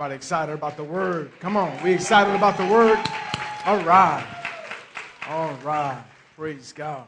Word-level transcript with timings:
Everybody 0.00 0.16
excited 0.16 0.52
about 0.54 0.78
the 0.78 0.84
word. 0.84 1.30
Come 1.40 1.58
on, 1.58 1.78
we 1.82 1.92
excited 1.92 2.34
about 2.34 2.56
the 2.56 2.66
word. 2.68 2.98
All 3.66 3.76
right. 3.80 4.26
All 5.28 5.52
right. 5.62 6.02
Praise 6.38 6.72
God. 6.72 7.06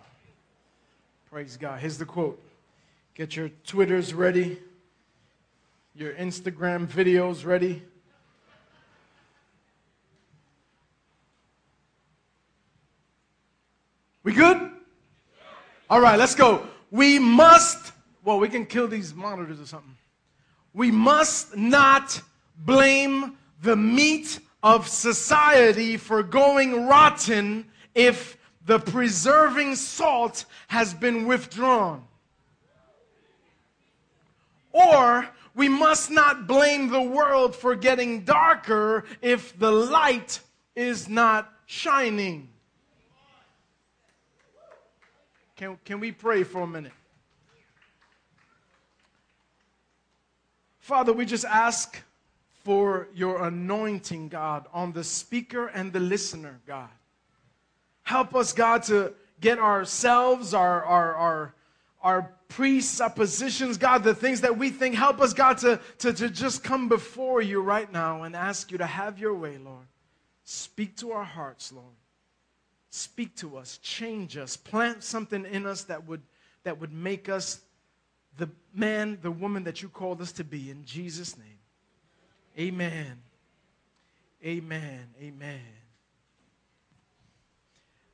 Praise 1.30 1.56
God. 1.56 1.80
Here's 1.80 1.96
the 1.96 2.04
quote. 2.04 2.38
Get 3.14 3.34
your 3.34 3.48
Twitters 3.64 4.12
ready, 4.12 4.58
your 5.94 6.12
Instagram 6.12 6.86
videos 6.86 7.46
ready. 7.46 7.82
We 14.22 14.34
good? 14.34 14.70
All 15.88 16.02
right, 16.02 16.18
let's 16.18 16.34
go. 16.34 16.66
We 16.90 17.18
must, 17.18 17.94
well, 18.22 18.38
we 18.38 18.50
can 18.50 18.66
kill 18.66 18.86
these 18.86 19.14
monitors 19.14 19.62
or 19.62 19.66
something. 19.66 19.96
We 20.74 20.90
must 20.90 21.56
not 21.56 22.20
blame 22.56 23.36
the 23.62 23.76
meat 23.76 24.40
of 24.62 24.88
society 24.88 25.96
for 25.96 26.22
going 26.22 26.86
rotten 26.86 27.66
if 27.94 28.36
the 28.64 28.78
preserving 28.78 29.74
salt 29.74 30.44
has 30.68 30.94
been 30.94 31.26
withdrawn. 31.26 32.04
Or 34.72 35.28
we 35.54 35.68
must 35.68 36.10
not 36.10 36.46
blame 36.46 36.88
the 36.88 37.02
world 37.02 37.54
for 37.54 37.74
getting 37.74 38.24
darker 38.24 39.04
if 39.20 39.58
the 39.58 39.70
light 39.70 40.40
is 40.74 41.08
not 41.08 41.52
shining. 41.66 42.48
Can, 45.56 45.78
can 45.84 46.00
we 46.00 46.12
pray 46.12 46.42
for 46.42 46.62
a 46.62 46.66
minute? 46.66 46.92
Father, 50.80 51.12
we 51.12 51.24
just 51.24 51.44
ask 51.44 52.02
for 52.64 53.08
your 53.14 53.44
anointing, 53.44 54.28
God, 54.28 54.66
on 54.72 54.92
the 54.92 55.04
speaker 55.04 55.66
and 55.66 55.92
the 55.92 56.00
listener, 56.00 56.60
God. 56.66 56.88
Help 58.02 58.34
us, 58.34 58.52
God, 58.52 58.82
to 58.84 59.14
get 59.40 59.58
ourselves, 59.58 60.54
our, 60.54 60.84
our, 60.84 61.14
our, 61.14 61.54
our 62.02 62.34
presuppositions, 62.48 63.78
God, 63.78 64.04
the 64.04 64.14
things 64.14 64.42
that 64.42 64.56
we 64.56 64.70
think, 64.70 64.94
help 64.94 65.20
us, 65.20 65.32
God, 65.32 65.58
to, 65.58 65.80
to, 65.98 66.12
to 66.12 66.28
just 66.28 66.62
come 66.62 66.88
before 66.88 67.42
you 67.42 67.60
right 67.60 67.90
now 67.90 68.22
and 68.22 68.36
ask 68.36 68.70
you 68.70 68.78
to 68.78 68.86
have 68.86 69.18
your 69.18 69.34
way, 69.34 69.58
Lord. 69.58 69.86
Speak 70.44 70.96
to 70.96 71.12
our 71.12 71.24
hearts, 71.24 71.72
Lord. 71.72 71.86
Speak 72.90 73.34
to 73.36 73.56
us, 73.56 73.78
change 73.78 74.36
us, 74.36 74.56
plant 74.56 75.02
something 75.02 75.46
in 75.46 75.66
us 75.66 75.84
that 75.84 76.06
would, 76.06 76.20
that 76.64 76.78
would 76.78 76.92
make 76.92 77.28
us 77.28 77.60
the 78.36 78.50
man, 78.74 79.18
the 79.22 79.30
woman 79.30 79.64
that 79.64 79.82
you 79.82 79.88
called 79.88 80.20
us 80.20 80.32
to 80.32 80.44
be. 80.44 80.70
In 80.70 80.84
Jesus' 80.84 81.38
name. 81.38 81.51
Amen. 82.58 83.18
Amen. 84.44 85.06
Amen. 85.20 85.60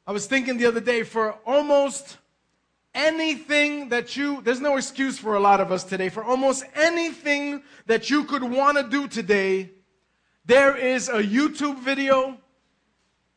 I 0.07 0.13
was 0.13 0.27
thinking 0.27 0.57
the 0.57 0.67
other 0.67 0.81
day 0.81 1.03
for 1.03 1.33
almost 1.45 2.19
anything 2.95 3.89
that 3.91 4.17
you, 4.17 4.41
there's 4.43 4.61
no 4.61 4.77
excuse 4.77 5.19
for 5.19 5.35
a 5.35 5.41
lot 5.41 5.61
of 5.61 5.71
us 5.71 5.85
today, 5.85 6.09
for 6.09 6.25
almost 6.25 6.65
anything 6.75 7.63
that 7.87 8.11
you 8.11 8.25
could 8.25 8.43
want 8.43 8.77
to 8.77 8.85
do 8.85 9.09
today, 9.09 9.71
there 10.45 10.77
is 10.77 11.09
a 11.09 11.23
YouTube 11.23 11.81
video 11.81 12.39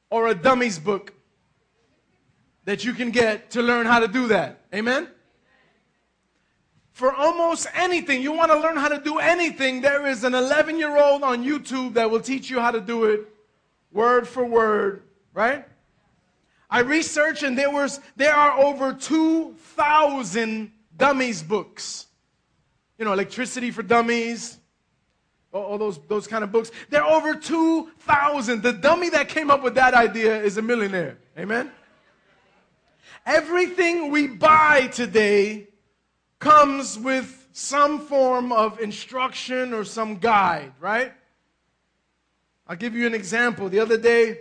or 0.09 0.27
a 0.27 0.35
dummies 0.35 0.79
book 0.79 1.13
that 2.65 2.85
you 2.85 2.93
can 2.93 3.11
get 3.11 3.51
to 3.51 3.61
learn 3.61 3.85
how 3.85 3.99
to 3.99 4.07
do 4.07 4.27
that. 4.27 4.61
Amen? 4.73 5.07
For 6.91 7.13
almost 7.13 7.67
anything, 7.73 8.21
you 8.21 8.33
want 8.33 8.51
to 8.51 8.59
learn 8.59 8.75
how 8.75 8.89
to 8.89 8.99
do 8.99 9.19
anything, 9.19 9.81
there 9.81 10.05
is 10.07 10.23
an 10.23 10.35
11 10.35 10.77
year 10.77 10.97
old 10.97 11.23
on 11.23 11.43
YouTube 11.43 11.93
that 11.93 12.09
will 12.09 12.19
teach 12.19 12.49
you 12.49 12.59
how 12.59 12.71
to 12.71 12.81
do 12.81 13.05
it 13.05 13.27
word 13.91 14.27
for 14.27 14.45
word, 14.45 15.03
right? 15.33 15.65
I 16.69 16.79
researched 16.79 17.43
and 17.43 17.57
there 17.57 17.71
was 17.71 17.99
there 18.15 18.33
are 18.33 18.57
over 18.59 18.93
2,000 18.93 20.71
dummies 20.97 21.43
books. 21.43 22.07
You 22.97 23.05
know, 23.05 23.13
electricity 23.13 23.71
for 23.71 23.83
dummies, 23.83 24.59
all 25.51 25.77
those, 25.77 25.99
those 26.07 26.27
kind 26.27 26.43
of 26.43 26.51
books. 26.51 26.71
There 26.89 27.03
are 27.03 27.11
over 27.11 27.35
2,000. 27.35 28.61
The 28.61 28.73
dummy 28.73 29.09
that 29.09 29.27
came 29.27 29.49
up 29.49 29.63
with 29.63 29.75
that 29.75 29.93
idea 29.93 30.41
is 30.41 30.57
a 30.57 30.61
millionaire. 30.61 31.17
Amen? 31.37 31.71
Everything 33.25 34.11
we 34.11 34.27
buy 34.27 34.87
today 34.87 35.67
comes 36.41 36.97
with 36.97 37.47
some 37.53 37.99
form 37.99 38.51
of 38.51 38.79
instruction 38.81 39.73
or 39.73 39.85
some 39.85 40.17
guide, 40.17 40.73
right? 40.81 41.13
I'll 42.67 42.75
give 42.75 42.95
you 42.95 43.07
an 43.07 43.13
example. 43.13 43.69
The 43.69 43.79
other 43.79 43.97
day, 43.97 44.39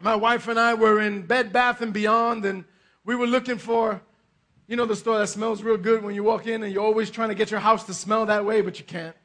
my 0.00 0.16
wife 0.16 0.48
and 0.48 0.58
I 0.58 0.74
were 0.74 1.00
in 1.00 1.22
Bed 1.22 1.52
Bath 1.52 1.80
and 1.80 1.92
Beyond, 1.92 2.44
and 2.44 2.64
we 3.04 3.14
were 3.14 3.28
looking 3.28 3.56
for, 3.56 4.02
you 4.66 4.74
know, 4.74 4.84
the 4.84 4.96
store 4.96 5.18
that 5.18 5.28
smells 5.28 5.62
real 5.62 5.76
good 5.76 6.02
when 6.02 6.14
you 6.14 6.24
walk 6.24 6.46
in, 6.46 6.64
and 6.64 6.72
you're 6.72 6.82
always 6.82 7.08
trying 7.08 7.28
to 7.28 7.36
get 7.36 7.52
your 7.52 7.60
house 7.60 7.84
to 7.84 7.94
smell 7.94 8.26
that 8.26 8.44
way, 8.44 8.60
but 8.60 8.78
you 8.80 8.84
can't. 8.84 9.16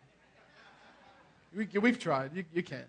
We, 1.55 1.89
have 1.89 1.99
tried. 1.99 2.35
You, 2.35 2.45
you 2.53 2.61
can't. 2.61 2.85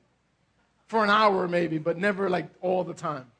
For 0.87 1.03
an 1.03 1.09
hour, 1.09 1.49
maybe, 1.49 1.79
but 1.79 1.97
never 1.97 2.29
like 2.29 2.49
all 2.61 2.85
the 2.85 2.93
time. 2.93 3.31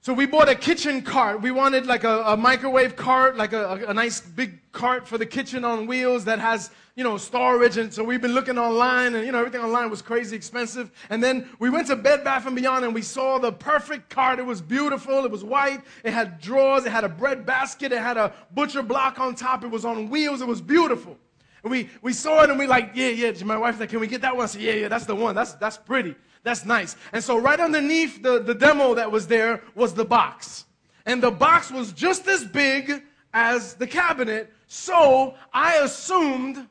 So 0.00 0.12
we 0.14 0.26
bought 0.26 0.48
a 0.48 0.54
kitchen 0.54 1.02
cart. 1.02 1.42
We 1.42 1.50
wanted 1.50 1.84
like 1.86 2.04
a, 2.04 2.22
a 2.22 2.36
microwave 2.36 2.94
cart, 2.94 3.36
like 3.36 3.52
a, 3.52 3.64
a, 3.64 3.86
a, 3.86 3.94
nice 3.94 4.20
big 4.20 4.60
cart 4.70 5.08
for 5.08 5.18
the 5.18 5.26
kitchen 5.26 5.64
on 5.64 5.88
wheels 5.88 6.24
that 6.26 6.38
has, 6.38 6.70
you 6.94 7.02
know, 7.02 7.16
storage. 7.16 7.76
And 7.78 7.92
so 7.92 8.04
we've 8.04 8.22
been 8.22 8.32
looking 8.32 8.58
online 8.58 9.16
and, 9.16 9.26
you 9.26 9.32
know, 9.32 9.38
everything 9.40 9.60
online 9.60 9.90
was 9.90 10.00
crazy 10.00 10.36
expensive. 10.36 10.92
And 11.10 11.22
then 11.22 11.48
we 11.58 11.68
went 11.68 11.88
to 11.88 11.96
Bed 11.96 12.22
Bath 12.22 12.48
& 12.54 12.54
Beyond 12.54 12.84
and 12.84 12.94
we 12.94 13.02
saw 13.02 13.38
the 13.38 13.50
perfect 13.50 14.08
cart. 14.08 14.38
It 14.38 14.46
was 14.46 14.62
beautiful. 14.62 15.24
It 15.24 15.32
was 15.32 15.42
white. 15.42 15.80
It 16.04 16.12
had 16.12 16.40
drawers. 16.40 16.86
It 16.86 16.92
had 16.92 17.02
a 17.02 17.08
bread 17.08 17.44
basket. 17.44 17.90
It 17.90 17.98
had 17.98 18.16
a 18.16 18.32
butcher 18.54 18.84
block 18.84 19.18
on 19.18 19.34
top. 19.34 19.64
It 19.64 19.70
was 19.70 19.84
on 19.84 20.08
wheels. 20.10 20.40
It 20.40 20.46
was 20.46 20.60
beautiful. 20.60 21.18
We, 21.62 21.90
we 22.02 22.12
saw 22.12 22.42
it 22.42 22.50
and 22.50 22.58
we 22.58 22.66
like, 22.66 22.92
yeah, 22.94 23.08
yeah. 23.08 23.32
My 23.44 23.56
wife 23.56 23.78
said, 23.78 23.88
can 23.88 24.00
we 24.00 24.06
get 24.06 24.20
that 24.22 24.36
one? 24.36 24.44
I 24.44 24.46
said, 24.46 24.62
yeah, 24.62 24.72
yeah, 24.72 24.88
that's 24.88 25.06
the 25.06 25.14
one. 25.14 25.34
That's, 25.34 25.54
that's 25.54 25.76
pretty. 25.76 26.14
That's 26.44 26.64
nice. 26.64 26.96
And 27.12 27.22
so 27.22 27.38
right 27.38 27.58
underneath 27.58 28.22
the, 28.22 28.40
the 28.40 28.54
demo 28.54 28.94
that 28.94 29.10
was 29.10 29.26
there 29.26 29.62
was 29.74 29.94
the 29.94 30.04
box. 30.04 30.64
And 31.04 31.22
the 31.22 31.30
box 31.30 31.70
was 31.70 31.92
just 31.92 32.28
as 32.28 32.44
big 32.44 33.02
as 33.32 33.74
the 33.74 33.86
cabinet. 33.86 34.52
So 34.66 35.34
I 35.52 35.76
assumed 35.78 36.68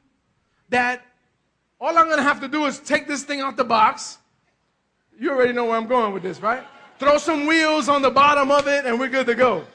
that 0.69 1.05
all 1.79 1.97
I'm 1.97 2.05
going 2.05 2.17
to 2.17 2.23
have 2.23 2.41
to 2.41 2.47
do 2.47 2.65
is 2.65 2.79
take 2.79 3.07
this 3.07 3.23
thing 3.23 3.41
out 3.41 3.57
the 3.57 3.63
box. 3.63 4.17
You 5.19 5.31
already 5.31 5.53
know 5.53 5.65
where 5.65 5.77
I'm 5.77 5.87
going 5.87 6.13
with 6.13 6.23
this, 6.23 6.41
right? 6.41 6.63
Throw 6.99 7.17
some 7.17 7.45
wheels 7.45 7.89
on 7.89 8.01
the 8.01 8.09
bottom 8.09 8.51
of 8.51 8.67
it 8.67 8.85
and 8.85 8.99
we're 8.99 9.09
good 9.09 9.27
to 9.27 9.35
go. 9.35 9.65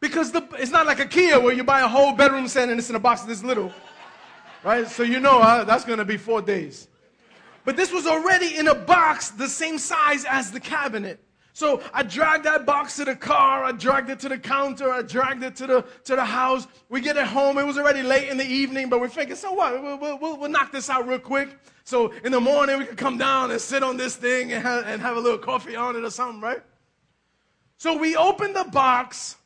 Because 0.00 0.32
the, 0.32 0.46
it's 0.58 0.70
not 0.70 0.86
like 0.86 1.00
a 1.00 1.06
IKEA 1.06 1.42
where 1.42 1.54
you 1.54 1.64
buy 1.64 1.80
a 1.80 1.88
whole 1.88 2.12
bedroom 2.12 2.48
set 2.48 2.68
and 2.68 2.78
it's 2.78 2.90
in 2.90 2.96
a 2.96 3.00
box 3.00 3.22
this 3.22 3.42
little, 3.42 3.72
right? 4.62 4.86
So 4.86 5.02
you 5.02 5.20
know 5.20 5.40
uh, 5.40 5.64
that's 5.64 5.84
going 5.84 5.98
to 5.98 6.04
be 6.04 6.16
four 6.16 6.42
days. 6.42 6.88
But 7.64 7.76
this 7.76 7.92
was 7.92 8.06
already 8.06 8.56
in 8.56 8.68
a 8.68 8.74
box 8.74 9.30
the 9.30 9.48
same 9.48 9.78
size 9.78 10.24
as 10.28 10.52
the 10.52 10.60
cabinet. 10.60 11.20
So 11.56 11.80
I 11.94 12.02
dragged 12.02 12.44
that 12.44 12.66
box 12.66 12.96
to 12.96 13.06
the 13.06 13.16
car, 13.16 13.64
I 13.64 13.72
dragged 13.72 14.10
it 14.10 14.20
to 14.20 14.28
the 14.28 14.36
counter, 14.36 14.92
I 14.92 15.00
dragged 15.00 15.42
it 15.42 15.56
to 15.56 15.66
the, 15.66 15.84
to 16.04 16.14
the 16.14 16.24
house. 16.24 16.66
We 16.90 17.00
get 17.00 17.16
it 17.16 17.26
home, 17.26 17.56
it 17.56 17.64
was 17.64 17.78
already 17.78 18.02
late 18.02 18.28
in 18.28 18.36
the 18.36 18.44
evening, 18.44 18.90
but 18.90 19.00
we're 19.00 19.08
thinking, 19.08 19.36
so 19.36 19.54
what? 19.54 19.82
We'll, 19.82 20.18
we'll, 20.20 20.36
we'll 20.36 20.50
knock 20.50 20.70
this 20.70 20.90
out 20.90 21.08
real 21.08 21.18
quick. 21.18 21.48
So 21.84 22.12
in 22.24 22.32
the 22.32 22.40
morning, 22.40 22.78
we 22.78 22.84
could 22.84 22.98
come 22.98 23.16
down 23.16 23.52
and 23.52 23.58
sit 23.58 23.82
on 23.82 23.96
this 23.96 24.16
thing 24.16 24.52
and 24.52 24.62
have, 24.62 24.86
and 24.86 25.00
have 25.00 25.16
a 25.16 25.20
little 25.20 25.38
coffee 25.38 25.76
on 25.76 25.96
it 25.96 26.04
or 26.04 26.10
something, 26.10 26.42
right? 26.42 26.62
So 27.78 27.96
we 27.96 28.16
opened 28.16 28.54
the 28.54 28.64
box, 28.64 29.36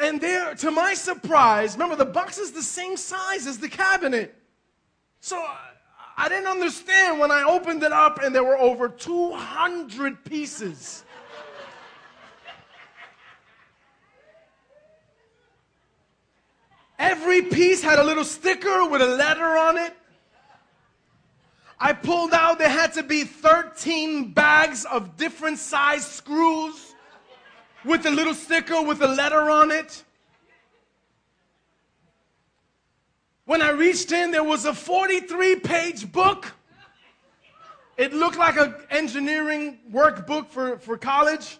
and 0.00 0.20
there, 0.20 0.54
to 0.56 0.70
my 0.70 0.94
surprise, 0.94 1.74
remember 1.74 1.96
the 1.96 2.10
box 2.10 2.38
is 2.38 2.52
the 2.52 2.62
same 2.62 2.96
size 2.96 3.46
as 3.46 3.58
the 3.58 3.68
cabinet. 3.68 4.34
So 5.20 5.42
I 6.16 6.28
didn't 6.28 6.48
understand 6.48 7.18
when 7.18 7.30
I 7.30 7.42
opened 7.42 7.82
it 7.82 7.92
up 7.92 8.22
and 8.22 8.34
there 8.34 8.44
were 8.44 8.58
over 8.58 8.88
200 8.88 10.24
pieces. 10.24 11.04
Every 16.98 17.42
piece 17.42 17.82
had 17.82 17.98
a 17.98 18.04
little 18.04 18.24
sticker 18.24 18.86
with 18.88 19.00
a 19.00 19.06
letter 19.06 19.56
on 19.56 19.78
it. 19.78 19.94
I 21.78 21.94
pulled 21.94 22.34
out, 22.34 22.58
there 22.58 22.68
had 22.68 22.92
to 22.94 23.02
be 23.02 23.24
13 23.24 24.32
bags 24.32 24.84
of 24.84 25.16
different 25.16 25.58
size 25.58 26.06
screws 26.06 26.89
with 27.84 28.06
a 28.06 28.10
little 28.10 28.34
sticker 28.34 28.82
with 28.82 29.02
a 29.02 29.08
letter 29.08 29.50
on 29.50 29.70
it. 29.70 30.04
When 33.44 33.62
I 33.62 33.70
reached 33.70 34.12
in, 34.12 34.30
there 34.30 34.44
was 34.44 34.64
a 34.64 34.74
43 34.74 35.56
page 35.56 36.12
book. 36.12 36.52
It 37.96 38.14
looked 38.14 38.38
like 38.38 38.56
an 38.56 38.74
engineering 38.90 39.78
workbook 39.92 40.48
for, 40.48 40.78
for 40.78 40.96
college. 40.96 41.58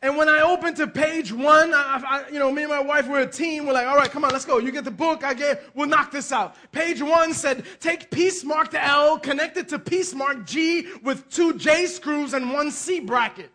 And 0.00 0.16
when 0.16 0.28
I 0.28 0.42
opened 0.42 0.76
to 0.76 0.86
page 0.86 1.32
one, 1.32 1.74
I, 1.74 2.00
I, 2.06 2.28
you 2.30 2.38
know, 2.38 2.52
me 2.52 2.62
and 2.62 2.70
my 2.70 2.78
wife 2.78 3.08
were 3.08 3.18
a 3.18 3.26
team. 3.26 3.66
We're 3.66 3.72
like, 3.72 3.88
all 3.88 3.96
right, 3.96 4.10
come 4.10 4.24
on, 4.24 4.30
let's 4.30 4.44
go. 4.44 4.58
You 4.58 4.70
get 4.70 4.84
the 4.84 4.92
book, 4.92 5.24
I 5.24 5.34
get, 5.34 5.64
we'll 5.74 5.88
knock 5.88 6.12
this 6.12 6.30
out. 6.30 6.54
Page 6.70 7.02
one 7.02 7.34
said, 7.34 7.64
take 7.80 8.08
piece 8.10 8.44
marked 8.44 8.74
L, 8.74 9.18
connect 9.18 9.56
it 9.56 9.68
to 9.70 9.78
piece 9.80 10.14
marked 10.14 10.46
G 10.46 10.86
with 11.02 11.28
two 11.28 11.54
J 11.54 11.86
screws 11.86 12.32
and 12.32 12.52
one 12.52 12.70
C 12.70 13.00
bracket. 13.00 13.50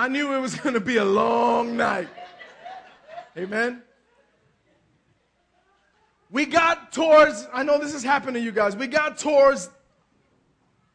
I 0.00 0.08
knew 0.08 0.32
it 0.32 0.40
was 0.40 0.54
going 0.54 0.72
to 0.72 0.80
be 0.80 0.96
a 0.96 1.04
long 1.04 1.76
night. 1.76 2.08
Amen. 3.36 3.82
We 6.30 6.46
got 6.46 6.90
towards, 6.90 7.46
I 7.52 7.64
know 7.64 7.78
this 7.78 7.92
has 7.92 8.02
happened 8.02 8.32
to 8.36 8.40
you 8.40 8.50
guys, 8.50 8.74
we 8.74 8.86
got 8.86 9.18
towards 9.18 9.68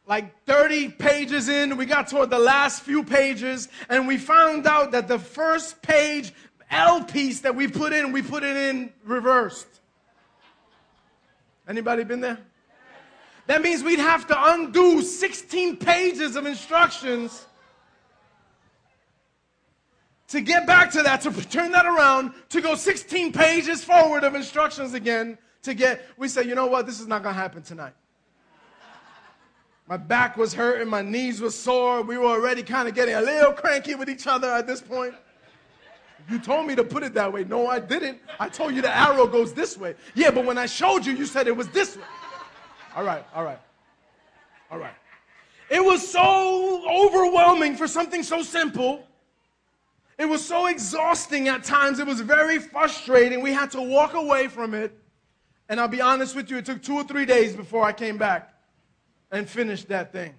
like 0.08 0.44
30 0.46 0.88
pages 0.88 1.48
in, 1.48 1.76
we 1.76 1.86
got 1.86 2.08
toward 2.08 2.30
the 2.30 2.40
last 2.40 2.82
few 2.82 3.04
pages, 3.04 3.68
and 3.88 4.08
we 4.08 4.18
found 4.18 4.66
out 4.66 4.90
that 4.90 5.06
the 5.06 5.20
first 5.20 5.80
page 5.82 6.32
L 6.68 7.04
piece 7.04 7.42
that 7.42 7.54
we 7.54 7.68
put 7.68 7.92
in, 7.92 8.10
we 8.10 8.22
put 8.22 8.42
it 8.42 8.56
in 8.56 8.92
reversed. 9.04 9.68
Anybody 11.68 12.02
been 12.02 12.20
there? 12.20 12.38
That 13.46 13.62
means 13.62 13.84
we'd 13.84 14.00
have 14.00 14.26
to 14.26 14.52
undo 14.52 15.00
16 15.00 15.76
pages 15.76 16.34
of 16.34 16.44
instructions 16.44 17.45
to 20.28 20.40
get 20.40 20.66
back 20.66 20.90
to 20.92 21.02
that, 21.02 21.20
to 21.22 21.30
turn 21.48 21.70
that 21.72 21.86
around, 21.86 22.32
to 22.50 22.60
go 22.60 22.74
16 22.74 23.32
pages 23.32 23.84
forward 23.84 24.24
of 24.24 24.34
instructions 24.34 24.94
again, 24.94 25.38
to 25.62 25.74
get, 25.74 26.02
we 26.16 26.28
say, 26.28 26.42
you 26.42 26.54
know 26.54 26.66
what, 26.66 26.86
this 26.86 27.00
is 27.00 27.06
not 27.06 27.22
going 27.22 27.34
to 27.34 27.40
happen 27.40 27.62
tonight. 27.62 27.94
My 29.88 29.96
back 29.96 30.36
was 30.36 30.52
hurting, 30.52 30.88
my 30.88 31.02
knees 31.02 31.40
were 31.40 31.50
sore. 31.50 32.02
We 32.02 32.18
were 32.18 32.26
already 32.26 32.64
kind 32.64 32.88
of 32.88 32.94
getting 32.94 33.14
a 33.14 33.20
little 33.20 33.52
cranky 33.52 33.94
with 33.94 34.10
each 34.10 34.26
other 34.26 34.50
at 34.50 34.66
this 34.66 34.80
point. 34.80 35.14
You 36.28 36.40
told 36.40 36.66
me 36.66 36.74
to 36.74 36.82
put 36.82 37.04
it 37.04 37.14
that 37.14 37.32
way. 37.32 37.44
No, 37.44 37.68
I 37.68 37.78
didn't. 37.78 38.18
I 38.40 38.48
told 38.48 38.74
you 38.74 38.82
the 38.82 38.96
arrow 38.96 39.28
goes 39.28 39.52
this 39.52 39.78
way. 39.78 39.94
Yeah, 40.14 40.32
but 40.32 40.44
when 40.44 40.58
I 40.58 40.66
showed 40.66 41.06
you, 41.06 41.12
you 41.12 41.24
said 41.24 41.46
it 41.46 41.56
was 41.56 41.68
this 41.68 41.96
way. 41.96 42.02
All 42.96 43.04
right, 43.04 43.24
all 43.32 43.44
right, 43.44 43.60
all 44.72 44.78
right. 44.78 44.94
It 45.70 45.84
was 45.84 46.06
so 46.06 46.82
overwhelming 46.88 47.76
for 47.76 47.86
something 47.86 48.24
so 48.24 48.42
simple. 48.42 49.06
It 50.18 50.24
was 50.26 50.44
so 50.44 50.66
exhausting 50.66 51.48
at 51.48 51.62
times. 51.62 51.98
It 51.98 52.06
was 52.06 52.20
very 52.20 52.58
frustrating. 52.58 53.42
We 53.42 53.52
had 53.52 53.70
to 53.72 53.82
walk 53.82 54.14
away 54.14 54.48
from 54.48 54.72
it. 54.72 54.96
And 55.68 55.80
I'll 55.80 55.88
be 55.88 56.00
honest 56.00 56.34
with 56.34 56.50
you, 56.50 56.58
it 56.58 56.64
took 56.64 56.82
two 56.82 56.94
or 56.94 57.04
three 57.04 57.26
days 57.26 57.54
before 57.54 57.84
I 57.84 57.92
came 57.92 58.16
back 58.16 58.54
and 59.30 59.48
finished 59.48 59.88
that 59.88 60.12
thing. 60.12 60.34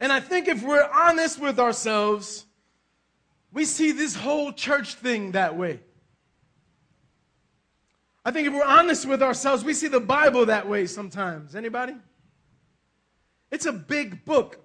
And 0.00 0.10
I 0.10 0.18
think 0.18 0.48
if 0.48 0.62
we're 0.62 0.88
honest 0.92 1.38
with 1.38 1.60
ourselves, 1.60 2.46
we 3.52 3.64
see 3.64 3.92
this 3.92 4.16
whole 4.16 4.52
church 4.52 4.94
thing 4.94 5.32
that 5.32 5.56
way. 5.56 5.80
I 8.24 8.30
think 8.30 8.48
if 8.48 8.54
we're 8.54 8.64
honest 8.64 9.06
with 9.06 9.22
ourselves, 9.22 9.64
we 9.64 9.74
see 9.74 9.88
the 9.88 10.00
Bible 10.00 10.46
that 10.46 10.68
way 10.68 10.86
sometimes. 10.86 11.54
Anybody? 11.54 11.94
It's 13.50 13.66
a 13.66 13.72
big 13.72 14.24
book. 14.24 14.58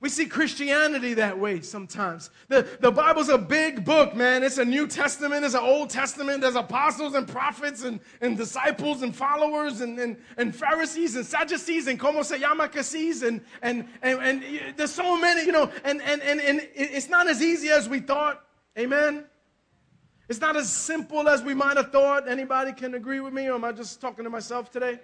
We 0.00 0.08
see 0.08 0.26
Christianity 0.26 1.14
that 1.14 1.36
way 1.36 1.60
sometimes. 1.60 2.30
The, 2.46 2.68
the 2.80 2.92
Bible's 2.92 3.30
a 3.30 3.38
big 3.38 3.84
book, 3.84 4.14
man. 4.14 4.44
It's 4.44 4.58
a 4.58 4.64
New 4.64 4.86
Testament, 4.86 5.44
it's 5.44 5.54
an 5.54 5.60
Old 5.60 5.90
Testament. 5.90 6.40
There's 6.40 6.54
apostles 6.54 7.14
and 7.14 7.26
prophets 7.26 7.82
and, 7.82 7.98
and 8.20 8.36
disciples 8.36 9.02
and 9.02 9.14
followers 9.14 9.80
and, 9.80 9.98
and, 9.98 10.16
and 10.36 10.54
Pharisees 10.54 11.16
and 11.16 11.26
Sadducees 11.26 11.88
and 11.88 11.98
como 11.98 12.22
se 12.22 12.38
llama 12.38 12.68
casis 12.68 13.26
and, 13.26 13.40
and, 13.60 13.88
and, 14.00 14.20
and 14.20 14.76
there's 14.76 14.92
so 14.92 15.20
many, 15.20 15.44
you 15.44 15.52
know, 15.52 15.68
and, 15.82 16.00
and, 16.02 16.22
and, 16.22 16.40
and 16.40 16.68
it's 16.74 17.08
not 17.08 17.28
as 17.28 17.42
easy 17.42 17.70
as 17.70 17.88
we 17.88 17.98
thought. 17.98 18.44
Amen? 18.78 19.24
It's 20.28 20.40
not 20.40 20.56
as 20.56 20.70
simple 20.70 21.28
as 21.28 21.42
we 21.42 21.54
might 21.54 21.76
have 21.76 21.90
thought. 21.90 22.28
Anybody 22.28 22.72
can 22.72 22.94
agree 22.94 23.18
with 23.18 23.32
me 23.32 23.48
or 23.48 23.54
am 23.54 23.64
I 23.64 23.72
just 23.72 24.00
talking 24.00 24.22
to 24.22 24.30
myself 24.30 24.70
today? 24.70 25.00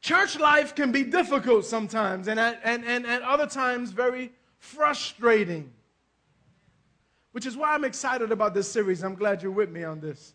Church 0.00 0.38
life 0.38 0.74
can 0.74 0.92
be 0.92 1.02
difficult 1.02 1.66
sometimes 1.66 2.26
and 2.28 2.40
at, 2.40 2.60
and, 2.64 2.84
and 2.84 3.06
at 3.06 3.22
other 3.22 3.46
times 3.46 3.90
very 3.90 4.32
frustrating. 4.58 5.70
Which 7.32 7.46
is 7.46 7.56
why 7.56 7.74
I'm 7.74 7.84
excited 7.84 8.32
about 8.32 8.54
this 8.54 8.70
series. 8.70 9.04
I'm 9.04 9.14
glad 9.14 9.42
you're 9.42 9.52
with 9.52 9.70
me 9.70 9.84
on 9.84 10.00
this. 10.00 10.34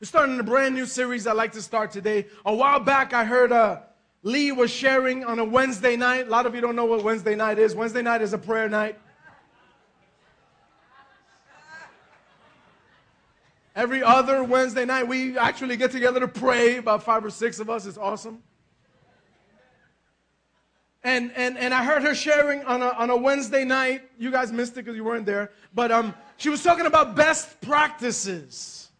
We're 0.00 0.06
starting 0.06 0.38
a 0.38 0.44
brand 0.44 0.74
new 0.74 0.86
series 0.86 1.26
I'd 1.26 1.32
like 1.32 1.52
to 1.52 1.62
start 1.62 1.90
today. 1.90 2.26
A 2.46 2.54
while 2.54 2.80
back, 2.80 3.12
I 3.12 3.24
heard 3.24 3.52
uh, 3.52 3.80
Lee 4.22 4.52
was 4.52 4.70
sharing 4.70 5.24
on 5.24 5.38
a 5.38 5.44
Wednesday 5.44 5.96
night. 5.96 6.28
A 6.28 6.30
lot 6.30 6.46
of 6.46 6.54
you 6.54 6.60
don't 6.60 6.76
know 6.76 6.84
what 6.84 7.02
Wednesday 7.02 7.34
night 7.34 7.58
is. 7.58 7.74
Wednesday 7.74 8.02
night 8.02 8.22
is 8.22 8.32
a 8.32 8.38
prayer 8.38 8.68
night. 8.68 8.98
Every 13.74 14.02
other 14.02 14.44
Wednesday 14.44 14.84
night, 14.84 15.08
we 15.08 15.36
actually 15.36 15.76
get 15.76 15.90
together 15.90 16.20
to 16.20 16.28
pray, 16.28 16.76
about 16.76 17.02
five 17.02 17.24
or 17.24 17.30
six 17.30 17.58
of 17.58 17.68
us. 17.68 17.86
It's 17.86 17.98
awesome. 17.98 18.42
And, 21.02 21.32
and, 21.36 21.58
and 21.58 21.74
I 21.74 21.84
heard 21.84 22.02
her 22.02 22.14
sharing 22.14 22.62
on 22.64 22.80
a, 22.80 22.88
on 22.88 23.10
a 23.10 23.16
Wednesday 23.16 23.64
night. 23.64 24.02
You 24.18 24.30
guys 24.30 24.52
missed 24.52 24.72
it 24.72 24.84
because 24.84 24.96
you 24.96 25.04
weren't 25.04 25.26
there. 25.26 25.50
But 25.74 25.92
um, 25.92 26.14
she 26.36 26.48
was 26.48 26.62
talking 26.62 26.86
about 26.86 27.14
best 27.14 27.60
practices. 27.60 28.90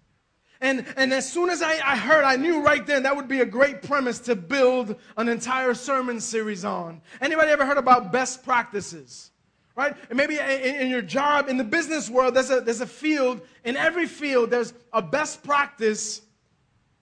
And, 0.61 0.85
and 0.97 1.15
as 1.15 1.31
soon 1.31 1.51
as 1.51 1.63
I, 1.63 1.73
I 1.73 1.97
heard, 1.97 2.25
I 2.25 2.37
knew 2.37 2.63
right 2.63 2.85
then 2.87 3.05
that 3.05 3.15
would 3.15 3.29
be 3.29 3.41
a 3.41 3.47
great 3.47 3.83
premise 3.83 4.19
to 4.21 4.35
build 4.35 4.97
an 5.17 5.29
entire 5.29 5.75
sermon 5.75 6.21
series 6.21 6.65
on. 6.65 7.01
Anybody 7.21 7.51
ever 7.53 7.65
heard 7.65 7.79
about 7.79 8.13
best 8.13 8.45
practices? 8.45 9.31
Right? 9.77 9.97
And 10.09 10.17
maybe 10.17 10.39
in, 10.39 10.89
your 10.89 11.03
job, 11.03 11.49
in 11.49 11.57
the 11.57 11.65
business 11.65 12.09
world, 12.09 12.35
there's 12.35 12.51
a, 12.51 12.61
there's 12.61 12.81
a 12.81 12.87
field. 12.87 13.41
In 13.65 13.77
every 13.77 14.07
field, 14.07 14.51
there's 14.51 14.73
a 14.93 15.03
best 15.03 15.43
practice 15.43 16.23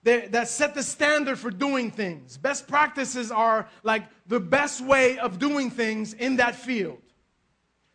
that, 0.03 0.31
that 0.31 0.47
set 0.47 0.73
the 0.73 0.83
standard 0.83 1.37
for 1.37 1.51
doing 1.51 1.91
things. 1.91 2.37
Best 2.37 2.67
practices 2.67 3.31
are 3.31 3.67
like 3.83 4.03
the 4.27 4.39
best 4.39 4.81
way 4.81 5.17
of 5.19 5.39
doing 5.39 5.69
things 5.69 6.13
in 6.13 6.37
that 6.37 6.55
field. 6.55 6.99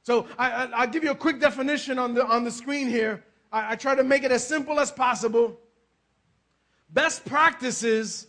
So 0.04 0.26
I, 0.38 0.84
will 0.84 0.92
give 0.92 1.04
you 1.04 1.10
a 1.10 1.16
quick 1.16 1.38
definition 1.38 1.98
on 1.98 2.14
the, 2.14 2.24
on 2.24 2.44
the 2.44 2.50
screen 2.50 2.88
here. 2.88 3.24
I, 3.52 3.72
I 3.72 3.76
try 3.76 3.94
to 3.94 4.04
make 4.04 4.22
it 4.22 4.32
as 4.32 4.46
simple 4.46 4.80
as 4.80 4.90
possible. 4.90 5.58
Best 6.90 7.26
practices 7.26 8.26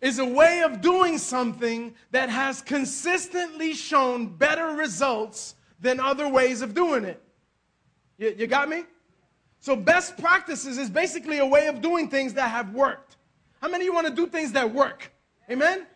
is 0.00 0.18
a 0.18 0.24
way 0.24 0.62
of 0.62 0.80
doing 0.80 1.18
something 1.18 1.94
that 2.10 2.30
has 2.30 2.60
consistently 2.62 3.74
shown 3.74 4.26
better 4.26 4.68
results 4.74 5.54
than 5.84 6.00
other 6.00 6.26
ways 6.28 6.62
of 6.62 6.74
doing 6.74 7.04
it. 7.04 7.22
You, 8.18 8.34
you 8.36 8.46
got 8.46 8.68
me? 8.68 8.84
So, 9.60 9.76
best 9.76 10.16
practices 10.18 10.78
is 10.78 10.90
basically 10.90 11.38
a 11.38 11.46
way 11.46 11.68
of 11.68 11.80
doing 11.80 12.08
things 12.08 12.34
that 12.34 12.50
have 12.50 12.74
worked. 12.74 13.16
How 13.60 13.68
many 13.68 13.84
of 13.84 13.86
you 13.86 13.94
want 13.94 14.06
to 14.06 14.12
do 14.12 14.26
things 14.26 14.52
that 14.52 14.74
work? 14.74 15.12
Amen? 15.50 15.86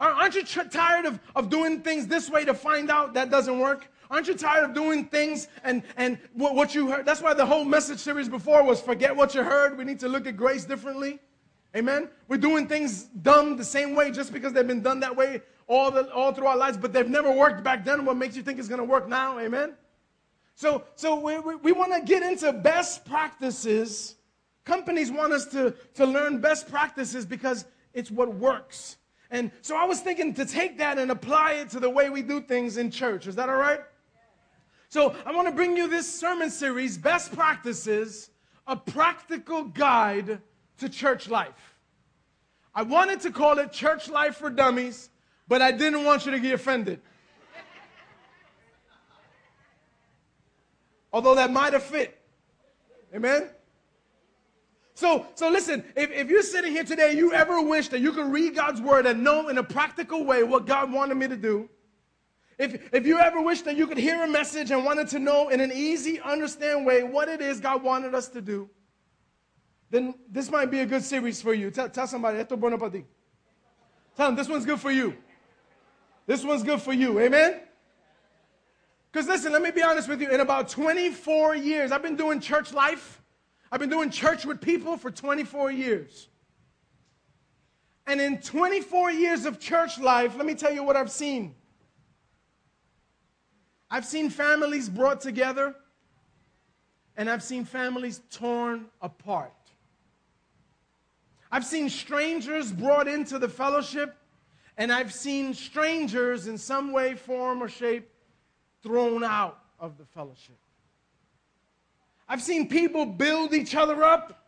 Aren't 0.00 0.34
you 0.34 0.44
tr- 0.44 0.62
tired 0.70 1.06
of, 1.06 1.18
of 1.34 1.50
doing 1.50 1.80
things 1.80 2.06
this 2.06 2.30
way 2.30 2.44
to 2.44 2.54
find 2.54 2.90
out 2.90 3.14
that 3.14 3.30
doesn't 3.30 3.58
work? 3.58 3.90
Aren't 4.10 4.28
you 4.28 4.34
tired 4.34 4.64
of 4.64 4.74
doing 4.74 5.06
things 5.06 5.48
and, 5.64 5.82
and 5.96 6.18
what, 6.34 6.54
what 6.54 6.74
you 6.74 6.90
heard? 6.90 7.04
That's 7.04 7.20
why 7.20 7.34
the 7.34 7.44
whole 7.44 7.64
message 7.64 7.98
series 7.98 8.28
before 8.28 8.62
was 8.62 8.80
forget 8.80 9.14
what 9.14 9.34
you 9.34 9.42
heard. 9.42 9.76
We 9.76 9.84
need 9.84 9.98
to 10.00 10.08
look 10.08 10.26
at 10.26 10.36
grace 10.36 10.64
differently. 10.64 11.18
Amen? 11.76 12.08
We're 12.28 12.38
doing 12.38 12.66
things 12.66 13.04
dumb 13.04 13.56
the 13.56 13.64
same 13.64 13.94
way 13.94 14.10
just 14.10 14.32
because 14.32 14.52
they've 14.52 14.66
been 14.66 14.82
done 14.82 15.00
that 15.00 15.14
way 15.14 15.42
all, 15.68 15.90
the, 15.90 16.10
all 16.12 16.32
through 16.32 16.46
our 16.46 16.56
lives, 16.56 16.76
but 16.76 16.92
they've 16.92 17.08
never 17.08 17.30
worked 17.30 17.62
back 17.62 17.84
then. 17.84 18.04
What 18.04 18.16
makes 18.16 18.34
you 18.36 18.42
think 18.42 18.58
it's 18.58 18.68
going 18.68 18.80
to 18.80 18.84
work 18.84 19.08
now? 19.08 19.38
Amen? 19.38 19.74
So, 20.54 20.82
so 20.96 21.20
we, 21.20 21.38
we, 21.38 21.54
we 21.56 21.72
want 21.72 21.92
to 21.92 22.00
get 22.00 22.22
into 22.22 22.52
best 22.52 23.04
practices. 23.04 24.16
Companies 24.64 25.12
want 25.12 25.32
us 25.32 25.46
to, 25.46 25.74
to 25.94 26.06
learn 26.06 26.40
best 26.40 26.68
practices 26.68 27.24
because 27.24 27.66
it's 27.92 28.10
what 28.10 28.34
works. 28.34 28.96
And 29.30 29.50
so 29.60 29.76
I 29.76 29.84
was 29.84 30.00
thinking 30.00 30.32
to 30.34 30.46
take 30.46 30.78
that 30.78 30.98
and 30.98 31.10
apply 31.10 31.52
it 31.52 31.70
to 31.70 31.80
the 31.80 31.90
way 31.90 32.08
we 32.08 32.22
do 32.22 32.40
things 32.40 32.78
in 32.78 32.90
church. 32.90 33.26
Is 33.26 33.36
that 33.36 33.50
all 33.50 33.56
right? 33.56 33.80
So 34.88 35.14
I 35.26 35.32
want 35.32 35.46
to 35.48 35.54
bring 35.54 35.76
you 35.76 35.86
this 35.86 36.12
sermon 36.12 36.48
series, 36.48 36.96
Best 36.96 37.32
Practices, 37.32 38.30
a 38.66 38.74
practical 38.74 39.64
guide 39.64 40.40
to 40.78 40.88
church 40.88 41.28
life. 41.28 41.76
I 42.74 42.82
wanted 42.82 43.20
to 43.20 43.30
call 43.30 43.58
it 43.58 43.70
Church 43.70 44.08
Life 44.08 44.36
for 44.36 44.48
Dummies 44.48 45.10
but 45.48 45.62
I 45.62 45.72
didn't 45.72 46.04
want 46.04 46.26
you 46.26 46.32
to 46.32 46.38
get 46.38 46.54
offended. 46.54 47.00
Although 51.12 51.34
that 51.36 51.50
might 51.50 51.72
have 51.72 51.82
fit. 51.82 52.20
Amen? 53.14 53.48
So, 54.94 55.26
so 55.34 55.48
listen, 55.48 55.84
if, 55.96 56.10
if 56.10 56.28
you're 56.28 56.42
sitting 56.42 56.72
here 56.72 56.84
today, 56.84 57.14
you 57.14 57.32
ever 57.32 57.62
wish 57.62 57.88
that 57.88 58.00
you 58.00 58.12
could 58.12 58.30
read 58.30 58.54
God's 58.54 58.80
word 58.80 59.06
and 59.06 59.24
know 59.24 59.48
in 59.48 59.56
a 59.56 59.62
practical 59.62 60.24
way 60.24 60.42
what 60.42 60.66
God 60.66 60.92
wanted 60.92 61.16
me 61.16 61.28
to 61.28 61.36
do, 61.36 61.70
if, 62.58 62.92
if 62.92 63.06
you 63.06 63.18
ever 63.20 63.40
wish 63.40 63.62
that 63.62 63.76
you 63.76 63.86
could 63.86 63.96
hear 63.96 64.24
a 64.24 64.28
message 64.28 64.72
and 64.72 64.84
wanted 64.84 65.06
to 65.08 65.20
know 65.20 65.48
in 65.48 65.60
an 65.60 65.70
easy, 65.72 66.20
understand 66.20 66.84
way 66.84 67.04
what 67.04 67.28
it 67.28 67.40
is 67.40 67.60
God 67.60 67.84
wanted 67.84 68.14
us 68.14 68.28
to 68.30 68.40
do, 68.40 68.68
then 69.90 70.14
this 70.28 70.50
might 70.50 70.70
be 70.70 70.80
a 70.80 70.86
good 70.86 71.04
series 71.04 71.40
for 71.40 71.54
you. 71.54 71.70
Tell, 71.70 71.88
tell 71.88 72.06
somebody, 72.06 72.38
esto 72.38 72.56
bueno 72.56 72.76
para 72.76 72.90
ti. 72.90 73.04
Tell 74.16 74.26
them 74.26 74.36
this 74.36 74.48
one's 74.48 74.66
good 74.66 74.80
for 74.80 74.90
you. 74.90 75.16
This 76.28 76.44
one's 76.44 76.62
good 76.62 76.82
for 76.82 76.92
you. 76.92 77.18
Amen? 77.20 77.58
Because 79.10 79.26
listen, 79.26 79.50
let 79.50 79.62
me 79.62 79.70
be 79.70 79.82
honest 79.82 80.10
with 80.10 80.20
you. 80.20 80.28
In 80.28 80.40
about 80.40 80.68
24 80.68 81.56
years, 81.56 81.90
I've 81.90 82.02
been 82.02 82.16
doing 82.16 82.38
church 82.38 82.74
life. 82.74 83.22
I've 83.72 83.80
been 83.80 83.88
doing 83.88 84.10
church 84.10 84.44
with 84.44 84.60
people 84.60 84.98
for 84.98 85.10
24 85.10 85.72
years. 85.72 86.28
And 88.06 88.20
in 88.20 88.42
24 88.42 89.10
years 89.10 89.46
of 89.46 89.58
church 89.58 89.98
life, 89.98 90.36
let 90.36 90.44
me 90.44 90.54
tell 90.54 90.70
you 90.70 90.84
what 90.84 90.96
I've 90.96 91.10
seen. 91.10 91.54
I've 93.90 94.04
seen 94.04 94.28
families 94.28 94.90
brought 94.90 95.22
together, 95.22 95.74
and 97.16 97.30
I've 97.30 97.42
seen 97.42 97.64
families 97.64 98.20
torn 98.30 98.84
apart. 99.00 99.52
I've 101.50 101.64
seen 101.64 101.88
strangers 101.88 102.70
brought 102.70 103.08
into 103.08 103.38
the 103.38 103.48
fellowship, 103.48 104.17
and 104.78 104.92
I've 104.92 105.12
seen 105.12 105.52
strangers 105.54 106.46
in 106.46 106.56
some 106.56 106.92
way, 106.92 107.16
form, 107.16 107.62
or 107.62 107.68
shape 107.68 108.08
thrown 108.80 109.24
out 109.24 109.58
of 109.80 109.98
the 109.98 110.04
fellowship. 110.06 110.56
I've 112.28 112.40
seen 112.40 112.68
people 112.68 113.04
build 113.04 113.52
each 113.52 113.74
other 113.74 114.04
up, 114.04 114.46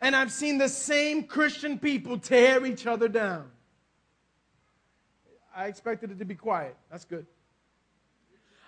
and 0.00 0.14
I've 0.14 0.30
seen 0.30 0.56
the 0.56 0.68
same 0.68 1.24
Christian 1.24 1.80
people 1.80 2.16
tear 2.16 2.64
each 2.64 2.86
other 2.86 3.08
down. 3.08 3.50
I 5.54 5.66
expected 5.66 6.12
it 6.12 6.18
to 6.20 6.24
be 6.24 6.36
quiet. 6.36 6.76
That's 6.88 7.04
good. 7.04 7.26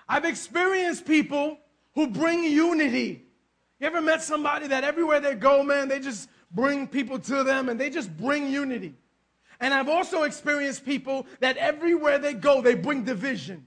I've 0.08 0.24
experienced 0.24 1.06
people 1.06 1.58
who 1.94 2.08
bring 2.08 2.42
unity. 2.42 3.22
You 3.78 3.86
ever 3.86 4.00
met 4.00 4.22
somebody 4.22 4.66
that 4.66 4.82
everywhere 4.82 5.20
they 5.20 5.34
go, 5.34 5.62
man, 5.62 5.88
they 5.88 6.00
just 6.00 6.28
bring 6.50 6.88
people 6.88 7.20
to 7.20 7.44
them 7.44 7.68
and 7.68 7.80
they 7.80 7.88
just 7.88 8.14
bring 8.16 8.50
unity? 8.50 8.94
And 9.60 9.72
I've 9.72 9.88
also 9.88 10.24
experienced 10.24 10.84
people 10.84 11.26
that 11.40 11.56
everywhere 11.56 12.18
they 12.18 12.34
go, 12.34 12.60
they 12.60 12.74
bring 12.74 13.04
division. 13.04 13.66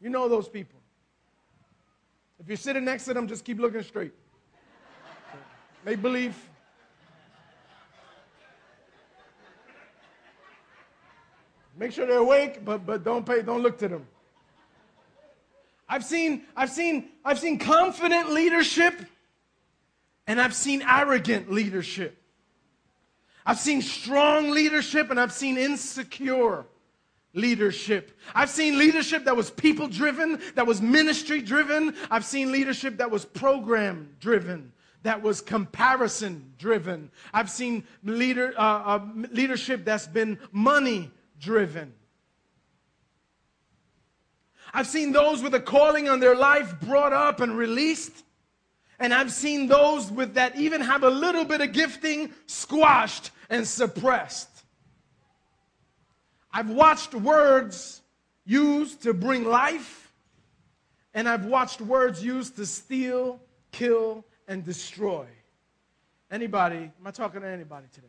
You 0.00 0.10
know 0.10 0.28
those 0.28 0.48
people. 0.48 0.78
If 2.38 2.48
you're 2.48 2.56
sitting 2.56 2.84
next 2.84 3.06
to 3.06 3.14
them, 3.14 3.26
just 3.26 3.44
keep 3.44 3.58
looking 3.58 3.82
straight. 3.82 4.12
Make 5.84 6.02
believe. 6.02 6.36
Make 11.78 11.92
sure 11.92 12.06
they're 12.06 12.18
awake, 12.18 12.64
but, 12.64 12.86
but 12.86 13.04
don't 13.04 13.26
pay, 13.26 13.42
don't 13.42 13.62
look 13.62 13.78
to 13.78 13.88
them. 13.88 14.06
I've 15.88 16.04
seen, 16.04 16.42
I've 16.56 16.70
seen, 16.70 17.10
I've 17.24 17.38
seen 17.38 17.58
confident 17.58 18.30
leadership 18.30 18.94
and 20.26 20.40
I've 20.40 20.54
seen 20.54 20.82
arrogant 20.82 21.52
leadership. 21.52 22.20
I've 23.46 23.60
seen 23.60 23.80
strong 23.80 24.50
leadership 24.50 25.10
and 25.10 25.20
I've 25.20 25.32
seen 25.32 25.56
insecure 25.56 26.66
leadership. 27.32 28.18
I've 28.34 28.50
seen 28.50 28.76
leadership 28.76 29.24
that 29.26 29.36
was 29.36 29.50
people 29.50 29.86
driven, 29.86 30.40
that 30.56 30.66
was 30.66 30.82
ministry 30.82 31.40
driven. 31.40 31.94
I've 32.10 32.24
seen 32.24 32.50
leadership 32.50 32.96
that 32.96 33.10
was 33.10 33.24
program 33.24 34.16
driven, 34.18 34.72
that 35.04 35.22
was 35.22 35.40
comparison 35.40 36.54
driven. 36.58 37.10
I've 37.32 37.50
seen 37.50 37.84
leader, 38.02 38.52
uh, 38.58 38.60
uh, 38.62 39.06
leadership 39.30 39.84
that's 39.84 40.08
been 40.08 40.38
money 40.50 41.12
driven. 41.38 41.94
I've 44.74 44.88
seen 44.88 45.12
those 45.12 45.42
with 45.42 45.54
a 45.54 45.60
calling 45.60 46.08
on 46.08 46.18
their 46.18 46.34
life 46.34 46.80
brought 46.80 47.12
up 47.12 47.40
and 47.40 47.56
released. 47.56 48.24
And 48.98 49.12
I've 49.12 49.32
seen 49.32 49.66
those 49.66 50.10
with 50.10 50.34
that 50.34 50.56
even 50.56 50.80
have 50.80 51.02
a 51.02 51.10
little 51.10 51.44
bit 51.44 51.60
of 51.60 51.72
gifting 51.72 52.32
squashed 52.46 53.30
and 53.50 53.66
suppressed. 53.66 54.48
I've 56.52 56.70
watched 56.70 57.14
words 57.14 58.00
used 58.46 59.02
to 59.02 59.12
bring 59.12 59.44
life, 59.44 60.12
and 61.12 61.28
I've 61.28 61.44
watched 61.44 61.80
words 61.80 62.24
used 62.24 62.56
to 62.56 62.64
steal, 62.64 63.40
kill, 63.72 64.24
and 64.48 64.64
destroy. 64.64 65.26
Anybody? 66.30 66.76
Am 66.76 67.06
I 67.06 67.10
talking 67.10 67.42
to 67.42 67.46
anybody 67.46 67.86
today? 67.92 68.06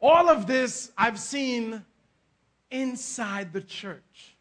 All 0.00 0.28
of 0.28 0.46
this 0.46 0.90
I've 0.96 1.20
seen 1.20 1.84
inside 2.70 3.52
the 3.52 3.60
church. 3.60 4.36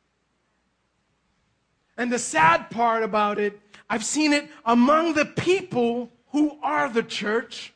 And 1.97 2.11
the 2.11 2.19
sad 2.19 2.69
part 2.69 3.03
about 3.03 3.39
it, 3.39 3.59
I've 3.89 4.05
seen 4.05 4.33
it 4.33 4.49
among 4.65 5.13
the 5.13 5.25
people 5.25 6.11
who 6.31 6.57
are 6.61 6.89
the 6.89 7.03
church. 7.03 7.73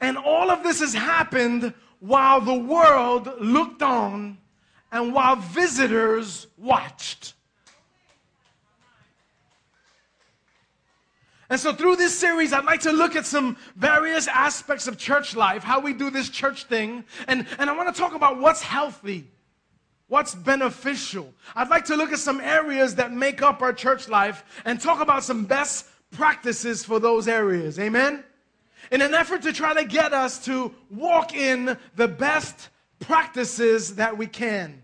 And 0.00 0.16
all 0.16 0.50
of 0.50 0.62
this 0.62 0.80
has 0.80 0.94
happened 0.94 1.74
while 1.98 2.40
the 2.40 2.54
world 2.54 3.30
looked 3.40 3.82
on 3.82 4.38
and 4.92 5.12
while 5.12 5.36
visitors 5.36 6.46
watched. 6.56 7.34
And 11.50 11.58
so, 11.58 11.72
through 11.72 11.96
this 11.96 12.16
series, 12.16 12.52
I'd 12.52 12.64
like 12.64 12.80
to 12.82 12.92
look 12.92 13.16
at 13.16 13.26
some 13.26 13.56
various 13.74 14.28
aspects 14.28 14.86
of 14.86 14.96
church 14.96 15.34
life, 15.34 15.64
how 15.64 15.80
we 15.80 15.92
do 15.92 16.08
this 16.08 16.28
church 16.28 16.64
thing, 16.64 17.04
and, 17.26 17.44
and 17.58 17.68
I 17.68 17.76
want 17.76 17.92
to 17.92 18.00
talk 18.00 18.14
about 18.14 18.38
what's 18.38 18.62
healthy, 18.62 19.26
what's 20.10 20.34
beneficial. 20.34 21.32
I'd 21.56 21.70
like 21.70 21.86
to 21.86 21.96
look 21.96 22.12
at 22.12 22.18
some 22.18 22.40
areas 22.40 22.96
that 22.96 23.12
make 23.12 23.40
up 23.40 23.62
our 23.62 23.72
church 23.72 24.10
life 24.10 24.44
and 24.66 24.78
talk 24.78 25.00
about 25.00 25.24
some 25.24 25.46
best 25.46 25.86
practices 26.10 26.84
for 26.84 27.00
those 27.00 27.26
areas. 27.26 27.78
Amen? 27.78 28.24
in 28.90 29.02
an 29.02 29.14
effort 29.14 29.42
to 29.42 29.52
try 29.52 29.74
to 29.74 29.84
get 29.84 30.12
us 30.12 30.44
to 30.44 30.74
walk 30.90 31.34
in 31.34 31.76
the 31.96 32.08
best 32.08 32.68
practices 32.98 33.96
that 33.96 34.16
we 34.16 34.26
can. 34.26 34.82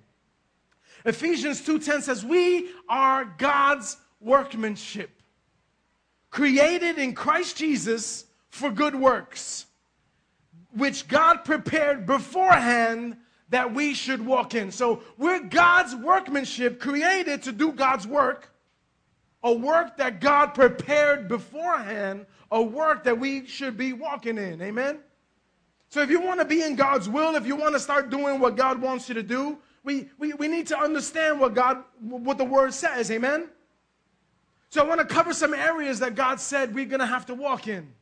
Ephesians 1.05 1.61
2:10 1.61 2.03
says, 2.03 2.25
"We 2.25 2.71
are 2.89 3.25
God's 3.25 3.97
workmanship, 4.21 5.23
created 6.31 6.99
in 6.99 7.15
Christ 7.15 7.57
Jesus 7.57 8.25
for 8.51 8.71
good 8.71 8.95
works, 8.95 9.67
which 10.73 11.09
God 11.09 11.45
prepared 11.45 12.07
beforehand 12.07 13.17
that 13.51 13.73
we 13.73 13.95
should 13.95 14.25
walk 14.25 14.55
in." 14.55 14.71
So, 14.71 15.03
we're 15.17 15.41
God's 15.41 15.95
workmanship 15.95 16.81
created 16.81 17.43
to 17.45 17.53
do 17.53 17.73
God's 17.73 18.07
work, 18.07 18.51
a 19.43 19.53
work 19.53 19.97
that 19.99 20.21
God 20.21 20.55
prepared 20.55 21.29
beforehand 21.29 22.27
a 22.51 22.63
work 22.63 23.05
that 23.05 23.19
we 23.19 23.47
should 23.47 23.77
be 23.77 23.93
walking 23.93 24.39
in. 24.39 24.61
Amen? 24.63 24.99
So 25.89 26.03
if 26.03 26.11
you 26.11 26.21
want 26.21 26.41
to 26.41 26.47
be 26.47 26.63
in 26.63 26.77
God's 26.77 27.09
will, 27.09 27.35
if 27.37 27.47
you 27.47 27.57
want 27.57 27.75
to 27.75 27.81
start 27.81 28.11
doing 28.11 28.41
what 28.41 28.57
God 28.57 28.81
wants 28.81 29.09
you 29.09 29.15
to 29.15 29.23
do, 29.23 29.59
we, 29.85 30.09
we, 30.19 30.33
we 30.35 30.49
need 30.49 30.67
to 30.69 30.79
understand 30.79 31.41
what 31.41 31.55
God, 31.55 31.85
what 32.01 32.39
the 32.39 32.45
word 32.45 32.75
says. 32.75 33.11
Amen? 33.11 33.49
So 34.71 34.85
I 34.85 34.89
want 34.89 35.01
to 35.01 35.07
cover 35.07 35.33
some 35.33 35.55
areas 35.55 36.01
that 36.01 36.15
God 36.15 36.41
said 36.41 36.75
we're 36.75 36.87
going 36.87 37.01
to 37.01 37.07
have 37.07 37.27
to 37.27 37.35
walk 37.35 37.69
in. 37.69 37.93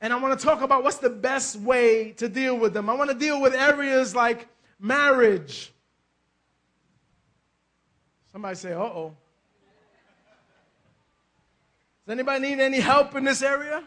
And 0.00 0.12
I 0.12 0.16
want 0.16 0.38
to 0.38 0.44
talk 0.44 0.60
about 0.60 0.84
what's 0.84 0.98
the 0.98 1.10
best 1.10 1.56
way 1.56 2.12
to 2.12 2.28
deal 2.28 2.56
with 2.56 2.72
them. 2.72 2.88
I 2.88 2.94
want 2.94 3.10
to 3.10 3.16
deal 3.16 3.40
with 3.40 3.54
areas 3.54 4.14
like 4.14 4.48
marriage. 4.78 5.72
Somebody 8.32 8.56
say, 8.56 8.72
uh 8.72 8.80
oh. 8.80 9.16
Does 12.06 12.12
anybody 12.12 12.40
need 12.40 12.60
any 12.60 12.80
help 12.80 13.14
in 13.16 13.24
this 13.24 13.42
area? 13.42 13.84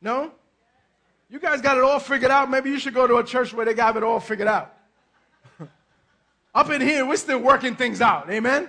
No? 0.00 0.32
You 1.30 1.38
guys 1.38 1.62
got 1.62 1.78
it 1.78 1.82
all 1.82 1.98
figured 1.98 2.30
out. 2.30 2.50
Maybe 2.50 2.68
you 2.68 2.78
should 2.78 2.92
go 2.92 3.06
to 3.06 3.16
a 3.16 3.24
church 3.24 3.54
where 3.54 3.64
they 3.64 3.72
got 3.72 3.96
it 3.96 4.02
all 4.02 4.20
figured 4.20 4.48
out. 4.48 4.76
Up 6.54 6.68
in 6.68 6.82
here, 6.82 7.06
we're 7.06 7.16
still 7.16 7.38
working 7.38 7.74
things 7.76 8.02
out. 8.02 8.30
Amen? 8.30 8.68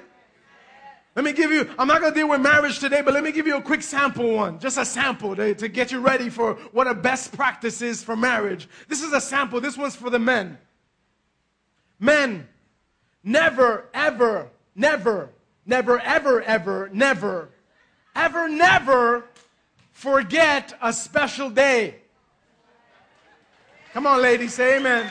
Let 1.15 1.25
me 1.25 1.33
give 1.33 1.51
you, 1.51 1.69
I'm 1.77 1.88
not 1.88 2.00
going 2.00 2.13
to 2.13 2.19
deal 2.19 2.29
with 2.29 2.41
marriage 2.41 2.79
today, 2.79 3.01
but 3.01 3.13
let 3.13 3.23
me 3.23 3.31
give 3.31 3.45
you 3.45 3.57
a 3.57 3.62
quick 3.62 3.83
sample 3.83 4.33
one. 4.33 4.57
Just 4.57 4.77
a 4.77 4.85
sample 4.85 5.35
to, 5.35 5.53
to 5.55 5.67
get 5.67 5.91
you 5.91 6.00
ready 6.00 6.29
for 6.29 6.53
what 6.71 6.88
a 6.88 6.93
best 6.95 7.33
practice 7.33 7.81
is 7.81 8.01
for 8.01 8.15
marriage. 8.15 8.67
This 8.88 9.03
is 9.03 9.13
a 9.13 9.21
sample. 9.21 9.62
This 9.62 9.77
one's 9.77 9.95
for 9.95 10.09
the 10.09 10.17
men. 10.17 10.57
Men, 12.03 12.50
never, 13.24 13.86
ever, 13.93 14.50
never, 14.75 15.29
never, 15.65 16.01
ever, 16.01 16.41
ever, 16.41 16.89
never 16.91 17.50
ever, 18.13 18.50
never 18.50 19.24
forget 19.93 20.77
a 20.81 20.91
special 20.91 21.50
day. 21.50 21.95
Come 23.93 24.05
on, 24.05 24.22
ladies, 24.22 24.53
say 24.53 24.77
amen. 24.77 25.10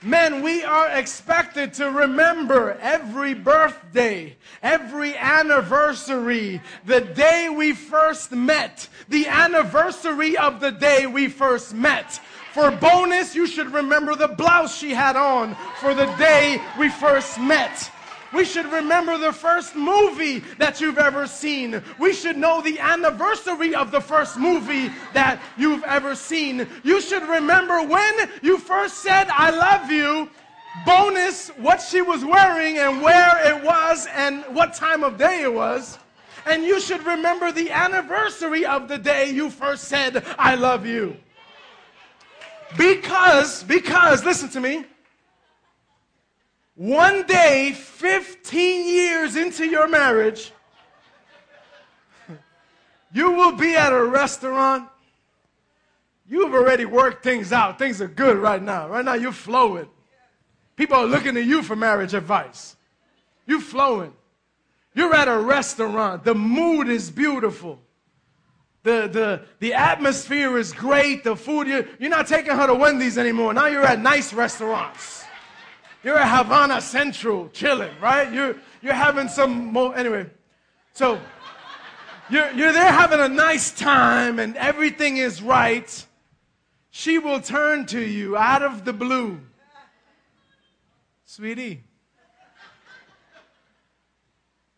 Men, 0.00 0.42
we 0.42 0.62
are 0.62 0.90
expected 0.90 1.72
to 1.74 1.90
remember 1.90 2.78
every 2.80 3.32
birthday, 3.32 4.36
every 4.62 5.16
anniversary, 5.16 6.60
the 6.84 7.00
day 7.00 7.48
we 7.48 7.72
first 7.72 8.30
met, 8.30 8.86
the 9.08 9.26
anniversary 9.26 10.36
of 10.36 10.60
the 10.60 10.72
day 10.72 11.06
we 11.06 11.28
first 11.28 11.72
met. 11.72 12.20
For 12.54 12.70
bonus, 12.70 13.34
you 13.34 13.48
should 13.48 13.72
remember 13.72 14.14
the 14.14 14.28
blouse 14.28 14.78
she 14.78 14.90
had 14.90 15.16
on 15.16 15.56
for 15.80 15.92
the 15.92 16.06
day 16.14 16.62
we 16.78 16.88
first 16.88 17.40
met 17.40 17.90
We 18.32 18.44
should 18.44 18.66
remember 18.66 19.18
the 19.18 19.32
first 19.32 19.74
movie 19.74 20.38
that 20.58 20.80
you've 20.80 20.98
ever 20.98 21.26
seen. 21.26 21.82
We 21.98 22.12
should 22.12 22.36
know 22.36 22.60
the 22.60 22.78
anniversary 22.78 23.74
of 23.74 23.90
the 23.90 24.00
first 24.00 24.38
movie 24.38 24.92
that 25.14 25.40
you've 25.56 25.82
ever 25.82 26.14
seen. 26.14 26.68
You 26.84 27.00
should 27.00 27.22
remember 27.24 27.82
when 27.82 28.14
you 28.40 28.58
first 28.58 28.98
said, 28.98 29.26
I 29.30 29.50
love 29.50 29.90
you. 29.90 30.30
Bonus, 30.86 31.48
what 31.50 31.80
she 31.80 32.02
was 32.02 32.24
wearing 32.24 32.78
and 32.78 33.02
where 33.02 33.52
it 33.52 33.64
was 33.64 34.06
and 34.12 34.44
what 34.52 34.74
time 34.74 35.02
of 35.02 35.18
day 35.18 35.42
it 35.42 35.52
was. 35.52 35.98
And 36.46 36.62
you 36.62 36.80
should 36.80 37.04
remember 37.04 37.50
the 37.50 37.70
anniversary 37.70 38.64
of 38.64 38.86
the 38.86 38.98
day 38.98 39.30
you 39.30 39.50
first 39.50 39.84
said, 39.84 40.24
I 40.38 40.54
love 40.54 40.86
you. 40.86 41.16
Because, 42.76 43.62
because, 43.62 44.24
listen 44.24 44.48
to 44.50 44.60
me. 44.60 44.84
One 46.76 47.24
day, 47.26 47.72
15 47.72 48.88
years 48.88 49.36
into 49.36 49.64
your 49.64 49.86
marriage, 49.86 50.52
you 53.12 53.30
will 53.30 53.52
be 53.52 53.76
at 53.76 53.92
a 53.92 54.04
restaurant. 54.04 54.88
You've 56.28 56.52
already 56.52 56.84
worked 56.84 57.22
things 57.22 57.52
out. 57.52 57.78
Things 57.78 58.00
are 58.00 58.08
good 58.08 58.36
right 58.38 58.62
now. 58.62 58.88
Right 58.88 59.04
now, 59.04 59.14
you're 59.14 59.30
flowing. 59.30 59.88
People 60.74 60.96
are 60.96 61.06
looking 61.06 61.34
to 61.34 61.42
you 61.42 61.62
for 61.62 61.76
marriage 61.76 62.14
advice. 62.14 62.76
You're 63.46 63.60
flowing. 63.60 64.12
You're 64.94 65.14
at 65.14 65.28
a 65.28 65.38
restaurant. 65.38 66.24
The 66.24 66.34
mood 66.34 66.88
is 66.88 67.10
beautiful. 67.10 67.78
The, 68.84 69.08
the, 69.10 69.40
the 69.60 69.72
atmosphere 69.72 70.58
is 70.58 70.74
great. 70.74 71.24
The 71.24 71.34
food, 71.34 71.66
you're, 71.66 71.86
you're 71.98 72.10
not 72.10 72.26
taking 72.26 72.54
her 72.54 72.66
to 72.66 72.74
Wendy's 72.74 73.16
anymore. 73.16 73.54
Now 73.54 73.66
you're 73.66 73.84
at 73.84 73.98
nice 73.98 74.34
restaurants. 74.34 75.24
You're 76.02 76.18
at 76.18 76.36
Havana 76.36 76.82
Central 76.82 77.48
chilling, 77.48 77.90
right? 77.98 78.30
You're, 78.30 78.56
you're 78.82 78.92
having 78.92 79.28
some 79.28 79.72
more, 79.72 79.96
anyway. 79.96 80.26
So 80.92 81.18
you're, 82.28 82.50
you're 82.52 82.74
there 82.74 82.92
having 82.92 83.20
a 83.20 83.28
nice 83.28 83.72
time 83.72 84.38
and 84.38 84.54
everything 84.58 85.16
is 85.16 85.40
right. 85.40 86.06
She 86.90 87.18
will 87.18 87.40
turn 87.40 87.86
to 87.86 88.00
you 88.00 88.36
out 88.36 88.62
of 88.62 88.84
the 88.84 88.92
blue. 88.92 89.40
Sweetie, 91.24 91.84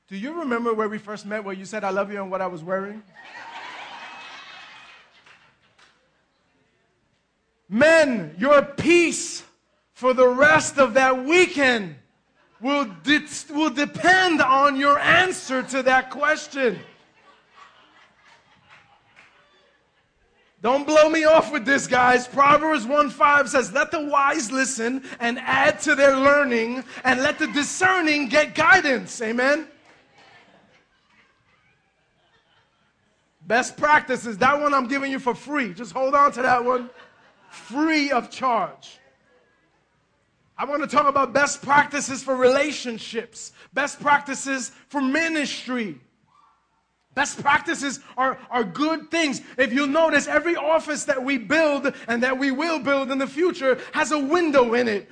do 0.06 0.16
you 0.16 0.38
remember 0.38 0.72
where 0.72 0.88
we 0.88 0.98
first 0.98 1.26
met, 1.26 1.42
where 1.42 1.56
you 1.56 1.64
said 1.64 1.82
I 1.82 1.90
love 1.90 2.12
you 2.12 2.22
and 2.22 2.30
what 2.30 2.40
I 2.40 2.46
was 2.46 2.62
wearing? 2.62 3.02
Men, 7.68 8.34
your 8.38 8.62
peace 8.62 9.42
for 9.94 10.12
the 10.14 10.28
rest 10.28 10.78
of 10.78 10.94
that 10.94 11.24
weekend 11.24 11.96
will, 12.60 12.84
de- 13.02 13.26
will 13.50 13.70
depend 13.70 14.40
on 14.40 14.76
your 14.76 14.98
answer 14.98 15.62
to 15.62 15.82
that 15.82 16.10
question. 16.10 16.78
Don't 20.62 20.86
blow 20.86 21.08
me 21.08 21.24
off 21.24 21.52
with 21.52 21.64
this, 21.64 21.86
guys. 21.86 22.26
Proverbs 22.26 22.86
1 22.86 23.10
5 23.10 23.48
says, 23.48 23.72
Let 23.72 23.90
the 23.90 24.04
wise 24.06 24.50
listen 24.50 25.04
and 25.20 25.38
add 25.40 25.80
to 25.80 25.94
their 25.94 26.16
learning, 26.16 26.82
and 27.04 27.22
let 27.22 27.38
the 27.38 27.46
discerning 27.48 28.28
get 28.28 28.54
guidance. 28.54 29.20
Amen. 29.20 29.68
Best 33.46 33.76
practices. 33.76 34.38
That 34.38 34.60
one 34.60 34.74
I'm 34.74 34.88
giving 34.88 35.12
you 35.12 35.20
for 35.20 35.34
free. 35.34 35.72
Just 35.72 35.92
hold 35.92 36.14
on 36.14 36.32
to 36.32 36.42
that 36.42 36.64
one. 36.64 36.90
Free 37.56 38.10
of 38.12 38.30
charge. 38.30 38.98
I 40.58 40.64
want 40.64 40.82
to 40.82 40.88
talk 40.88 41.08
about 41.08 41.32
best 41.32 41.62
practices 41.62 42.22
for 42.22 42.36
relationships, 42.36 43.52
best 43.74 43.98
practices 43.98 44.70
for 44.88 45.00
ministry. 45.00 45.98
Best 47.16 47.40
practices 47.42 48.00
are, 48.18 48.38
are 48.50 48.62
good 48.62 49.10
things. 49.10 49.40
If 49.56 49.72
you'll 49.72 49.86
notice, 49.86 50.28
every 50.28 50.54
office 50.54 51.04
that 51.04 51.24
we 51.24 51.38
build 51.38 51.94
and 52.08 52.22
that 52.22 52.36
we 52.36 52.50
will 52.50 52.78
build 52.78 53.10
in 53.10 53.16
the 53.16 53.26
future 53.26 53.80
has 53.92 54.12
a 54.12 54.18
window 54.18 54.74
in 54.74 54.86
it. 54.86 55.08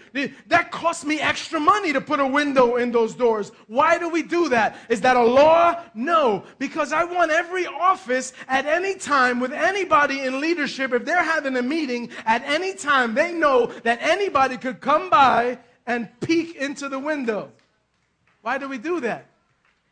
That 0.49 0.70
costs 0.70 1.06
me 1.06 1.18
extra 1.18 1.58
money 1.58 1.94
to 1.94 2.02
put 2.02 2.20
a 2.20 2.26
window 2.26 2.76
in 2.76 2.92
those 2.92 3.14
doors. 3.14 3.52
Why 3.68 3.96
do 3.96 4.11
we 4.11 4.23
do 4.23 4.50
that? 4.50 4.76
Is 4.90 5.00
that 5.00 5.16
a 5.16 5.25
law? 5.25 5.82
No. 5.94 6.44
Because 6.58 6.92
I 6.92 7.04
want 7.04 7.30
every 7.30 7.66
office 7.66 8.34
at 8.49 8.67
any 8.67 8.97
time 8.97 9.40
with 9.40 9.54
anybody 9.54 10.21
in 10.21 10.43
leadership, 10.43 10.93
if 10.93 11.06
they're 11.06 11.25
having 11.25 11.56
a 11.56 11.62
meeting 11.62 12.10
at 12.26 12.43
any 12.43 12.75
time, 12.75 13.14
they 13.14 13.32
know 13.32 13.73
that 13.82 13.99
anybody 14.02 14.58
could 14.58 14.82
come 14.82 15.08
by 15.08 15.58
and 15.86 16.10
peek 16.21 16.56
into 16.56 16.90
the 16.90 16.99
window. 16.99 17.50
Why 18.43 18.58
do 18.58 18.69
we 18.69 18.76
do 18.76 19.00
that? 19.00 19.25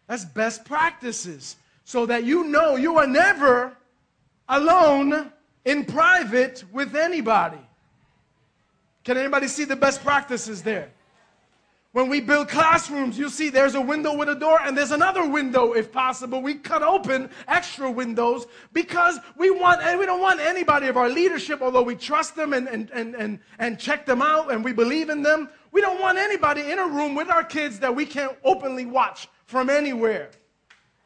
That's 0.09 0.27
best 0.27 0.66
practices 0.66 1.57
so 1.85 2.07
that 2.07 2.25
you 2.25 2.45
know 2.45 2.77
you 2.77 2.99
are 2.99 3.07
never 3.07 3.77
alone 4.49 5.33
in 5.64 5.85
private 5.85 6.64
with 6.73 6.95
anybody. 6.95 7.59
Can 9.05 9.16
anybody 9.16 9.49
see 9.49 9.64
the 9.64 9.77
best 9.77 10.03
practices 10.03 10.62
there? 10.62 10.90
When 11.92 12.09
we 12.09 12.23
build 12.23 12.49
classrooms, 12.49 13.18
you 13.18 13.29
see 13.29 13.51
there's 13.51 13.75
a 13.75 13.81
window 13.81 14.16
with 14.16 14.31
a 14.31 14.35
door 14.35 14.59
and 14.62 14.77
there's 14.77 14.92
another 14.92 15.29
window 15.29 15.73
if 15.75 15.92
possible. 15.92 16.40
We 16.40 16.55
cut 16.55 16.83
open 16.83 17.29
extra 17.49 17.90
windows 17.90 18.47
because 18.73 19.18
we 19.37 19.51
want 19.51 19.83
and 19.83 19.99
we 19.99 20.07
don't 20.07 20.23
want 20.23 20.40
anybody 20.40 20.87
of 20.87 20.97
our 20.97 21.11
leadership, 21.11 21.61
although 21.61 21.83
we 21.83 21.95
trust 21.95 22.35
them 22.35 22.55
and, 22.55 22.66
and, 22.66 22.90
and, 22.92 23.14
and, 23.14 23.38
and 23.59 23.79
check 23.79 24.07
them 24.07 24.23
out 24.23 24.51
and 24.51 24.64
we 24.64 24.73
believe 24.73 25.11
in 25.11 25.23
them. 25.23 25.51
We 25.71 25.83
don't 25.83 26.01
want 26.01 26.16
anybody 26.16 26.71
in 26.71 26.79
a 26.79 26.87
room 26.87 27.14
with 27.14 27.29
our 27.29 27.45
kids 27.45 27.79
that 27.81 27.95
we 27.95 28.07
can't 28.07 28.38
openly 28.42 28.87
watch 28.87 29.29
from 29.45 29.68
anywhere. 29.68 30.31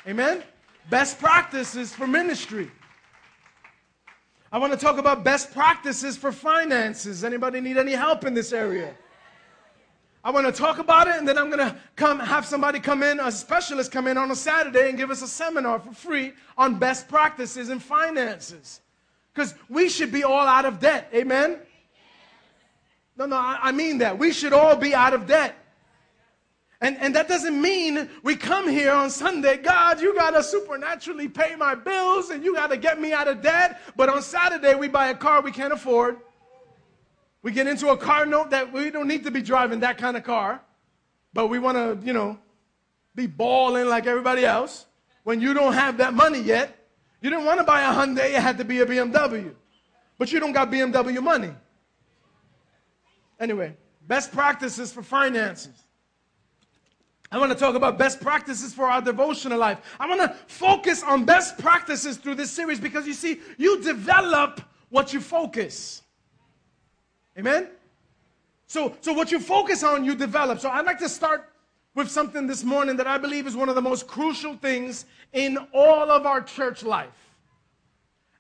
Amen? 0.06 0.44
Best 0.88 1.18
practices 1.18 1.92
for 1.92 2.06
ministry. 2.06 2.70
I 4.52 4.58
want 4.58 4.72
to 4.72 4.78
talk 4.78 4.98
about 4.98 5.24
best 5.24 5.52
practices 5.52 6.16
for 6.16 6.30
finances. 6.30 7.24
Anybody 7.24 7.60
need 7.60 7.76
any 7.76 7.92
help 7.92 8.24
in 8.24 8.34
this 8.34 8.52
area? 8.52 8.94
I 10.22 10.30
want 10.30 10.46
to 10.46 10.52
talk 10.52 10.78
about 10.78 11.08
it 11.08 11.16
and 11.16 11.26
then 11.26 11.38
I'm 11.38 11.50
going 11.50 11.58
to 11.58 11.76
come 11.94 12.18
have 12.18 12.44
somebody 12.46 12.80
come 12.80 13.02
in, 13.02 13.20
a 13.20 13.30
specialist 13.30 13.92
come 13.92 14.06
in 14.06 14.16
on 14.16 14.30
a 14.30 14.36
Saturday 14.36 14.88
and 14.88 14.98
give 14.98 15.10
us 15.10 15.22
a 15.22 15.28
seminar 15.28 15.78
for 15.78 15.92
free 15.92 16.32
on 16.56 16.78
best 16.78 17.08
practices 17.08 17.68
in 17.68 17.78
finances. 17.78 18.80
Because 19.32 19.54
we 19.68 19.88
should 19.88 20.10
be 20.10 20.24
all 20.24 20.46
out 20.46 20.64
of 20.64 20.80
debt. 20.80 21.10
Amen? 21.14 21.58
No, 23.16 23.26
no, 23.26 23.36
I, 23.36 23.58
I 23.62 23.72
mean 23.72 23.98
that. 23.98 24.18
We 24.18 24.32
should 24.32 24.52
all 24.52 24.76
be 24.76 24.94
out 24.94 25.14
of 25.14 25.26
debt. 25.26 25.56
And, 26.80 26.98
and 26.98 27.14
that 27.14 27.26
doesn't 27.26 27.60
mean 27.60 28.08
we 28.22 28.36
come 28.36 28.68
here 28.68 28.92
on 28.92 29.08
Sunday, 29.08 29.56
God, 29.56 30.00
you 30.00 30.14
got 30.14 30.32
to 30.32 30.42
supernaturally 30.42 31.26
pay 31.26 31.56
my 31.56 31.74
bills 31.74 32.30
and 32.30 32.44
you 32.44 32.54
got 32.54 32.68
to 32.68 32.76
get 32.76 33.00
me 33.00 33.12
out 33.12 33.28
of 33.28 33.40
debt. 33.40 33.80
But 33.96 34.10
on 34.10 34.20
Saturday, 34.20 34.74
we 34.74 34.88
buy 34.88 35.08
a 35.08 35.14
car 35.14 35.40
we 35.40 35.52
can't 35.52 35.72
afford. 35.72 36.18
We 37.42 37.52
get 37.52 37.66
into 37.66 37.88
a 37.88 37.96
car 37.96 38.26
note 38.26 38.50
that 38.50 38.72
we 38.72 38.90
don't 38.90 39.08
need 39.08 39.24
to 39.24 39.30
be 39.30 39.40
driving 39.40 39.80
that 39.80 39.98
kind 39.98 40.16
of 40.16 40.24
car, 40.24 40.60
but 41.32 41.46
we 41.46 41.58
want 41.58 41.76
to, 41.76 42.06
you 42.06 42.12
know, 42.12 42.38
be 43.14 43.26
balling 43.26 43.86
like 43.86 44.06
everybody 44.06 44.44
else. 44.44 44.84
When 45.24 45.40
you 45.40 45.54
don't 45.54 45.72
have 45.72 45.98
that 45.98 46.12
money 46.12 46.40
yet, 46.40 46.76
you 47.22 47.30
didn't 47.30 47.46
want 47.46 47.58
to 47.58 47.64
buy 47.64 47.82
a 47.82 47.92
Hyundai, 47.92 48.34
it 48.34 48.42
had 48.42 48.58
to 48.58 48.64
be 48.64 48.80
a 48.80 48.86
BMW. 48.86 49.54
But 50.18 50.30
you 50.30 50.40
don't 50.40 50.52
got 50.52 50.70
BMW 50.70 51.22
money. 51.22 51.52
Anyway, 53.40 53.76
best 54.06 54.32
practices 54.32 54.92
for 54.92 55.02
finances. 55.02 55.85
I 57.30 57.38
want 57.38 57.50
to 57.50 57.58
talk 57.58 57.74
about 57.74 57.98
best 57.98 58.20
practices 58.20 58.72
for 58.72 58.86
our 58.86 59.02
devotional 59.02 59.58
life. 59.58 59.78
I 59.98 60.08
want 60.08 60.20
to 60.20 60.28
focus 60.46 61.02
on 61.02 61.24
best 61.24 61.58
practices 61.58 62.16
through 62.16 62.36
this 62.36 62.50
series 62.50 62.78
because 62.78 63.06
you 63.06 63.14
see, 63.14 63.40
you 63.56 63.82
develop 63.82 64.60
what 64.90 65.12
you 65.12 65.20
focus. 65.20 66.02
Amen? 67.36 67.68
So, 68.68 68.94
so 69.00 69.12
what 69.12 69.30
you 69.30 69.40
focus 69.40 69.82
on, 69.82 70.04
you 70.04 70.14
develop. 70.14 70.60
So 70.60 70.70
I'd 70.70 70.86
like 70.86 70.98
to 70.98 71.08
start 71.08 71.50
with 71.94 72.10
something 72.10 72.46
this 72.46 72.62
morning 72.62 72.96
that 72.96 73.06
I 73.06 73.18
believe 73.18 73.46
is 73.46 73.56
one 73.56 73.68
of 73.68 73.74
the 73.74 73.82
most 73.82 74.06
crucial 74.06 74.54
things 74.54 75.06
in 75.32 75.58
all 75.72 76.10
of 76.10 76.26
our 76.26 76.40
church 76.40 76.82
life. 76.82 77.08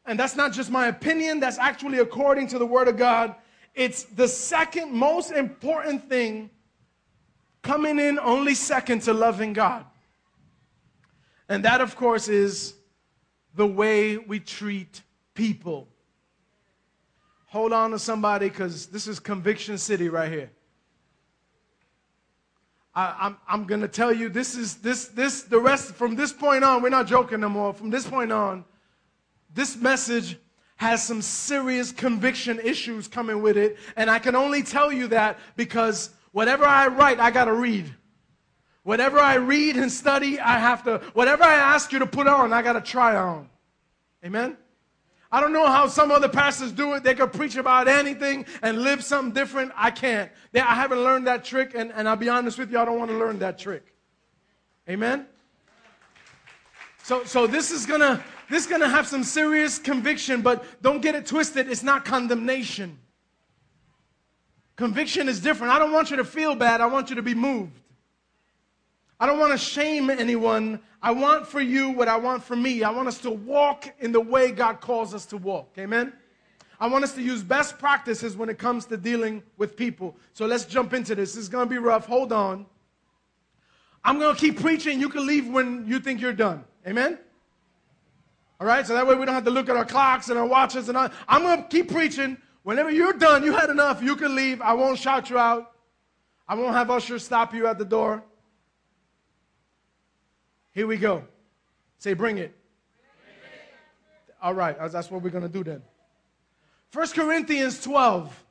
And 0.04 0.18
that's 0.18 0.36
not 0.36 0.52
just 0.52 0.70
my 0.70 0.86
opinion, 0.86 1.40
that's 1.40 1.58
actually 1.58 1.98
according 1.98 2.46
to 2.48 2.58
the 2.58 2.66
Word 2.66 2.86
of 2.86 2.96
God. 2.96 3.34
It's 3.74 4.04
the 4.04 4.28
second 4.28 4.92
most 4.92 5.32
important 5.32 6.08
thing 6.08 6.50
coming 7.66 7.98
in 7.98 8.18
only 8.20 8.54
second 8.54 9.02
to 9.02 9.12
loving 9.12 9.52
God. 9.52 9.84
And 11.48 11.64
that, 11.64 11.80
of 11.80 11.96
course, 11.96 12.28
is 12.28 12.74
the 13.54 13.66
way 13.66 14.16
we 14.16 14.38
treat 14.38 15.02
people. 15.34 15.88
Hold 17.46 17.72
on 17.72 17.90
to 17.90 17.98
somebody 17.98 18.48
because 18.48 18.86
this 18.86 19.08
is 19.08 19.18
Conviction 19.18 19.78
City 19.78 20.08
right 20.08 20.30
here. 20.30 20.50
I, 22.94 23.08
am 23.08 23.16
I'm, 23.20 23.36
I'm 23.48 23.64
going 23.66 23.80
to 23.80 23.88
tell 23.88 24.12
you 24.12 24.28
this 24.28 24.56
is 24.56 24.76
this, 24.76 25.08
this, 25.08 25.42
the 25.42 25.58
rest, 25.58 25.94
from 25.94 26.14
this 26.14 26.32
point 26.32 26.64
on, 26.64 26.82
we're 26.82 26.88
not 26.88 27.06
joking 27.06 27.40
no 27.40 27.48
more. 27.48 27.72
From 27.72 27.90
this 27.90 28.06
point 28.06 28.30
on, 28.30 28.64
this 29.52 29.76
message 29.76 30.38
has 30.76 31.02
some 31.02 31.20
serious 31.20 31.90
conviction 31.90 32.60
issues 32.60 33.08
coming 33.08 33.42
with 33.42 33.56
it. 33.56 33.76
And 33.96 34.08
I 34.08 34.18
can 34.18 34.36
only 34.36 34.62
tell 34.62 34.92
you 34.92 35.08
that 35.08 35.38
because 35.56 36.10
Whatever 36.36 36.66
I 36.66 36.88
write, 36.88 37.18
I 37.18 37.30
got 37.30 37.46
to 37.46 37.54
read. 37.54 37.90
Whatever 38.82 39.18
I 39.18 39.36
read 39.36 39.78
and 39.78 39.90
study, 39.90 40.38
I 40.38 40.58
have 40.58 40.82
to, 40.84 40.98
whatever 41.14 41.42
I 41.42 41.54
ask 41.54 41.92
you 41.92 41.98
to 42.00 42.06
put 42.06 42.26
on, 42.26 42.52
I 42.52 42.60
got 42.60 42.74
to 42.74 42.82
try 42.82 43.16
on. 43.16 43.48
Amen? 44.22 44.58
I 45.32 45.40
don't 45.40 45.54
know 45.54 45.66
how 45.66 45.86
some 45.86 46.10
other 46.10 46.28
pastors 46.28 46.72
do 46.72 46.92
it. 46.92 47.02
They 47.02 47.14
could 47.14 47.32
preach 47.32 47.56
about 47.56 47.88
anything 47.88 48.44
and 48.60 48.82
live 48.82 49.02
something 49.02 49.32
different. 49.32 49.72
I 49.74 49.90
can't. 49.90 50.30
They, 50.52 50.60
I 50.60 50.74
haven't 50.74 51.02
learned 51.02 51.26
that 51.26 51.42
trick, 51.42 51.72
and, 51.74 51.90
and 51.92 52.06
I'll 52.06 52.16
be 52.16 52.28
honest 52.28 52.58
with 52.58 52.70
you, 52.70 52.78
I 52.78 52.84
don't 52.84 52.98
want 52.98 53.10
to 53.12 53.16
learn 53.16 53.38
that 53.38 53.58
trick. 53.58 53.94
Amen? 54.90 55.24
So, 57.02 57.24
so 57.24 57.46
this 57.46 57.70
is 57.70 57.86
gonna 57.86 58.22
this 58.50 58.64
is 58.64 58.70
gonna 58.70 58.90
have 58.90 59.06
some 59.06 59.24
serious 59.24 59.78
conviction, 59.78 60.42
but 60.42 60.66
don't 60.82 61.00
get 61.00 61.14
it 61.14 61.24
twisted. 61.24 61.70
It's 61.70 61.82
not 61.82 62.04
condemnation. 62.04 62.98
Conviction 64.76 65.28
is 65.28 65.40
different. 65.40 65.72
I 65.72 65.78
don't 65.78 65.92
want 65.92 66.10
you 66.10 66.16
to 66.18 66.24
feel 66.24 66.54
bad. 66.54 66.80
I 66.80 66.86
want 66.86 67.08
you 67.08 67.16
to 67.16 67.22
be 67.22 67.34
moved. 67.34 67.80
I 69.18 69.26
don't 69.26 69.38
want 69.38 69.52
to 69.52 69.58
shame 69.58 70.10
anyone. 70.10 70.80
I 71.02 71.12
want 71.12 71.46
for 71.46 71.60
you 71.60 71.90
what 71.90 72.08
I 72.08 72.16
want 72.16 72.44
for 72.44 72.54
me. 72.54 72.82
I 72.82 72.90
want 72.90 73.08
us 73.08 73.18
to 73.20 73.30
walk 73.30 73.86
in 74.00 74.12
the 74.12 74.20
way 74.20 74.52
God 74.52 74.82
calls 74.82 75.14
us 75.14 75.24
to 75.26 75.38
walk. 75.38 75.72
Amen? 75.78 76.12
I 76.78 76.88
want 76.88 77.04
us 77.04 77.14
to 77.14 77.22
use 77.22 77.42
best 77.42 77.78
practices 77.78 78.36
when 78.36 78.50
it 78.50 78.58
comes 78.58 78.84
to 78.86 78.98
dealing 78.98 79.42
with 79.56 79.76
people. 79.76 80.14
So 80.34 80.44
let's 80.44 80.66
jump 80.66 80.92
into 80.92 81.14
this. 81.14 81.36
Is 81.36 81.48
going 81.48 81.66
to 81.66 81.70
be 81.70 81.78
rough. 81.78 82.06
Hold 82.06 82.32
on. 82.32 82.66
I'm 84.04 84.18
going 84.18 84.34
to 84.34 84.40
keep 84.40 84.60
preaching. 84.60 85.00
You 85.00 85.08
can 85.08 85.26
leave 85.26 85.48
when 85.48 85.86
you 85.86 85.98
think 85.98 86.20
you're 86.20 86.34
done. 86.34 86.64
Amen? 86.86 87.18
All 88.60 88.66
right? 88.66 88.86
So 88.86 88.92
that 88.92 89.06
way 89.06 89.14
we 89.14 89.24
don't 89.24 89.34
have 89.34 89.44
to 89.44 89.50
look 89.50 89.70
at 89.70 89.76
our 89.76 89.86
clocks 89.86 90.28
and 90.28 90.38
our 90.38 90.46
watches 90.46 90.90
and 90.90 90.98
all. 90.98 91.08
I'm 91.26 91.42
going 91.42 91.62
to 91.62 91.68
keep 91.68 91.90
preaching. 91.90 92.36
Whenever 92.66 92.90
you're 92.90 93.12
done, 93.12 93.44
you 93.44 93.52
had 93.52 93.70
enough, 93.70 94.02
you 94.02 94.16
can 94.16 94.34
leave. 94.34 94.60
I 94.60 94.72
won't 94.72 94.98
shout 94.98 95.30
you 95.30 95.38
out. 95.38 95.70
I 96.48 96.56
won't 96.56 96.74
have 96.74 96.90
ushers 96.90 97.24
stop 97.24 97.54
you 97.54 97.68
at 97.68 97.78
the 97.78 97.84
door. 97.84 98.24
Here 100.72 100.88
we 100.88 100.96
go. 100.96 101.22
Say, 102.00 102.14
bring 102.14 102.38
it. 102.38 102.52
All 104.42 104.52
right, 104.52 104.76
uh, 104.78 104.88
that's 104.88 105.12
what 105.12 105.22
we're 105.22 105.30
going 105.30 105.44
to 105.44 105.48
do 105.48 105.62
then. 105.62 105.80
1 106.92 107.06
Corinthians 107.10 107.80
12. 107.84 108.44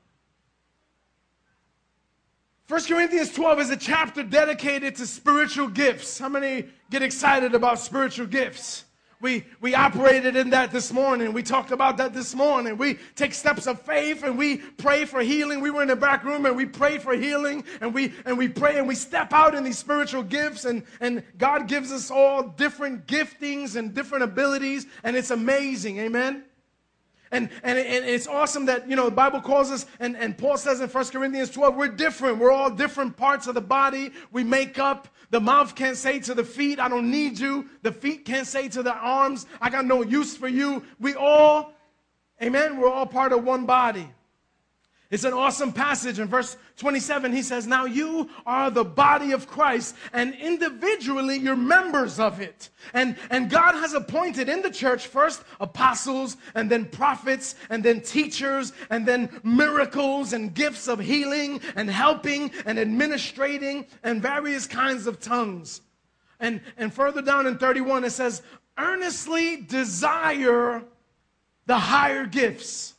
1 2.70 2.84
Corinthians 2.86 3.34
12 3.34 3.60
is 3.60 3.70
a 3.70 3.76
chapter 3.76 4.24
dedicated 4.24 4.96
to 4.96 5.06
spiritual 5.06 5.68
gifts. 5.68 6.18
How 6.18 6.30
many 6.30 6.70
get 6.90 7.04
excited 7.04 7.54
about 7.54 7.80
spiritual 7.80 8.28
gifts? 8.28 8.86
We, 9.22 9.46
we 9.60 9.76
operated 9.76 10.36
in 10.36 10.52
that 10.52 10.72
this 10.72 10.94
morning. 10.94 11.34
We 11.34 11.44
talked 11.44 11.72
about 11.72 11.98
that 11.98 12.14
this 12.14 12.36
morning. 12.36 12.78
We 12.78 13.00
take 13.16 13.34
steps 13.34 13.68
of 13.68 13.82
faith 13.82 14.24
and 14.24 14.38
we 14.38 14.58
pray 14.58 15.06
for 15.06 15.22
healing. 15.22 15.62
We 15.62 15.72
were 15.72 15.82
in 15.82 15.90
the 15.90 15.96
back 15.96 16.24
room 16.24 16.46
and 16.46 16.56
we 16.56 16.66
prayed 16.66 17.02
for 17.02 17.14
healing 17.14 17.64
and 17.82 17.94
we, 17.94 18.14
and 18.26 18.38
we 18.38 18.48
pray 18.48 18.78
and 18.78 18.88
we 18.88 18.96
step 18.96 19.34
out 19.34 19.56
in 19.56 19.64
these 19.64 19.78
spiritual 19.78 20.24
gifts 20.24 20.66
and, 20.66 20.84
and 21.02 21.24
God 21.38 21.68
gives 21.68 21.92
us 21.92 22.10
all 22.10 22.44
different 22.44 23.08
giftings 23.08 23.76
and 23.76 23.94
different 23.94 24.24
abilities 24.24 24.86
and 25.04 25.16
it's 25.16 25.32
amazing. 25.32 25.98
Amen. 26.00 26.45
And, 27.36 27.50
and, 27.64 27.78
and 27.78 28.06
it's 28.06 28.28
awesome 28.28 28.66
that, 28.68 28.90
you 28.90 28.96
know, 28.96 29.06
the 29.06 29.16
Bible 29.16 29.42
calls 29.42 29.70
us, 29.70 29.86
and, 30.00 30.16
and 30.16 30.38
Paul 30.38 30.56
says 30.56 30.80
in 30.80 30.88
1 30.88 31.06
Corinthians 31.08 31.50
12, 31.50 31.76
we're 31.76 31.90
different. 31.90 32.38
We're 32.38 32.54
all 32.54 32.70
different 32.70 33.18
parts 33.18 33.46
of 33.48 33.56
the 33.56 33.62
body. 33.62 34.14
We 34.32 34.46
make 34.46 34.80
up. 34.80 35.10
The 35.32 35.42
mouth 35.42 35.76
can't 35.76 35.98
say 35.98 36.20
to 36.22 36.34
the 36.34 36.46
feet, 36.46 36.80
I 36.80 36.88
don't 36.88 37.12
need 37.12 37.38
you. 37.38 37.68
The 37.82 37.92
feet 37.92 38.24
can't 38.24 38.48
say 38.48 38.70
to 38.70 38.82
the 38.82 38.94
arms, 38.94 39.48
I 39.60 39.70
got 39.70 39.84
no 39.84 40.02
use 40.02 40.38
for 40.38 40.48
you. 40.48 40.82
We 40.98 41.14
all, 41.14 41.74
amen, 42.42 42.80
we're 42.80 42.90
all 42.90 43.06
part 43.06 43.34
of 43.34 43.44
one 43.44 43.66
body. 43.66 44.08
It's 45.12 45.24
an 45.24 45.34
awesome 45.34 45.72
passage. 45.72 46.20
In 46.20 46.28
verse 46.28 46.58
27, 46.78 47.32
he 47.32 47.44
says, 47.44 47.68
Now 47.68 47.86
you 47.86 48.28
are 48.46 48.72
the 48.72 48.84
body 48.84 49.34
of 49.34 49.48
Christ, 49.48 49.96
and 50.14 50.34
individually 50.34 51.38
you're 51.38 51.56
members 51.56 52.20
of 52.20 52.42
it. 52.42 52.70
And, 52.94 53.16
and 53.30 53.50
God 53.50 53.74
has 53.74 53.94
appointed 53.94 54.50
in 54.50 54.64
the 54.64 54.72
church 54.72 55.06
first 55.08 55.44
apostles, 55.60 56.38
and 56.56 56.70
then 56.70 56.86
prophets, 56.86 57.56
and 57.70 57.84
then 57.84 58.02
teachers, 58.02 58.74
and 58.90 59.06
then 59.06 59.30
miracles, 59.44 60.34
and 60.34 60.54
gifts 60.54 60.88
of 60.88 61.00
healing, 61.00 61.62
and 61.76 61.90
helping, 61.90 62.52
and 62.66 62.80
administrating, 62.80 63.86
and 64.04 64.24
various 64.24 64.66
kinds 64.66 65.06
of 65.06 65.20
tongues. 65.20 65.82
And, 66.40 66.62
and 66.78 66.92
further 66.92 67.22
down 67.22 67.46
in 67.46 67.60
31, 67.60 68.06
it 68.06 68.10
says, 68.10 68.42
Earnestly 68.78 69.58
desire 69.58 70.84
the 71.68 71.78
higher 71.78 72.26
gifts 72.26 72.95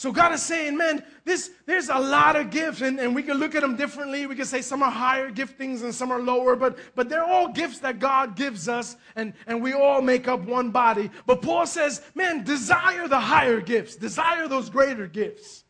so 0.00 0.10
God 0.10 0.32
is 0.32 0.42
saying, 0.42 0.78
man, 0.78 1.04
this, 1.26 1.50
there's 1.66 1.90
a 1.90 1.98
lot 1.98 2.34
of 2.34 2.48
gifts, 2.48 2.80
and, 2.80 2.98
and 2.98 3.14
we 3.14 3.22
can 3.22 3.36
look 3.36 3.54
at 3.54 3.60
them 3.60 3.76
differently. 3.76 4.26
We 4.26 4.34
can 4.34 4.46
say 4.46 4.62
some 4.62 4.82
are 4.82 4.90
higher 4.90 5.30
giftings 5.30 5.82
and 5.82 5.94
some 5.94 6.10
are 6.10 6.22
lower, 6.22 6.56
but, 6.56 6.78
but 6.94 7.10
they're 7.10 7.22
all 7.22 7.48
gifts 7.48 7.80
that 7.80 7.98
God 7.98 8.34
gives 8.34 8.66
us, 8.66 8.96
and, 9.14 9.34
and 9.46 9.62
we 9.62 9.74
all 9.74 10.00
make 10.00 10.26
up 10.26 10.40
one 10.40 10.70
body. 10.70 11.10
But 11.26 11.42
Paul 11.42 11.66
says, 11.66 12.00
man, 12.14 12.44
desire 12.44 13.08
the 13.08 13.20
higher 13.20 13.60
gifts, 13.60 13.94
desire 13.94 14.48
those 14.48 14.70
greater 14.70 15.06
gifts. 15.06 15.64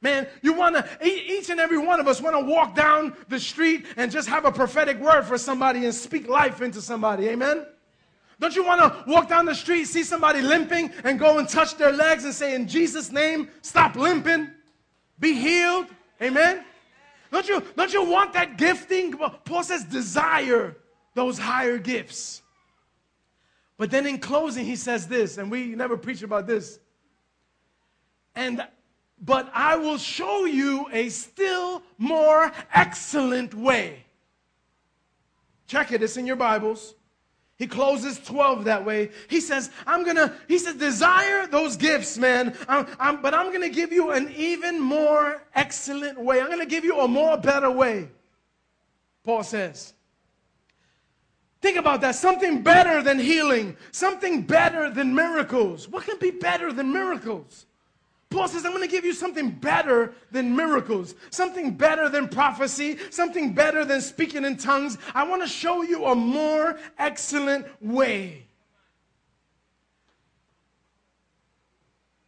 Man, 0.00 0.26
you 0.42 0.54
want 0.54 0.74
to, 0.74 1.06
each 1.06 1.48
and 1.48 1.60
every 1.60 1.78
one 1.78 2.00
of 2.00 2.08
us 2.08 2.20
want 2.20 2.34
to 2.34 2.44
walk 2.44 2.74
down 2.74 3.16
the 3.28 3.38
street 3.38 3.86
and 3.96 4.10
just 4.10 4.28
have 4.28 4.44
a 4.44 4.50
prophetic 4.50 4.98
word 4.98 5.22
for 5.22 5.38
somebody 5.38 5.84
and 5.84 5.94
speak 5.94 6.26
life 6.26 6.62
into 6.62 6.82
somebody. 6.82 7.28
Amen? 7.28 7.64
Don't 8.42 8.56
you 8.56 8.64
want 8.64 8.80
to 8.80 9.08
walk 9.08 9.28
down 9.28 9.44
the 9.44 9.54
street, 9.54 9.84
see 9.84 10.02
somebody 10.02 10.42
limping, 10.42 10.90
and 11.04 11.16
go 11.16 11.38
and 11.38 11.48
touch 11.48 11.76
their 11.76 11.92
legs 11.92 12.24
and 12.24 12.34
say, 12.34 12.56
In 12.56 12.66
Jesus' 12.66 13.12
name, 13.12 13.48
stop 13.60 13.94
limping, 13.94 14.50
be 15.20 15.34
healed? 15.34 15.86
Amen? 16.20 16.64
Don't 17.30 17.48
you, 17.48 17.62
don't 17.76 17.92
you 17.92 18.04
want 18.04 18.32
that 18.32 18.58
gifting? 18.58 19.16
Paul 19.44 19.62
says, 19.62 19.84
desire 19.84 20.76
those 21.14 21.38
higher 21.38 21.78
gifts. 21.78 22.42
But 23.76 23.92
then 23.92 24.08
in 24.08 24.18
closing, 24.18 24.64
he 24.64 24.74
says 24.74 25.06
this, 25.06 25.38
and 25.38 25.48
we 25.48 25.76
never 25.76 25.96
preach 25.96 26.24
about 26.24 26.48
this. 26.48 26.80
And 28.34 28.66
but 29.20 29.52
I 29.54 29.76
will 29.76 29.98
show 29.98 30.46
you 30.46 30.88
a 30.90 31.10
still 31.10 31.84
more 31.96 32.50
excellent 32.74 33.54
way. 33.54 34.04
Check 35.68 35.92
it, 35.92 36.02
it's 36.02 36.16
in 36.16 36.26
your 36.26 36.34
Bibles. 36.34 36.96
He 37.62 37.68
closes 37.68 38.18
12 38.18 38.64
that 38.64 38.84
way. 38.84 39.10
He 39.28 39.38
says, 39.38 39.70
I'm 39.86 40.02
going 40.02 40.16
to, 40.16 40.34
he 40.48 40.58
says, 40.58 40.74
desire 40.74 41.46
those 41.46 41.76
gifts, 41.76 42.18
man. 42.18 42.56
I'm, 42.66 42.88
I'm, 42.98 43.22
but 43.22 43.34
I'm 43.34 43.50
going 43.50 43.62
to 43.62 43.68
give 43.68 43.92
you 43.92 44.10
an 44.10 44.32
even 44.34 44.80
more 44.80 45.40
excellent 45.54 46.18
way. 46.18 46.40
I'm 46.40 46.48
going 46.48 46.58
to 46.58 46.66
give 46.66 46.84
you 46.84 46.98
a 46.98 47.06
more 47.06 47.36
better 47.36 47.70
way. 47.70 48.08
Paul 49.22 49.44
says. 49.44 49.94
Think 51.60 51.76
about 51.76 52.00
that. 52.00 52.16
Something 52.16 52.64
better 52.64 53.00
than 53.00 53.20
healing, 53.20 53.76
something 53.92 54.42
better 54.42 54.90
than 54.90 55.14
miracles. 55.14 55.88
What 55.88 56.02
can 56.02 56.18
be 56.18 56.32
better 56.32 56.72
than 56.72 56.92
miracles? 56.92 57.66
Paul 58.32 58.48
says, 58.48 58.64
I'm 58.64 58.72
going 58.72 58.82
to 58.82 58.90
give 58.90 59.04
you 59.04 59.12
something 59.12 59.50
better 59.50 60.14
than 60.30 60.56
miracles, 60.56 61.14
something 61.30 61.74
better 61.74 62.08
than 62.08 62.28
prophecy, 62.28 62.98
something 63.10 63.52
better 63.52 63.84
than 63.84 64.00
speaking 64.00 64.44
in 64.44 64.56
tongues. 64.56 64.96
I 65.14 65.28
want 65.28 65.42
to 65.42 65.48
show 65.48 65.82
you 65.82 66.06
a 66.06 66.14
more 66.14 66.78
excellent 66.98 67.66
way. 67.82 68.46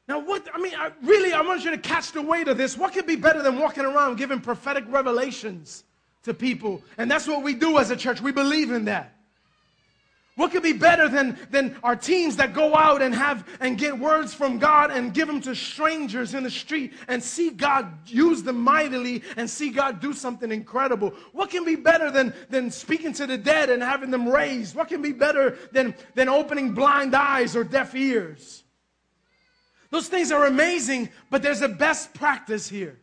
Now, 0.06 0.18
what, 0.18 0.46
I 0.52 0.58
mean, 0.58 0.74
I, 0.76 0.90
really, 1.02 1.32
I 1.32 1.40
want 1.40 1.64
you 1.64 1.70
to 1.70 1.78
catch 1.78 2.12
the 2.12 2.20
weight 2.20 2.48
of 2.48 2.58
this. 2.58 2.76
What 2.76 2.92
could 2.92 3.06
be 3.06 3.16
better 3.16 3.42
than 3.42 3.58
walking 3.58 3.86
around 3.86 4.16
giving 4.16 4.40
prophetic 4.40 4.84
revelations 4.88 5.84
to 6.24 6.34
people? 6.34 6.82
And 6.98 7.10
that's 7.10 7.26
what 7.26 7.42
we 7.42 7.54
do 7.54 7.78
as 7.78 7.90
a 7.90 7.96
church. 7.96 8.20
We 8.20 8.30
believe 8.30 8.70
in 8.70 8.84
that. 8.84 9.13
What 10.36 10.50
could 10.50 10.64
be 10.64 10.72
better 10.72 11.08
than, 11.08 11.38
than 11.50 11.76
our 11.84 11.94
teams 11.94 12.36
that 12.36 12.54
go 12.54 12.74
out 12.74 13.02
and 13.02 13.14
have 13.14 13.46
and 13.60 13.78
get 13.78 13.96
words 13.96 14.34
from 14.34 14.58
God 14.58 14.90
and 14.90 15.14
give 15.14 15.28
them 15.28 15.40
to 15.42 15.54
strangers 15.54 16.34
in 16.34 16.42
the 16.42 16.50
street 16.50 16.92
and 17.06 17.22
see 17.22 17.50
God 17.50 18.08
use 18.08 18.42
them 18.42 18.60
mightily 18.60 19.22
and 19.36 19.48
see 19.48 19.70
God 19.70 20.00
do 20.00 20.12
something 20.12 20.50
incredible? 20.50 21.10
What 21.30 21.50
can 21.50 21.64
be 21.64 21.76
better 21.76 22.10
than, 22.10 22.34
than 22.50 22.72
speaking 22.72 23.12
to 23.12 23.28
the 23.28 23.38
dead 23.38 23.70
and 23.70 23.80
having 23.80 24.10
them 24.10 24.28
raised? 24.28 24.74
What 24.74 24.88
can 24.88 25.02
be 25.02 25.12
better 25.12 25.56
than, 25.70 25.94
than 26.16 26.28
opening 26.28 26.74
blind 26.74 27.14
eyes 27.14 27.54
or 27.54 27.62
deaf 27.62 27.94
ears? 27.94 28.64
Those 29.90 30.08
things 30.08 30.32
are 30.32 30.46
amazing, 30.46 31.10
but 31.30 31.42
there's 31.42 31.62
a 31.62 31.68
best 31.68 32.12
practice 32.12 32.68
here. 32.68 32.98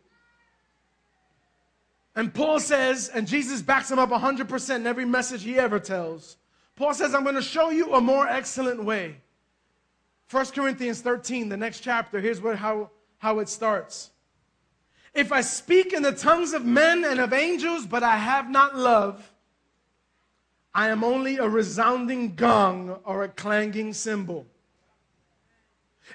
And 2.14 2.34
Paul 2.34 2.60
says, 2.60 3.08
and 3.08 3.26
Jesus 3.26 3.62
backs 3.62 3.90
him 3.90 3.98
up 3.98 4.10
100% 4.10 4.76
in 4.76 4.86
every 4.86 5.06
message 5.06 5.42
he 5.42 5.58
ever 5.58 5.80
tells 5.80 6.36
Paul 6.76 6.94
says, 6.94 7.14
I'm 7.14 7.22
going 7.22 7.34
to 7.34 7.42
show 7.42 7.70
you 7.70 7.94
a 7.94 8.00
more 8.00 8.26
excellent 8.26 8.82
way. 8.82 9.16
1 10.30 10.46
Corinthians 10.46 11.00
13, 11.00 11.48
the 11.48 11.56
next 11.56 11.80
chapter, 11.80 12.18
here's 12.20 12.40
what, 12.40 12.56
how, 12.56 12.90
how 13.18 13.38
it 13.40 13.48
starts. 13.48 14.10
If 15.14 15.30
I 15.30 15.42
speak 15.42 15.92
in 15.92 16.02
the 16.02 16.12
tongues 16.12 16.54
of 16.54 16.64
men 16.64 17.04
and 17.04 17.20
of 17.20 17.34
angels, 17.34 17.84
but 17.84 18.02
I 18.02 18.16
have 18.16 18.48
not 18.48 18.76
love, 18.76 19.30
I 20.74 20.88
am 20.88 21.04
only 21.04 21.36
a 21.36 21.46
resounding 21.46 22.34
gong 22.34 22.98
or 23.04 23.24
a 23.24 23.28
clanging 23.28 23.92
cymbal. 23.92 24.46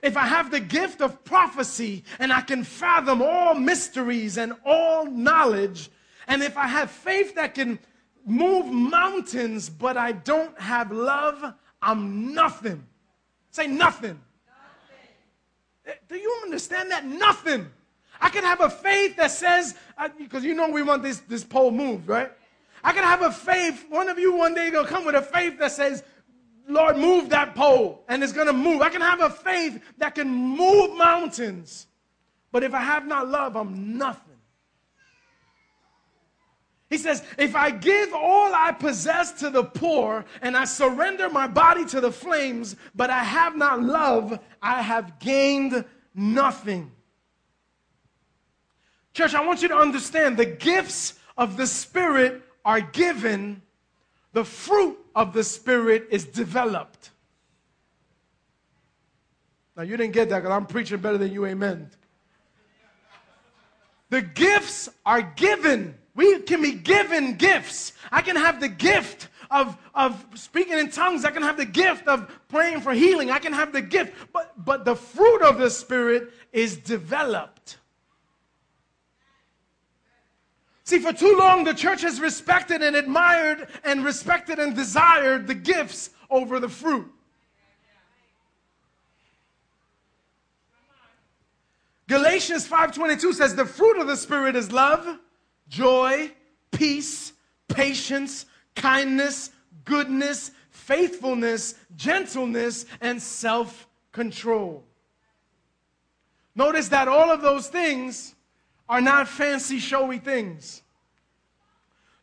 If 0.01 0.17
I 0.17 0.25
have 0.25 0.49
the 0.49 0.59
gift 0.59 1.01
of 1.01 1.23
prophecy 1.23 2.03
and 2.17 2.33
I 2.33 2.41
can 2.41 2.63
fathom 2.63 3.21
all 3.21 3.53
mysteries 3.53 4.37
and 4.37 4.53
all 4.65 5.05
knowledge, 5.05 5.89
and 6.27 6.41
if 6.41 6.57
I 6.57 6.67
have 6.67 6.89
faith 6.89 7.35
that 7.35 7.53
can 7.53 7.79
move 8.27 8.67
mountains, 8.67 9.69
but 9.69 9.97
I 9.97 10.11
don't 10.11 10.59
have 10.59 10.91
love, 10.91 11.53
I'm 11.81 12.33
nothing. 12.33 12.85
Say 13.51 13.67
nothing. 13.67 14.19
nothing. 15.85 15.99
Do 16.09 16.15
you 16.15 16.41
understand 16.43 16.91
that? 16.91 17.05
Nothing. 17.05 17.67
I 18.19 18.29
can 18.29 18.43
have 18.43 18.61
a 18.61 18.69
faith 18.69 19.15
that 19.17 19.31
says, 19.31 19.75
because 20.17 20.43
uh, 20.43 20.47
you 20.47 20.53
know 20.53 20.69
we 20.69 20.83
want 20.83 21.03
this, 21.03 21.19
this 21.21 21.43
pole 21.43 21.71
moved, 21.71 22.07
right? 22.07 22.31
I 22.83 22.91
can 22.91 23.03
have 23.03 23.21
a 23.21 23.31
faith, 23.31 23.85
one 23.89 24.09
of 24.09 24.19
you 24.19 24.35
one 24.35 24.53
day 24.53 24.69
gonna 24.71 24.87
come 24.87 25.05
with 25.05 25.15
a 25.15 25.21
faith 25.21 25.57
that 25.59 25.71
says, 25.71 26.03
Lord, 26.67 26.97
move 26.97 27.29
that 27.29 27.55
pole, 27.55 28.03
and 28.09 28.23
it's 28.23 28.33
gonna 28.33 28.53
move. 28.53 28.81
I 28.81 28.89
can 28.89 29.01
have 29.01 29.21
a 29.21 29.29
faith 29.29 29.81
that 29.99 30.15
can 30.15 30.29
move 30.29 30.97
mountains, 30.97 31.87
but 32.51 32.63
if 32.63 32.73
I 32.73 32.81
have 32.81 33.07
not 33.07 33.29
love, 33.29 33.55
I'm 33.55 33.97
nothing. 33.97 34.26
He 36.89 36.97
says, 36.97 37.23
If 37.37 37.55
I 37.55 37.71
give 37.71 38.13
all 38.13 38.53
I 38.53 38.71
possess 38.71 39.33
to 39.39 39.49
the 39.49 39.63
poor 39.63 40.23
and 40.41 40.55
I 40.55 40.65
surrender 40.65 41.29
my 41.29 41.47
body 41.47 41.85
to 41.85 41.99
the 41.99 42.11
flames, 42.11 42.75
but 42.95 43.09
I 43.09 43.23
have 43.23 43.57
not 43.57 43.81
love, 43.81 44.39
I 44.61 44.81
have 44.81 45.19
gained 45.19 45.83
nothing. 46.15 46.91
Church, 49.13 49.33
I 49.33 49.45
want 49.45 49.61
you 49.61 49.67
to 49.69 49.75
understand 49.75 50.37
the 50.37 50.45
gifts 50.45 51.15
of 51.37 51.57
the 51.57 51.67
Spirit 51.67 52.41
are 52.63 52.81
given, 52.81 53.61
the 54.33 54.45
fruit 54.45 54.97
of 55.15 55.33
the 55.33 55.43
Spirit 55.43 56.07
is 56.11 56.25
developed. 56.25 57.11
Now, 59.75 59.83
you 59.83 59.97
didn't 59.97 60.13
get 60.13 60.29
that 60.29 60.39
because 60.39 60.55
I'm 60.55 60.65
preaching 60.65 60.97
better 60.99 61.17
than 61.17 61.31
you, 61.31 61.45
amen. 61.45 61.89
The 64.09 64.21
gifts 64.21 64.89
are 65.05 65.21
given 65.21 65.95
we 66.17 66.39
can 66.39 66.63
be 66.63 66.73
given 66.73 67.35
gifts. 67.35 67.93
I 68.11 68.23
can 68.23 68.35
have 68.35 68.59
the 68.59 68.67
gift 68.67 69.29
of, 69.51 69.77
of 69.93 70.25
speaking 70.33 70.77
in 70.77 70.89
tongues. 70.89 71.23
I 71.23 71.29
can 71.31 71.43
have 71.43 71.57
the 71.57 71.65
gift 71.65 72.07
of 72.07 72.27
praying 72.49 72.81
for 72.81 72.91
healing. 72.91 73.29
I 73.29 73.37
can 73.37 73.53
have 73.53 73.71
the 73.71 73.83
gift. 73.83 74.13
But, 74.33 74.65
but 74.65 74.83
the 74.83 74.95
fruit 74.95 75.43
of 75.43 75.59
the 75.59 75.69
Spirit 75.69 76.33
is 76.51 76.75
developed. 76.75 77.77
See, 80.85 80.97
for 80.97 81.13
too 81.13 81.37
long, 81.37 81.63
the 81.63 81.73
church 81.73 82.01
has 82.01 82.19
respected 82.19 82.81
and 82.81 82.95
admired 82.95 83.67
and 83.83 84.03
respected 84.03 84.57
and 84.57 84.75
desired 84.75 85.45
the 85.45 85.53
gifts 85.53 86.09
over 86.31 86.59
the 86.59 86.69
fruit. 86.69 87.11
Galatians 92.07 92.65
5:22 92.65 93.33
says 93.33 93.53
the 93.53 93.65
fruit 93.65 93.99
of 93.99 94.07
the 94.07 94.15
spirit 94.15 94.55
is 94.55 94.71
love, 94.71 95.19
joy, 95.69 96.31
peace, 96.71 97.33
patience, 97.67 98.45
kindness, 98.75 99.51
goodness, 99.85 100.51
faithfulness, 100.69 101.75
gentleness, 101.95 102.85
and 103.01 103.21
self 103.21 103.87
control. 104.11 104.83
Notice 106.55 106.87
that 106.89 107.07
all 107.07 107.31
of 107.31 107.41
those 107.41 107.67
things 107.67 108.33
are 108.89 109.01
not 109.01 109.27
fancy, 109.27 109.79
showy 109.79 110.17
things. 110.17 110.81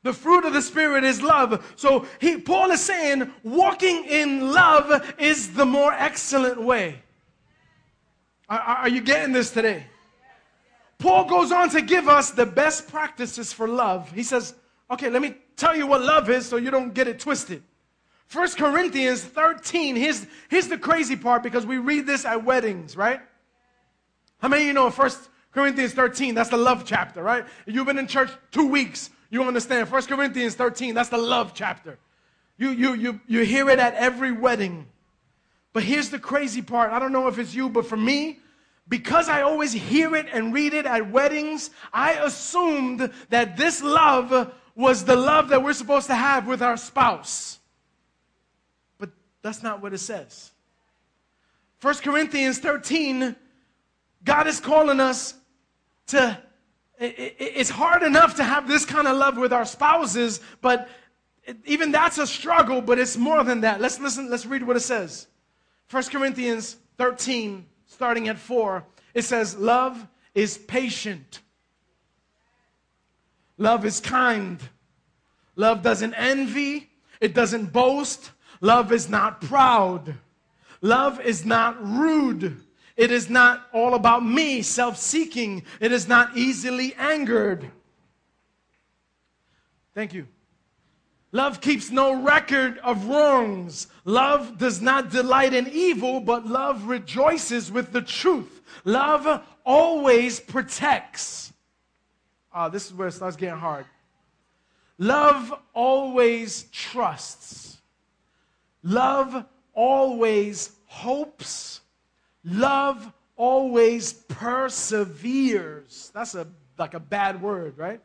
The 0.03 0.13
fruit 0.13 0.45
of 0.45 0.53
the 0.53 0.61
Spirit 0.61 1.03
is 1.03 1.23
love. 1.23 1.73
So 1.77 2.07
he, 2.21 2.37
Paul 2.39 2.71
is 2.73 2.81
saying 2.81 3.33
walking 3.43 4.05
in 4.05 4.53
love 4.53 5.15
is 5.19 5.55
the 5.55 5.65
more 5.65 5.93
excellent 5.93 6.61
way. 6.61 7.03
Are, 8.49 8.59
are 8.59 8.89
you 8.89 9.01
getting 9.01 9.33
this 9.33 9.51
today? 9.51 9.87
Paul 11.05 11.27
goes 11.27 11.53
on 11.53 11.69
to 11.69 11.83
give 11.83 12.09
us 12.09 12.31
the 12.31 12.47
best 12.47 12.89
practices 12.89 13.53
for 13.53 13.69
love. 13.69 14.11
He 14.13 14.23
says, 14.23 14.55
okay, 14.91 15.11
let 15.11 15.21
me 15.21 15.35
tell 15.55 15.77
you 15.77 15.87
what 15.87 16.01
love 16.01 16.31
is 16.31 16.47
so 16.47 16.57
you 16.57 16.71
don't 16.71 16.95
get 16.95 17.07
it 17.07 17.21
twisted. 17.21 17.63
1 18.33 18.53
Corinthians 18.53 19.23
13, 19.23 19.97
here's, 19.97 20.27
here's 20.49 20.69
the 20.69 20.79
crazy 20.79 21.15
part 21.15 21.43
because 21.43 21.67
we 21.67 21.77
read 21.77 22.07
this 22.07 22.25
at 22.25 22.43
weddings, 22.43 22.97
right? 22.97 23.21
How 24.39 24.49
many 24.49 24.63
of 24.63 24.69
you 24.69 24.73
know 24.73 24.89
1 24.89 25.11
Corinthians 25.53 25.93
13, 25.93 26.35
that's 26.35 26.49
the 26.49 26.57
love 26.57 26.87
chapter, 26.87 27.23
right? 27.23 27.45
You've 27.67 27.85
been 27.85 27.99
in 27.99 28.07
church 28.07 28.31
two 28.51 28.67
weeks, 28.67 29.11
you 29.29 29.45
understand. 29.45 29.93
1 29.93 30.03
Corinthians 30.05 30.55
13, 30.55 30.95
that's 30.95 31.11
the 31.11 31.19
love 31.19 31.53
chapter. 31.53 31.99
You, 32.57 32.71
you, 32.71 32.95
you, 32.95 33.21
you 33.27 33.41
hear 33.41 33.69
it 33.69 33.79
at 33.79 33.93
every 33.97 34.33
wedding. 34.33 34.87
But 35.75 35.83
here's 35.83 36.09
the 36.09 36.19
crazy 36.19 36.63
part. 36.63 36.93
I 36.93 36.99
don't 36.99 37.13
know 37.13 37.29
if 37.29 37.39
it's 37.39 37.55
you, 37.55 37.69
but 37.69 37.85
for 37.85 37.99
me, 37.99 38.39
because 38.89 39.29
I 39.29 39.43
always 39.43 39.73
hear 39.73 40.15
it 40.15 40.27
and 40.33 40.53
read 40.53 40.75
it 40.75 40.87
at 40.87 41.11
weddings, 41.11 41.71
I 41.93 42.13
assumed 42.15 43.11
that 43.31 43.57
this 43.57 43.83
love 43.83 44.53
was 44.75 45.05
the 45.05 45.17
love 45.17 45.49
that 45.49 45.63
we're 45.63 45.73
supposed 45.73 46.09
to 46.09 46.15
have 46.15 46.47
with 46.47 46.63
our 46.63 46.77
spouse. 46.77 47.59
But 48.99 49.11
that's 49.43 49.63
not 49.63 49.81
what 49.81 49.95
it 49.95 49.99
says. 49.99 50.51
1 51.81 51.95
Corinthians 51.97 52.59
13, 52.59 53.37
God 54.25 54.47
is 54.47 54.61
calling 54.61 55.01
us 55.01 55.35
to, 56.09 56.39
it's 56.99 57.71
hard 57.71 58.03
enough 58.03 58.37
to 58.37 58.45
have 58.45 58.67
this 58.69 58.85
kind 58.85 59.07
of 59.07 59.17
love 59.17 59.37
with 59.37 59.53
our 59.53 59.65
spouses, 59.65 60.41
but 60.61 60.89
even 61.67 61.93
that's 61.93 62.19
a 62.19 62.27
struggle, 62.27 62.81
but 62.81 62.99
it's 62.99 63.17
more 63.17 63.45
than 63.45 63.61
that. 63.63 63.81
Let's 63.81 64.01
listen, 64.01 64.31
let's 64.31 64.47
read 64.47 64.63
what 64.63 64.77
it 64.77 64.81
says. 64.81 65.27
1 65.91 66.05
Corinthians 66.05 66.77
13, 66.97 67.67
starting 67.95 68.29
at 68.29 68.39
4, 68.39 68.85
it 69.15 69.23
says, 69.23 69.57
Love 69.57 70.07
is 70.35 70.59
patient. 70.59 71.41
Love 73.57 73.85
is 73.85 74.01
kind. 74.01 74.59
Love 75.55 75.83
doesn't 75.83 76.15
envy. 76.15 76.91
It 77.21 77.35
doesn't 77.35 77.73
boast. 77.73 78.33
Love 78.61 78.93
is 78.93 79.09
not 79.09 79.41
proud. 79.41 80.15
Love 80.83 81.21
is 81.21 81.45
not 81.45 81.77
rude. 81.81 82.61
It 82.97 83.11
is 83.11 83.31
not 83.31 83.69
all 83.73 83.95
about 83.95 84.25
me, 84.25 84.63
self 84.63 84.97
seeking. 84.97 85.63
It 85.81 85.93
is 85.93 86.09
not 86.09 86.37
easily 86.37 86.95
angered. 86.99 87.71
Thank 89.95 90.13
you. 90.13 90.27
Love 91.35 91.61
keeps 91.61 91.91
no 91.91 92.23
record 92.23 92.79
of 92.79 93.07
wrongs. 93.07 93.89
Love 94.05 94.57
does 94.57 94.81
not 94.81 95.11
delight 95.11 95.53
in 95.53 95.67
evil, 95.67 96.21
but 96.21 96.47
love 96.47 96.85
rejoices 96.85 97.73
with 97.73 97.91
the 97.91 98.01
truth. 98.01 98.63
Love 98.85 99.43
always 99.65 100.39
protects. 100.39 101.53
Ah, 102.53 102.69
this 102.69 102.87
is 102.87 102.95
where 102.95 103.09
it 103.09 103.13
starts 103.13 103.35
getting 103.35 103.59
hard. 103.59 103.85
Love 104.97 105.53
always 105.73 106.67
trusts. 106.71 107.79
Love 108.85 109.45
always 109.73 110.71
hopes. 110.87 111.81
Love 112.45 113.13
always 113.37 114.13
perseveres. 114.13 116.13
That's 116.15 116.37
a 116.37 116.47
like 116.79 116.95
a 116.95 117.01
bad 117.01 117.43
word, 117.43 117.77
right? 117.77 118.01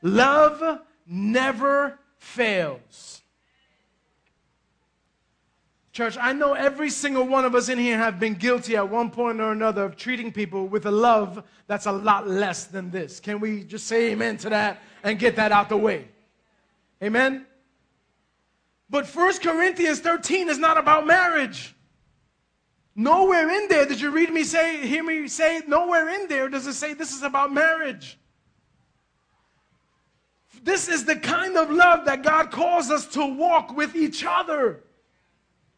Love 0.00 0.85
never 1.06 1.98
fails. 2.18 3.22
Church, 5.92 6.18
I 6.20 6.34
know 6.34 6.52
every 6.52 6.90
single 6.90 7.24
one 7.24 7.46
of 7.46 7.54
us 7.54 7.70
in 7.70 7.78
here 7.78 7.96
have 7.96 8.20
been 8.20 8.34
guilty 8.34 8.76
at 8.76 8.90
one 8.90 9.10
point 9.10 9.40
or 9.40 9.52
another 9.52 9.84
of 9.84 9.96
treating 9.96 10.30
people 10.30 10.66
with 10.66 10.84
a 10.84 10.90
love 10.90 11.42
that's 11.68 11.86
a 11.86 11.92
lot 11.92 12.28
less 12.28 12.64
than 12.64 12.90
this. 12.90 13.18
Can 13.18 13.40
we 13.40 13.64
just 13.64 13.86
say 13.86 14.12
amen 14.12 14.36
to 14.38 14.50
that 14.50 14.82
and 15.02 15.18
get 15.18 15.36
that 15.36 15.52
out 15.52 15.70
the 15.70 15.76
way? 15.78 16.06
Amen? 17.02 17.46
But 18.90 19.06
1 19.06 19.38
Corinthians 19.38 20.00
13 20.00 20.50
is 20.50 20.58
not 20.58 20.76
about 20.76 21.06
marriage. 21.06 21.74
Nowhere 22.94 23.48
in 23.48 23.68
there 23.68 23.86
did 23.86 24.00
you 24.00 24.10
read 24.10 24.30
me 24.30 24.44
say, 24.44 24.86
hear 24.86 25.02
me 25.02 25.28
say, 25.28 25.62
nowhere 25.66 26.10
in 26.10 26.28
there 26.28 26.48
does 26.48 26.66
it 26.66 26.74
say 26.74 26.92
this 26.92 27.14
is 27.14 27.22
about 27.22 27.52
marriage. 27.52 28.18
This 30.64 30.88
is 30.88 31.04
the 31.04 31.16
kind 31.16 31.56
of 31.56 31.70
love 31.70 32.04
that 32.06 32.22
God 32.22 32.50
calls 32.50 32.90
us 32.90 33.06
to 33.08 33.24
walk 33.24 33.76
with 33.76 33.94
each 33.94 34.24
other, 34.26 34.82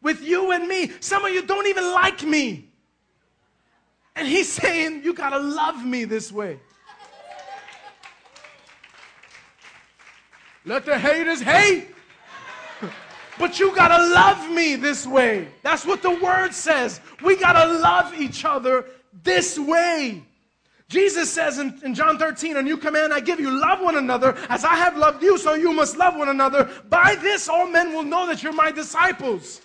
with 0.01 0.21
you 0.21 0.51
and 0.51 0.67
me. 0.67 0.91
Some 0.99 1.25
of 1.25 1.31
you 1.31 1.43
don't 1.43 1.67
even 1.67 1.85
like 1.91 2.23
me. 2.23 2.69
And 4.15 4.27
He's 4.27 4.51
saying, 4.51 5.03
You 5.03 5.13
got 5.13 5.29
to 5.29 5.39
love 5.39 5.85
me 5.85 6.05
this 6.05 6.31
way. 6.31 6.59
Let 10.65 10.85
the 10.85 10.99
haters 10.99 11.41
hate. 11.41 11.87
But 13.39 13.57
you 13.57 13.73
gotta 13.73 14.03
love 14.03 14.51
me 14.51 14.75
this 14.75 15.07
way. 15.07 15.47
That's 15.63 15.85
what 15.85 16.01
the 16.01 16.11
word 16.11 16.53
says. 16.53 16.99
We 17.23 17.37
gotta 17.37 17.71
love 17.79 18.13
each 18.13 18.43
other 18.43 18.85
this 19.23 19.57
way. 19.57 20.23
Jesus 20.89 21.31
says 21.31 21.59
in, 21.59 21.79
in, 21.83 21.93
John 21.93 22.17
13, 22.17 22.57
a 22.57 22.61
new 22.63 22.75
command 22.75 23.13
I 23.13 23.19
give 23.19 23.39
you, 23.39 23.51
love 23.51 23.79
one 23.79 23.95
another 23.95 24.35
as 24.49 24.65
I 24.65 24.75
have 24.75 24.97
loved 24.97 25.21
you, 25.21 25.37
so 25.37 25.53
you 25.53 25.71
must 25.71 25.97
love 25.97 26.15
one 26.15 26.29
another. 26.29 26.69
By 26.89 27.15
this, 27.15 27.47
all 27.47 27.67
men 27.67 27.93
will 27.93 28.03
know 28.03 28.25
that 28.25 28.41
you're 28.41 28.53
my 28.53 28.71
disciples. 28.71 29.61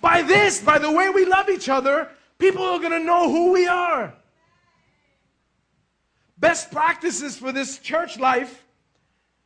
By 0.00 0.22
this, 0.22 0.60
by 0.60 0.78
the 0.78 0.90
way 0.90 1.10
we 1.10 1.24
love 1.24 1.48
each 1.48 1.68
other, 1.68 2.08
people 2.38 2.62
are 2.62 2.80
going 2.80 2.90
to 2.90 2.98
know 2.98 3.30
who 3.30 3.52
we 3.52 3.68
are. 3.68 4.12
Best 6.38 6.72
practices 6.72 7.36
for 7.36 7.52
this 7.52 7.78
church 7.78 8.18
life 8.18 8.62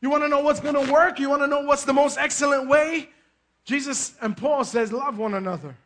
You 0.03 0.09
want 0.09 0.23
to 0.23 0.27
know 0.27 0.41
what's 0.41 0.59
going 0.59 0.75
to 0.75 0.91
work? 0.91 1.17
You 1.17 1.29
want 1.29 1.43
to 1.43 1.47
know 1.47 1.61
what's 1.61 1.85
the 1.85 1.93
most 1.93 2.17
excellent 2.17 2.67
way? 2.67 3.09
Jesus 3.63 4.15
and 4.19 4.35
Paul 4.35 4.65
says, 4.65 4.91
love 4.91 5.17
one 5.17 5.33
another. 5.33 5.77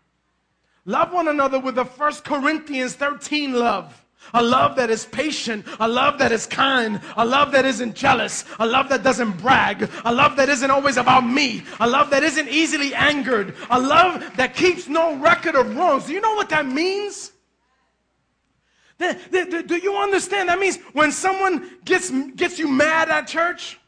Love 0.86 1.14
one 1.14 1.28
another 1.28 1.60
with 1.60 1.76
the 1.76 1.86
First 1.86 2.24
Corinthians 2.24 2.96
13 2.96 3.54
love. 3.54 4.07
A 4.34 4.44
love 4.44 4.76
that 4.76 4.90
is 4.90 5.06
patient, 5.06 5.66
a 5.80 5.88
love 5.88 6.20
that 6.20 6.32
is 6.32 6.46
kind, 6.46 7.00
a 7.16 7.26
love 7.26 7.52
that 7.54 7.66
isn't 7.66 7.96
jealous, 7.96 8.44
a 8.60 8.66
love 8.66 8.90
that 8.90 9.02
doesn't 9.02 9.38
brag, 9.38 9.90
a 10.04 10.12
love 10.12 10.36
that 10.36 10.50
isn't 10.50 10.70
always 10.70 10.98
about 10.98 11.22
me, 11.22 11.64
a 11.80 11.88
love 11.88 12.10
that 12.10 12.24
isn't 12.24 12.50
easily 12.50 12.94
angered, 12.94 13.56
a 13.70 13.80
love 13.80 14.36
that 14.36 14.54
keeps 14.54 14.90
no 14.90 15.16
record 15.16 15.56
of 15.56 15.76
wrongs. 15.78 16.08
Do 16.08 16.14
you 16.14 16.20
know 16.20 16.36
what 16.36 16.50
that 16.50 16.66
means? 16.66 17.32
Do 19.00 19.80
you 19.82 19.96
understand? 19.96 20.50
That 20.50 20.60
means 20.60 20.78
when 20.92 21.12
someone 21.12 21.78
gets, 21.86 22.12
gets 22.36 22.60
you 22.60 22.68
mad 22.68 23.10
at 23.10 23.28
church, 23.28 23.80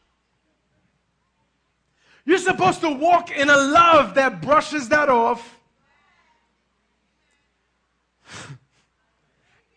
you're 2.24 2.38
supposed 2.38 2.80
to 2.82 2.90
walk 2.90 3.30
in 3.30 3.50
a 3.50 3.56
love 3.56 4.14
that 4.14 4.40
brushes 4.40 4.88
that 4.88 5.08
off. 5.08 5.58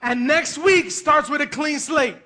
And 0.03 0.27
next 0.27 0.57
week 0.57 0.91
starts 0.91 1.29
with 1.29 1.39
a 1.39 1.47
clean 1.47 1.79
slate. 1.79 2.17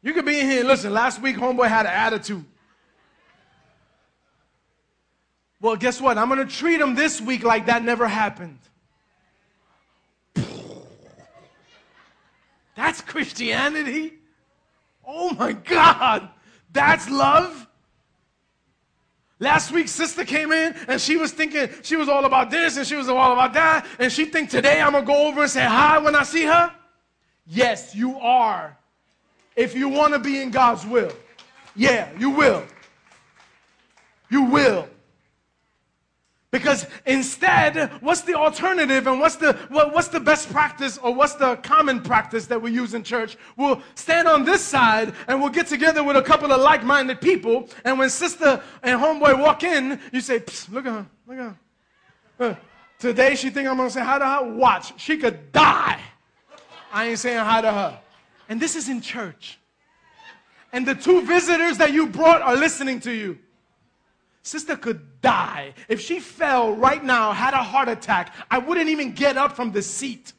You 0.00 0.14
could 0.14 0.24
be 0.24 0.40
in 0.40 0.46
here, 0.46 0.64
listen, 0.64 0.92
last 0.92 1.20
week 1.20 1.36
homeboy 1.36 1.68
had 1.68 1.84
an 1.84 1.92
attitude. 1.92 2.44
Well, 5.60 5.76
guess 5.76 6.00
what? 6.00 6.16
I'm 6.16 6.28
to 6.30 6.46
treat 6.46 6.80
him 6.80 6.94
this 6.94 7.20
week 7.20 7.44
like 7.44 7.66
that 7.66 7.84
never 7.84 8.08
happened. 8.08 8.58
That's 12.74 13.02
Christianity? 13.02 14.14
Oh 15.06 15.34
my 15.34 15.52
God. 15.52 16.30
That's 16.72 17.10
love? 17.10 17.66
Last 19.40 19.72
week, 19.72 19.88
sister 19.88 20.24
came 20.24 20.52
in 20.52 20.74
and 20.86 21.00
she 21.00 21.16
was 21.16 21.32
thinking 21.32 21.68
she 21.82 21.96
was 21.96 22.08
all 22.08 22.24
about 22.24 22.50
this 22.50 22.76
and 22.76 22.86
she 22.86 22.94
was 22.94 23.08
all 23.08 23.32
about 23.32 23.52
that. 23.54 23.86
And 23.98 24.12
she 24.12 24.26
think 24.26 24.48
today 24.48 24.80
I'm 24.80 24.92
to 24.92 25.02
go 25.02 25.26
over 25.26 25.42
and 25.42 25.50
say 25.50 25.64
hi 25.64 25.98
when 25.98 26.14
I 26.14 26.22
see 26.22 26.44
her. 26.44 26.72
Yes, 27.46 27.94
you 27.94 28.18
are. 28.20 28.76
If 29.56 29.74
you 29.74 29.88
want 29.88 30.14
to 30.14 30.18
be 30.18 30.40
in 30.40 30.50
God's 30.50 30.86
will. 30.86 31.12
Yeah, 31.76 32.08
you 32.18 32.30
will. 32.30 32.64
You 34.30 34.44
will. 34.44 34.88
Because 36.54 36.86
instead, 37.04 37.90
what's 38.00 38.20
the 38.20 38.34
alternative 38.34 39.08
and 39.08 39.18
what's 39.18 39.34
the, 39.34 39.54
what, 39.70 39.92
what's 39.92 40.06
the 40.06 40.20
best 40.20 40.48
practice 40.52 40.98
or 40.98 41.12
what's 41.12 41.34
the 41.34 41.56
common 41.56 42.00
practice 42.00 42.46
that 42.46 42.62
we 42.62 42.70
use 42.70 42.94
in 42.94 43.02
church? 43.02 43.36
We'll 43.56 43.82
stand 43.96 44.28
on 44.28 44.44
this 44.44 44.60
side 44.60 45.14
and 45.26 45.40
we'll 45.40 45.50
get 45.50 45.66
together 45.66 46.04
with 46.04 46.16
a 46.16 46.22
couple 46.22 46.52
of 46.52 46.60
like 46.60 46.84
minded 46.84 47.20
people. 47.20 47.68
And 47.84 47.98
when 47.98 48.08
sister 48.08 48.62
and 48.84 49.00
homeboy 49.00 49.36
walk 49.36 49.64
in, 49.64 49.98
you 50.12 50.20
say, 50.20 50.44
look 50.70 50.86
at 50.86 50.92
her, 50.92 51.06
look 51.26 51.38
at 51.38 51.44
her. 51.44 51.56
Uh, 52.38 52.54
today 53.00 53.34
she 53.34 53.50
think 53.50 53.66
I'm 53.66 53.76
going 53.76 53.88
to 53.88 53.92
say 53.92 54.04
hi 54.04 54.20
to 54.20 54.24
her. 54.24 54.54
Watch, 54.54 54.92
she 55.00 55.16
could 55.16 55.50
die. 55.50 56.00
I 56.92 57.06
ain't 57.06 57.18
saying 57.18 57.44
hi 57.44 57.62
to 57.62 57.72
her. 57.72 57.98
And 58.48 58.62
this 58.62 58.76
is 58.76 58.88
in 58.88 59.00
church. 59.00 59.58
And 60.72 60.86
the 60.86 60.94
two 60.94 61.26
visitors 61.26 61.78
that 61.78 61.92
you 61.92 62.06
brought 62.06 62.42
are 62.42 62.54
listening 62.54 63.00
to 63.00 63.10
you. 63.10 63.40
Sister 64.44 64.76
could 64.76 65.22
die. 65.22 65.72
If 65.88 66.02
she 66.02 66.20
fell 66.20 66.74
right 66.76 67.02
now, 67.02 67.32
had 67.32 67.54
a 67.54 67.62
heart 67.62 67.88
attack, 67.88 68.34
I 68.50 68.58
wouldn't 68.58 68.90
even 68.90 69.12
get 69.12 69.38
up 69.38 69.56
from 69.56 69.72
the 69.72 69.80
seat. 69.80 70.34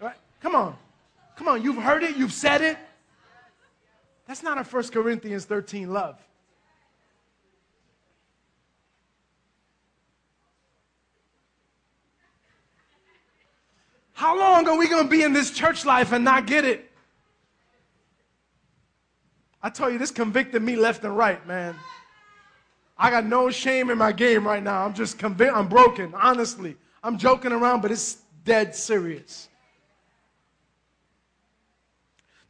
Right? 0.00 0.16
Come 0.40 0.56
on. 0.56 0.74
Come 1.36 1.46
on. 1.46 1.62
You've 1.62 1.76
heard 1.76 2.02
it, 2.02 2.16
you've 2.16 2.32
said 2.32 2.62
it. 2.62 2.78
That's 4.26 4.42
not 4.42 4.56
a 4.56 4.62
1 4.64 4.88
Corinthians 4.88 5.44
13 5.44 5.92
love. 5.92 6.18
How 14.14 14.38
long 14.38 14.66
are 14.66 14.78
we 14.78 14.88
going 14.88 15.04
to 15.04 15.10
be 15.10 15.22
in 15.22 15.34
this 15.34 15.50
church 15.50 15.84
life 15.84 16.12
and 16.12 16.24
not 16.24 16.46
get 16.46 16.64
it? 16.64 16.90
I 19.62 19.68
tell 19.68 19.90
you, 19.90 19.98
this 19.98 20.10
convicted 20.10 20.62
me 20.62 20.76
left 20.76 21.04
and 21.04 21.14
right, 21.14 21.46
man. 21.46 21.76
I 23.00 23.10
got 23.10 23.24
no 23.24 23.48
shame 23.50 23.88
in 23.88 23.96
my 23.96 24.12
game 24.12 24.46
right 24.46 24.62
now. 24.62 24.84
I'm 24.84 24.92
just 24.92 25.18
convinced. 25.18 25.56
I'm 25.56 25.68
broken, 25.68 26.12
honestly. 26.14 26.76
I'm 27.02 27.16
joking 27.16 27.50
around, 27.50 27.80
but 27.80 27.90
it's 27.90 28.18
dead 28.44 28.76
serious. 28.76 29.48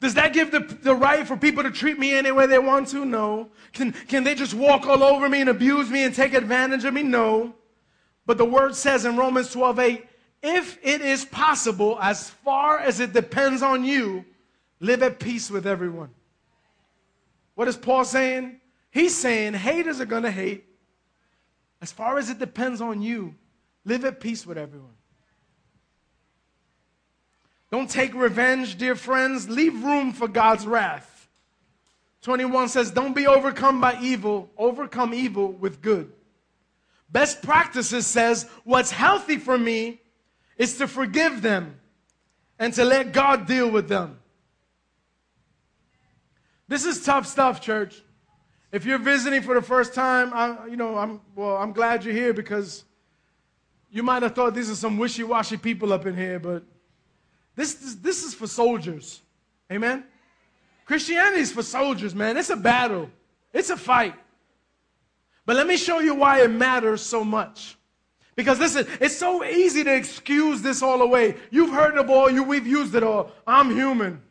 Does 0.01 0.15
that 0.15 0.33
give 0.33 0.51
the, 0.51 0.61
the 0.83 0.95
right 0.95 1.25
for 1.25 1.37
people 1.37 1.63
to 1.63 1.71
treat 1.71 2.01
me 2.01 2.15
any 2.15 2.33
way 2.33 2.47
they 2.47 2.59
want 2.59 2.89
to? 2.89 3.05
No. 3.05 3.49
Can, 3.73 3.93
can 3.93 4.25
they 4.25 4.35
just 4.35 4.53
walk 4.53 4.87
all 4.87 5.05
over 5.05 5.29
me 5.29 5.41
and 5.41 5.51
abuse 5.51 5.89
me 5.89 6.03
and 6.03 6.13
take 6.13 6.35
advantage 6.35 6.85
of 6.85 6.95
me? 6.95 7.05
No. 7.05 7.55
But 8.27 8.37
the 8.37 8.45
word 8.45 8.75
says 8.75 9.05
in 9.05 9.17
Romans 9.17 9.53
12 9.53 9.79
8, 9.79 10.07
if 10.43 10.79
it 10.83 11.01
is 11.01 11.25
possible, 11.25 11.97
as 12.01 12.31
far 12.31 12.81
as 12.81 12.99
it 12.99 13.13
depends 13.13 13.63
on 13.63 13.85
you, 13.85 14.25
live 14.81 15.05
at 15.05 15.21
peace 15.21 15.49
with 15.49 15.67
everyone. 15.67 16.11
What 17.55 17.69
is 17.69 17.77
Paul 17.77 18.05
saying? 18.05 18.60
He's 18.91 19.17
saying 19.17 19.55
haters 19.55 20.01
are 20.01 20.07
going 20.07 20.25
to 20.25 20.31
hate. 20.31 20.65
As 21.81 21.93
far 21.93 22.19
as 22.19 22.29
it 22.29 22.39
depends 22.39 22.81
on 22.81 23.01
you, 23.01 23.35
live 23.85 24.05
at 24.05 24.21
peace 24.21 24.47
with 24.47 24.59
everyone. 24.59 24.95
Don't 27.71 27.89
take 27.89 28.15
revenge, 28.15 28.77
dear 28.77 28.97
friends. 28.97 29.49
Leave 29.49 29.85
room 29.85 30.13
for 30.13 30.27
God's 30.27 30.67
wrath. 30.67 31.29
21 32.23 32.69
says, 32.69 32.91
Don't 32.91 33.15
be 33.15 33.27
overcome 33.27 33.81
by 33.81 33.99
evil, 34.01 34.51
overcome 34.59 35.15
evil 35.15 35.53
with 35.53 35.81
good. 35.81 36.13
Best 37.11 37.43
practices 37.43 38.07
says, 38.07 38.49
What's 38.65 38.91
healthy 38.91 39.39
for 39.39 39.57
me 39.57 40.01
is 40.57 40.79
to 40.79 40.89
forgive 40.89 41.43
them 41.43 41.81
and 42.59 42.75
to 42.75 42.85
let 42.85 43.13
God 43.13 43.47
deal 43.47 43.71
with 43.71 43.89
them. 43.89 44.19
This 46.69 46.85
is 46.85 47.03
tough 47.03 47.27
stuff, 47.27 47.61
church. 47.61 48.03
If 48.73 48.85
you're 48.85 48.99
visiting 48.99 49.43
for 49.43 49.55
the 49.55 49.63
first 49.63 49.95
time, 49.95 50.33
I, 50.33 50.67
you 50.67 50.77
know, 50.77 50.97
I'm, 50.97 51.21
well, 51.35 51.57
I'm 51.57 51.73
glad 51.73 52.05
you're 52.05 52.15
here 52.15 52.33
because 52.33 52.85
you 53.91 54.03
might 54.03 54.23
have 54.23 54.35
thought 54.35 54.55
these 54.55 54.71
are 54.71 54.77
some 54.77 54.97
wishy-washy 54.97 55.57
people 55.57 55.93
up 55.93 56.07
in 56.07 56.17
here, 56.17 56.39
but 56.39 56.63
this, 57.57 57.75
this, 57.75 57.95
this 57.97 58.25
is 58.25 58.33
for 58.33 58.47
soldiers. 58.47 59.23
Amen? 59.73 60.05
Christianity 60.85 61.41
is 61.41 61.53
for 61.53 61.63
soldiers, 61.63 62.15
man. 62.15 62.37
It's 62.37 62.51
a 62.51 62.57
battle. 62.57 63.11
It's 63.53 63.71
a 63.71 63.77
fight. 63.77 64.15
But 65.47 65.57
let 65.57 65.67
me 65.67 65.77
show 65.77 65.99
you 65.99 66.15
why 66.15 66.43
it 66.43 66.51
matters 66.51 67.01
so 67.01 67.25
much. 67.25 67.77
Because 68.37 68.61
listen, 68.61 68.87
it's 69.01 69.17
so 69.17 69.45
easy 69.45 69.83
to 69.83 69.95
excuse 69.95 70.63
this 70.63 70.83
all 70.83 71.03
away. 71.03 71.37
You've 71.51 71.71
heard 71.71 71.97
of 71.97 72.09
all, 72.09 72.31
you, 72.31 72.45
we've 72.45 72.67
used 72.67 72.95
it 72.95 73.03
all. 73.03 73.33
I'm 73.47 73.75
human. 73.75 74.23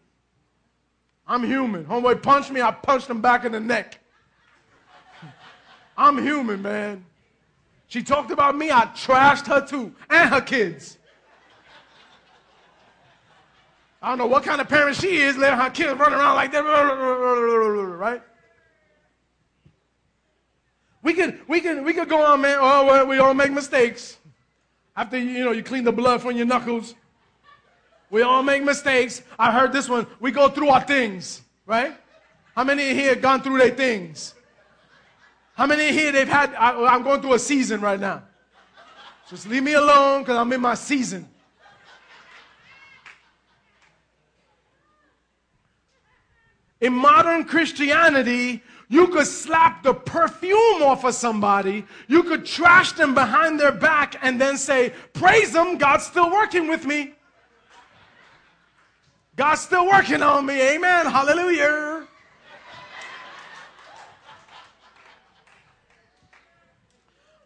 I'm 1.27 1.43
human. 1.43 1.83
Homeboy 1.85 2.23
punched 2.23 2.51
me, 2.51 2.61
I 2.61 2.71
punched 2.71 3.09
him 3.09 3.21
back 3.21 3.43
in 3.43 3.51
the 3.51 3.59
neck. 3.59 3.99
I'm 5.99 6.23
human, 6.23 6.61
man. 6.61 7.05
She 7.89 8.01
talked 8.01 8.31
about 8.31 8.57
me, 8.57 8.71
I 8.71 8.85
trashed 8.85 9.47
her 9.47 9.59
too, 9.59 9.93
and 10.09 10.29
her 10.29 10.39
kids. 10.39 10.97
I 14.01 14.07
don't 14.07 14.17
know 14.17 14.27
what 14.27 14.43
kind 14.43 14.61
of 14.61 14.69
parent 14.69 14.95
she 14.95 15.17
is, 15.17 15.35
letting 15.35 15.59
her 15.59 15.69
kids 15.69 15.99
run 15.99 16.13
around 16.13 16.35
like 16.35 16.53
that, 16.53 16.59
right? 16.61 18.21
We 21.01 21.13
could, 21.13 21.39
we 21.49 21.59
could, 21.59 21.83
we 21.83 21.93
could 21.93 22.07
go 22.07 22.23
on, 22.23 22.41
man. 22.41 22.59
Oh, 22.61 22.85
well, 22.85 23.05
we 23.05 23.17
all 23.17 23.33
make 23.33 23.51
mistakes. 23.51 24.17
After 24.95 25.17
you 25.17 25.43
know, 25.43 25.51
you 25.51 25.63
clean 25.63 25.83
the 25.83 25.91
blood 25.91 26.21
from 26.21 26.37
your 26.37 26.45
knuckles. 26.45 26.95
We 28.09 28.21
all 28.21 28.41
make 28.41 28.63
mistakes. 28.63 29.21
I 29.37 29.51
heard 29.51 29.73
this 29.73 29.89
one. 29.89 30.07
We 30.21 30.31
go 30.31 30.47
through 30.47 30.69
our 30.69 30.81
things, 30.81 31.41
right? 31.65 31.97
How 32.55 32.63
many 32.63 32.93
here 32.93 33.15
gone 33.15 33.41
through 33.41 33.57
their 33.57 33.71
things? 33.71 34.33
How 35.59 35.65
many 35.65 35.91
here 35.91 36.13
they've 36.13 36.25
had? 36.25 36.55
I, 36.55 36.95
am 36.95 37.03
going 37.03 37.19
through 37.19 37.33
a 37.33 37.39
season 37.39 37.81
right 37.81 37.99
now. 37.99 38.23
Just 39.29 39.45
leave 39.45 39.61
me 39.61 39.73
alone 39.73 40.21
because 40.21 40.37
I'm 40.37 40.53
in 40.53 40.61
my 40.61 40.73
season. 40.73 41.27
In 46.79 46.93
modern 46.93 47.43
Christianity, 47.43 48.63
you 48.87 49.09
could 49.09 49.27
slap 49.27 49.83
the 49.83 49.93
perfume 49.93 50.81
off 50.81 51.03
of 51.03 51.13
somebody, 51.13 51.85
you 52.07 52.23
could 52.23 52.45
trash 52.45 52.93
them 52.93 53.13
behind 53.13 53.59
their 53.59 53.73
back, 53.73 54.15
and 54.21 54.39
then 54.39 54.57
say, 54.57 54.93
Praise 55.11 55.51
them, 55.51 55.77
God's 55.77 56.05
still 56.05 56.31
working 56.31 56.69
with 56.69 56.85
me. 56.85 57.15
God's 59.35 59.59
still 59.59 59.87
working 59.87 60.21
on 60.21 60.45
me. 60.45 60.61
Amen. 60.75 61.05
Hallelujah. 61.05 61.88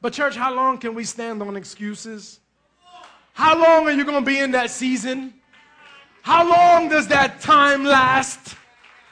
But, 0.04 0.12
church, 0.12 0.36
how 0.36 0.54
long 0.54 0.80
can 0.80 0.96
we 0.96 1.06
stand 1.06 1.42
on 1.42 1.56
excuses? 1.56 2.42
How 3.32 3.58
long 3.58 3.88
are 3.88 3.94
you 3.94 4.04
going 4.04 4.22
to 4.22 4.30
be 4.30 4.38
in 4.38 4.52
that 4.52 4.70
season? 4.70 5.34
How 6.24 6.46
long 6.46 6.90
does 6.90 7.08
that 7.08 7.40
time 7.40 7.86
last? 7.86 8.58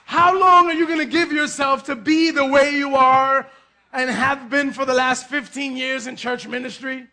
How 0.04 0.38
long 0.38 0.68
are 0.68 0.74
you 0.74 0.86
going 0.86 1.00
to 1.00 1.06
give 1.06 1.32
yourself 1.32 1.86
to 1.86 1.96
be 1.96 2.32
the 2.32 2.46
way 2.46 2.76
you 2.76 2.98
are 2.98 3.50
and 3.94 4.10
have 4.10 4.50
been 4.50 4.74
for 4.74 4.84
the 4.84 4.94
last 4.94 5.30
15 5.30 5.78
years 5.78 6.08
in 6.08 6.18
church 6.18 6.46
ministry? 6.46 7.08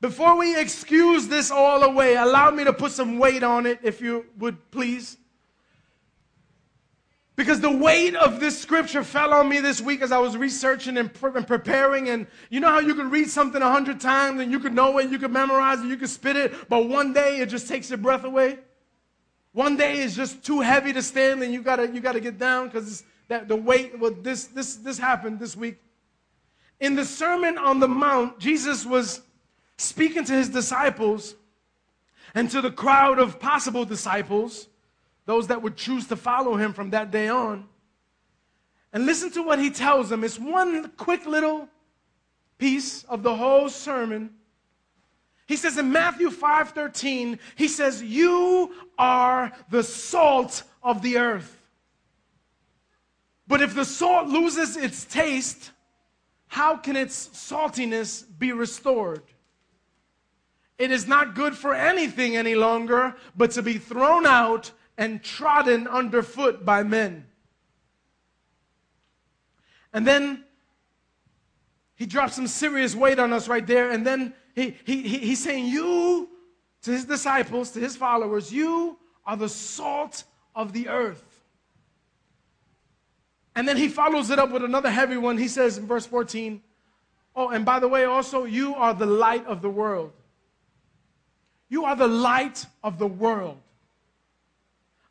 Before 0.00 0.34
we 0.34 0.58
excuse 0.58 1.28
this 1.28 1.50
all 1.50 1.82
away, 1.82 2.14
allow 2.16 2.50
me 2.50 2.64
to 2.64 2.72
put 2.72 2.92
some 2.92 3.18
weight 3.18 3.42
on 3.42 3.66
it, 3.66 3.80
if 3.82 4.00
you 4.00 4.24
would 4.38 4.70
please. 4.70 5.18
Because 7.40 7.58
the 7.58 7.74
weight 7.74 8.14
of 8.16 8.38
this 8.38 8.60
scripture 8.60 9.02
fell 9.02 9.32
on 9.32 9.48
me 9.48 9.60
this 9.60 9.80
week 9.80 10.02
as 10.02 10.12
I 10.12 10.18
was 10.18 10.36
researching 10.36 10.98
and, 10.98 11.10
pre- 11.10 11.32
and 11.34 11.46
preparing. 11.46 12.10
And 12.10 12.26
you 12.50 12.60
know 12.60 12.68
how 12.68 12.80
you 12.80 12.94
can 12.94 13.08
read 13.08 13.30
something 13.30 13.62
a 13.62 13.70
hundred 13.70 13.98
times 13.98 14.42
and 14.42 14.52
you 14.52 14.60
can 14.60 14.74
know 14.74 14.98
it, 14.98 15.10
you 15.10 15.18
can 15.18 15.32
memorize 15.32 15.80
it, 15.80 15.86
you 15.86 15.96
can 15.96 16.06
spit 16.06 16.36
it, 16.36 16.68
but 16.68 16.86
one 16.86 17.14
day 17.14 17.38
it 17.38 17.46
just 17.46 17.66
takes 17.66 17.88
your 17.88 17.96
breath 17.96 18.24
away? 18.24 18.58
One 19.52 19.78
day 19.78 20.00
is 20.00 20.14
just 20.14 20.44
too 20.44 20.60
heavy 20.60 20.92
to 20.92 21.00
stand 21.00 21.42
and 21.42 21.50
you 21.50 21.62
gotta, 21.62 21.88
you 21.88 22.00
gotta 22.00 22.20
get 22.20 22.36
down 22.36 22.66
because 22.66 23.04
that 23.28 23.48
the 23.48 23.56
weight, 23.56 23.98
well, 23.98 24.14
this, 24.20 24.44
this, 24.48 24.76
this 24.76 24.98
happened 24.98 25.40
this 25.40 25.56
week. 25.56 25.78
In 26.78 26.94
the 26.94 27.06
Sermon 27.06 27.56
on 27.56 27.80
the 27.80 27.88
Mount, 27.88 28.38
Jesus 28.38 28.84
was 28.84 29.22
speaking 29.78 30.24
to 30.26 30.34
his 30.34 30.50
disciples 30.50 31.36
and 32.34 32.50
to 32.50 32.60
the 32.60 32.70
crowd 32.70 33.18
of 33.18 33.40
possible 33.40 33.86
disciples, 33.86 34.68
those 35.30 35.46
that 35.46 35.62
would 35.62 35.76
choose 35.76 36.08
to 36.08 36.16
follow 36.16 36.56
him 36.56 36.72
from 36.72 36.90
that 36.90 37.12
day 37.12 37.28
on. 37.28 37.68
And 38.92 39.06
listen 39.06 39.30
to 39.32 39.44
what 39.44 39.60
he 39.60 39.70
tells 39.70 40.08
them. 40.08 40.24
It's 40.24 40.40
one 40.40 40.90
quick 40.96 41.24
little 41.24 41.68
piece 42.58 43.04
of 43.04 43.22
the 43.22 43.36
whole 43.36 43.68
sermon. 43.68 44.34
He 45.46 45.54
says 45.54 45.78
in 45.78 45.92
Matthew 45.92 46.30
5:13, 46.30 47.38
he 47.54 47.68
says, 47.68 48.02
"You 48.02 48.74
are 48.98 49.52
the 49.70 49.84
salt 49.84 50.64
of 50.82 51.00
the 51.00 51.18
earth." 51.18 51.62
But 53.46 53.62
if 53.62 53.72
the 53.72 53.84
salt 53.84 54.26
loses 54.26 54.76
its 54.76 55.04
taste, 55.04 55.70
how 56.48 56.76
can 56.76 56.96
its 56.96 57.28
saltiness 57.28 58.24
be 58.36 58.50
restored? 58.50 59.22
It 60.76 60.90
is 60.90 61.06
not 61.06 61.36
good 61.36 61.56
for 61.56 61.72
anything 61.72 62.36
any 62.36 62.56
longer 62.56 63.14
but 63.36 63.52
to 63.52 63.62
be 63.62 63.78
thrown 63.78 64.26
out 64.26 64.72
and 65.00 65.22
trodden 65.22 65.88
underfoot 65.88 66.62
by 66.62 66.82
men. 66.82 67.24
And 69.94 70.06
then 70.06 70.44
he 71.96 72.04
drops 72.04 72.34
some 72.34 72.46
serious 72.46 72.94
weight 72.94 73.18
on 73.18 73.32
us 73.32 73.48
right 73.48 73.66
there. 73.66 73.90
And 73.90 74.06
then 74.06 74.34
he, 74.54 74.76
he, 74.84 75.02
he, 75.02 75.18
he's 75.18 75.42
saying, 75.42 75.66
You, 75.66 76.28
to 76.82 76.90
his 76.90 77.06
disciples, 77.06 77.70
to 77.72 77.80
his 77.80 77.96
followers, 77.96 78.52
you 78.52 78.98
are 79.24 79.38
the 79.38 79.48
salt 79.48 80.24
of 80.54 80.74
the 80.74 80.88
earth. 80.88 81.24
And 83.56 83.66
then 83.66 83.78
he 83.78 83.88
follows 83.88 84.28
it 84.28 84.38
up 84.38 84.50
with 84.50 84.62
another 84.62 84.90
heavy 84.90 85.16
one. 85.16 85.38
He 85.38 85.48
says 85.48 85.78
in 85.78 85.86
verse 85.86 86.04
14, 86.04 86.62
Oh, 87.34 87.48
and 87.48 87.64
by 87.64 87.80
the 87.80 87.88
way, 87.88 88.04
also, 88.04 88.44
you 88.44 88.74
are 88.74 88.92
the 88.92 89.06
light 89.06 89.46
of 89.46 89.62
the 89.62 89.70
world. 89.70 90.12
You 91.70 91.86
are 91.86 91.96
the 91.96 92.06
light 92.06 92.66
of 92.84 92.98
the 92.98 93.06
world. 93.06 93.62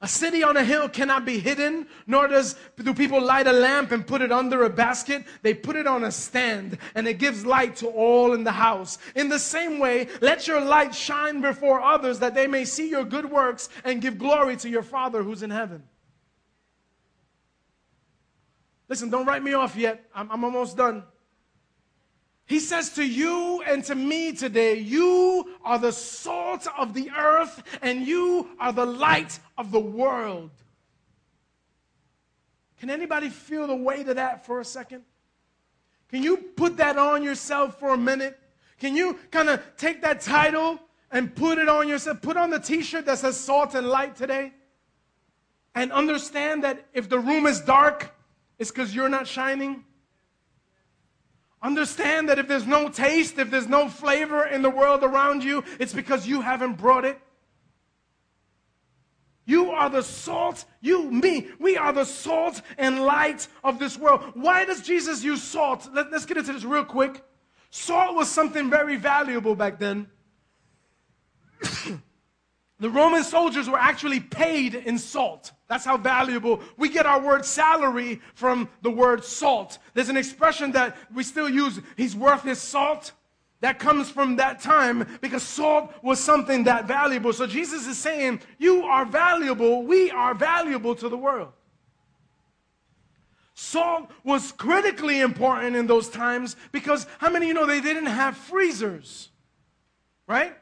A 0.02 0.08
city 0.08 0.44
on 0.44 0.56
a 0.56 0.64
hill 0.64 0.88
cannot 0.88 1.26
be 1.26 1.40
hidden, 1.40 1.86
nor 2.08 2.30
does 2.30 2.56
do 2.78 2.94
people 2.94 3.22
light 3.22 3.48
a 3.48 3.52
lamp 3.52 3.92
and 3.92 4.08
put 4.08 4.22
it 4.22 4.32
under 4.32 4.64
a 4.64 4.70
basket. 4.70 5.26
They 5.42 5.54
put 5.54 5.76
it 5.76 5.88
on 5.88 6.06
a 6.06 6.12
stand, 6.12 6.78
and 6.96 7.06
it 7.06 7.20
gives 7.20 7.46
light 7.46 7.76
to 7.78 7.88
all 7.88 8.34
in 8.34 8.46
the 8.46 8.52
house. 8.52 8.98
In 9.16 9.28
the 9.28 9.40
same 9.40 9.78
way, 9.78 10.08
let 10.22 10.48
your 10.48 10.62
light 10.62 10.96
shine 10.96 11.42
before 11.42 11.82
others 11.82 12.20
that 12.20 12.34
they 12.34 12.48
may 12.48 12.64
see 12.64 12.90
your 12.90 13.04
good 13.04 13.30
works 13.30 13.68
and 13.84 14.02
give 14.02 14.18
glory 14.18 14.56
to 14.58 14.70
your 14.70 14.84
Father 14.84 15.22
who's 15.22 15.44
in 15.44 15.50
heaven. 15.50 15.84
Listen, 18.88 19.10
don't 19.10 19.26
write 19.26 19.44
me 19.44 19.52
off 19.52 19.76
yet. 19.76 20.06
I'm, 20.16 20.32
I'm 20.32 20.46
almost 20.46 20.78
done. 20.78 21.04
He 22.50 22.60
says 22.60 22.90
to 22.94 23.06
you 23.06 23.62
and 23.62 23.84
to 23.84 23.94
me 23.94 24.32
today, 24.32 24.80
you 24.80 25.56
are 25.64 25.78
the 25.78 25.92
salt 25.92 26.66
of 26.80 26.96
the 26.96 27.12
earth 27.16 27.62
and 27.84 28.08
you 28.08 28.50
are 28.60 28.74
the 28.74 28.88
light 28.88 29.40
of 29.56 29.72
the 29.72 29.80
world. 29.80 30.50
Can 32.80 32.90
anybody 32.90 33.30
feel 33.30 33.68
the 33.68 33.76
weight 33.76 34.10
of 34.10 34.16
that 34.16 34.48
for 34.48 34.60
a 34.60 34.66
second? 34.66 35.04
Can 36.10 36.24
you 36.24 36.38
put 36.38 36.78
that 36.78 36.98
on 36.98 37.22
yourself 37.22 37.80
for 37.80 37.94
a 37.94 37.98
minute? 37.98 38.40
Can 38.80 38.96
you 38.96 39.20
kind 39.30 39.48
of 39.48 39.62
take 39.78 40.02
that 40.02 40.20
title 40.20 40.80
and 41.12 41.36
put 41.36 41.60
it 41.60 41.70
on 41.70 41.88
yourself? 41.88 42.20
Put 42.20 42.36
on 42.36 42.50
the 42.50 42.60
t 42.60 42.82
shirt 42.82 43.06
that 43.06 43.20
says 43.20 43.38
salt 43.38 43.76
and 43.76 43.88
light 43.88 44.16
today? 44.16 44.54
And 45.76 45.92
understand 45.92 46.64
that 46.64 46.88
if 46.96 47.10
the 47.10 47.20
room 47.20 47.46
is 47.46 47.62
dark, 47.62 48.16
it's 48.58 48.72
because 48.72 48.96
you're 48.96 49.08
not 49.08 49.28
shining. 49.28 49.84
Understand 51.62 52.30
that 52.30 52.40
if 52.40 52.48
there's 52.48 52.66
no 52.66 52.90
taste, 52.90 53.38
if 53.38 53.52
there's 53.52 53.68
no 53.68 53.90
flavor 53.90 54.46
in 54.46 54.62
the 54.62 54.70
world 54.70 55.04
around 55.04 55.44
you, 55.44 55.64
it's 55.80 55.94
because 55.94 56.26
you 56.26 56.42
haven't 56.42 56.78
brought 56.78 57.04
it. 57.04 57.20
You 59.46 59.72
are 59.72 59.90
the 59.90 60.04
salt, 60.04 60.66
you, 60.80 61.10
me, 61.10 61.48
we 61.60 61.76
are 61.76 61.92
the 61.92 62.06
salt 62.06 62.62
and 62.78 63.04
light 63.04 63.48
of 63.64 63.80
this 63.80 63.98
world. 63.98 64.22
Why 64.36 64.64
does 64.64 64.82
Jesus 64.82 65.24
use 65.24 65.42
salt? 65.42 65.90
Let, 65.92 66.14
us 66.14 66.26
get 66.26 66.38
into 66.38 66.54
this 66.54 66.64
real 66.64 66.86
quick. 66.86 67.24
Salt 67.72 68.16
was 68.16 68.30
something 68.30 68.70
very 68.70 68.96
valuable 68.96 69.56
back 69.56 69.80
then. 69.80 70.08
the 72.80 72.90
Roman 72.90 73.24
soldiers 73.24 73.70
were 73.70 73.78
actually 73.78 74.22
paid 74.22 74.74
in 74.74 74.98
salt. 74.98 75.52
That's 75.68 75.84
how 75.84 75.98
valuable. 75.98 76.62
We 76.78 76.90
get 76.90 77.06
our 77.06 77.20
word 77.22 77.46
salary 77.46 78.22
from 78.34 78.70
the 78.82 78.90
word 78.90 79.24
salt. 79.24 79.80
There's 79.94 80.10
an 80.10 80.18
expression 80.18 80.72
that 80.72 80.96
we 81.14 81.24
still 81.24 81.50
use, 81.50 81.80
he's 81.98 82.16
worth 82.16 82.44
his 82.44 82.60
salt. 82.60 83.12
That 83.62 83.78
comes 83.78 84.10
from 84.10 84.38
that 84.38 84.62
time 84.62 85.06
because 85.20 85.44
salt 85.44 85.94
was 86.02 86.18
something 86.18 86.64
that 86.64 86.86
valuable. 86.86 87.34
So 87.34 87.46
Jesus 87.46 87.88
is 87.88 87.98
saying, 87.98 88.40
You 88.58 88.84
are 88.84 89.04
valuable, 89.06 89.84
we 89.84 90.10
are 90.12 90.34
valuable 90.34 90.96
to 90.96 91.10
the 91.10 91.18
world. 91.18 91.52
Salt 93.54 94.10
was 94.24 94.54
critically 94.54 95.20
important 95.20 95.76
in 95.76 95.86
those 95.86 96.08
times 96.08 96.56
because 96.72 97.06
how 97.18 97.30
many 97.30 97.48
of 97.48 97.48
you 97.50 97.54
know 97.54 97.66
they 97.66 97.82
didn't 97.82 98.06
have 98.06 98.38
freezers? 98.38 99.28
Right? 100.26 100.56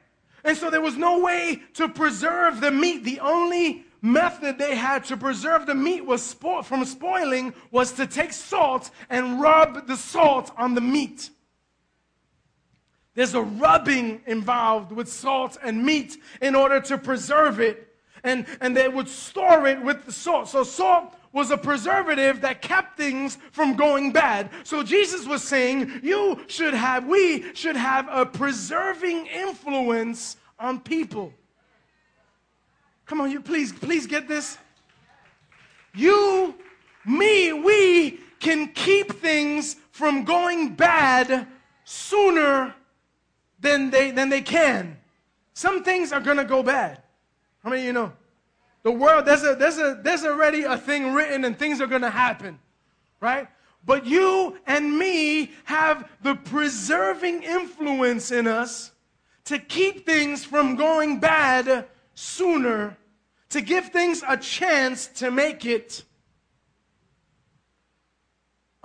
And 0.48 0.58
so 0.58 0.70
there 0.70 0.80
was 0.80 0.96
no 0.96 1.20
way 1.20 1.62
to 1.74 1.90
preserve 1.90 2.62
the 2.62 2.72
meat. 2.72 3.04
The 3.04 3.20
only 3.20 3.84
method 4.02 4.58
they 4.58 4.78
had 4.78 5.04
to 5.06 5.18
preserve 5.18 5.66
the 5.66 5.76
meat 5.76 6.06
was 6.06 6.22
spo- 6.34 6.64
from 6.64 6.86
spoiling 6.86 7.54
was 7.70 7.92
to 7.94 8.08
take 8.08 8.32
salt 8.32 8.90
and 9.10 9.42
rub 9.42 9.88
the 9.88 9.98
salt 9.98 10.54
on 10.58 10.74
the 10.74 10.80
meat. 10.80 11.32
There's 13.14 13.34
a 13.34 13.42
rubbing 13.42 14.22
involved 14.26 14.94
with 14.94 15.10
salt 15.10 15.58
and 15.62 15.84
meat 15.84 16.18
in 16.42 16.56
order 16.56 16.80
to 16.80 16.98
preserve 16.98 17.60
it. 17.60 17.96
And, 18.24 18.46
and 18.62 18.76
they 18.76 18.88
would 18.88 19.10
store 19.10 19.68
it 19.68 19.82
with 19.82 20.06
the 20.06 20.14
salt. 20.14 20.48
So 20.48 20.64
salt 20.64 21.14
was 21.32 21.52
a 21.52 21.58
preservative 21.58 22.42
that 22.42 22.62
kept 22.62 22.98
things 22.98 23.38
from 23.52 23.76
going 23.76 24.12
bad. 24.12 24.50
So 24.64 24.84
Jesus 24.84 25.28
was 25.28 25.44
saying, 25.44 26.00
you 26.04 26.40
should 26.48 26.74
have, 26.74 27.06
we 27.06 27.54
should 27.54 27.76
have 27.76 28.08
a 28.12 28.26
preserving 28.26 29.28
influence 29.28 30.38
on 30.60 30.80
people. 30.80 31.34
Come 33.06 33.22
on, 33.22 33.32
you 33.32 33.42
please, 33.42 33.72
please 33.72 34.06
get 34.08 34.28
this. 34.28 34.58
You, 35.94 36.56
me, 37.06 37.54
we 37.54 38.20
can 38.40 38.68
keep 38.70 39.14
things 39.14 39.78
from 39.92 40.24
going 40.24 40.76
bad 40.76 41.48
sooner 41.84 42.76
than 43.60 43.90
they, 43.90 44.12
than 44.12 44.30
they 44.30 44.42
can. 44.42 44.98
Some 45.54 45.84
things 45.84 46.12
are 46.12 46.22
to 46.22 46.46
go 46.46 46.62
bad. 46.62 47.02
How 47.64 47.70
many 47.70 47.82
of 47.82 47.86
you 47.88 47.94
know? 47.94 48.14
The 48.88 48.94
world, 48.94 49.26
there's, 49.26 49.44
a, 49.44 49.54
there's, 49.54 49.78
a, 49.80 50.00
there's 50.02 50.24
already 50.24 50.64
a 50.64 50.78
thing 50.78 51.12
written 51.12 51.44
and 51.44 51.60
things 51.60 51.82
are 51.82 51.88
going 51.88 52.04
to 52.04 52.10
happen, 52.10 52.58
right? 53.20 53.50
But 53.86 54.06
you 54.06 54.58
and 54.66 54.98
me 54.98 55.52
have 55.66 56.10
the 56.22 56.36
preserving 56.36 57.44
influence 57.44 58.32
in 58.32 58.48
us 58.48 58.92
to 59.44 59.60
keep 59.60 60.06
things 60.06 60.46
from 60.46 60.78
going 60.78 61.20
bad 61.20 61.88
sooner, 62.16 62.96
to 63.50 63.60
give 63.60 63.90
things 63.90 64.24
a 64.26 64.38
chance 64.38 65.08
to 65.16 65.32
make 65.32 65.66
it. 65.66 66.06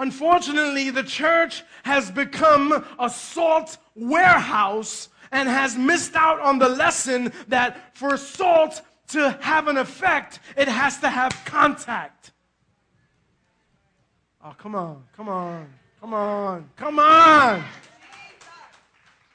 Unfortunately, 0.00 0.90
the 0.90 1.05
church 1.05 1.62
has 1.84 2.11
become 2.11 2.84
a 2.98 3.09
salt 3.09 3.78
warehouse 3.94 5.11
and 5.30 5.48
has 5.48 5.76
missed 5.76 6.16
out 6.16 6.40
on 6.40 6.59
the 6.59 6.68
lesson 6.68 7.32
that 7.46 7.96
for 7.96 8.16
salt 8.16 8.82
to 9.12 9.38
have 9.40 9.68
an 9.68 9.76
effect, 9.76 10.40
it 10.56 10.68
has 10.68 10.98
to 10.98 11.08
have 11.08 11.32
contact. 11.44 12.32
Oh, 14.44 14.54
come 14.58 14.74
on, 14.74 15.04
come 15.16 15.28
on, 15.28 15.66
come 16.00 16.14
on, 16.14 16.68
come 16.76 16.98
on. 16.98 17.64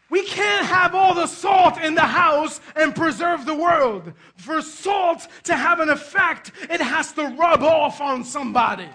We 0.09 0.23
can't 0.23 0.65
have 0.65 0.95
all 0.95 1.13
the 1.13 1.28
salt 1.28 1.80
in 1.80 1.93
the 1.93 2.01
house 2.01 2.61
and 2.75 2.95
preserve 2.95 3.45
the 3.45 3.55
world. 3.55 4.13
For 4.38 4.61
salt 4.61 5.28
to 5.43 5.55
have 5.55 5.80
an 5.80 5.89
effect, 5.89 6.51
it 6.69 6.80
has 6.80 7.11
to 7.13 7.28
rub 7.38 7.61
off 7.61 7.99
on 7.99 8.23
somebody. 8.23 8.88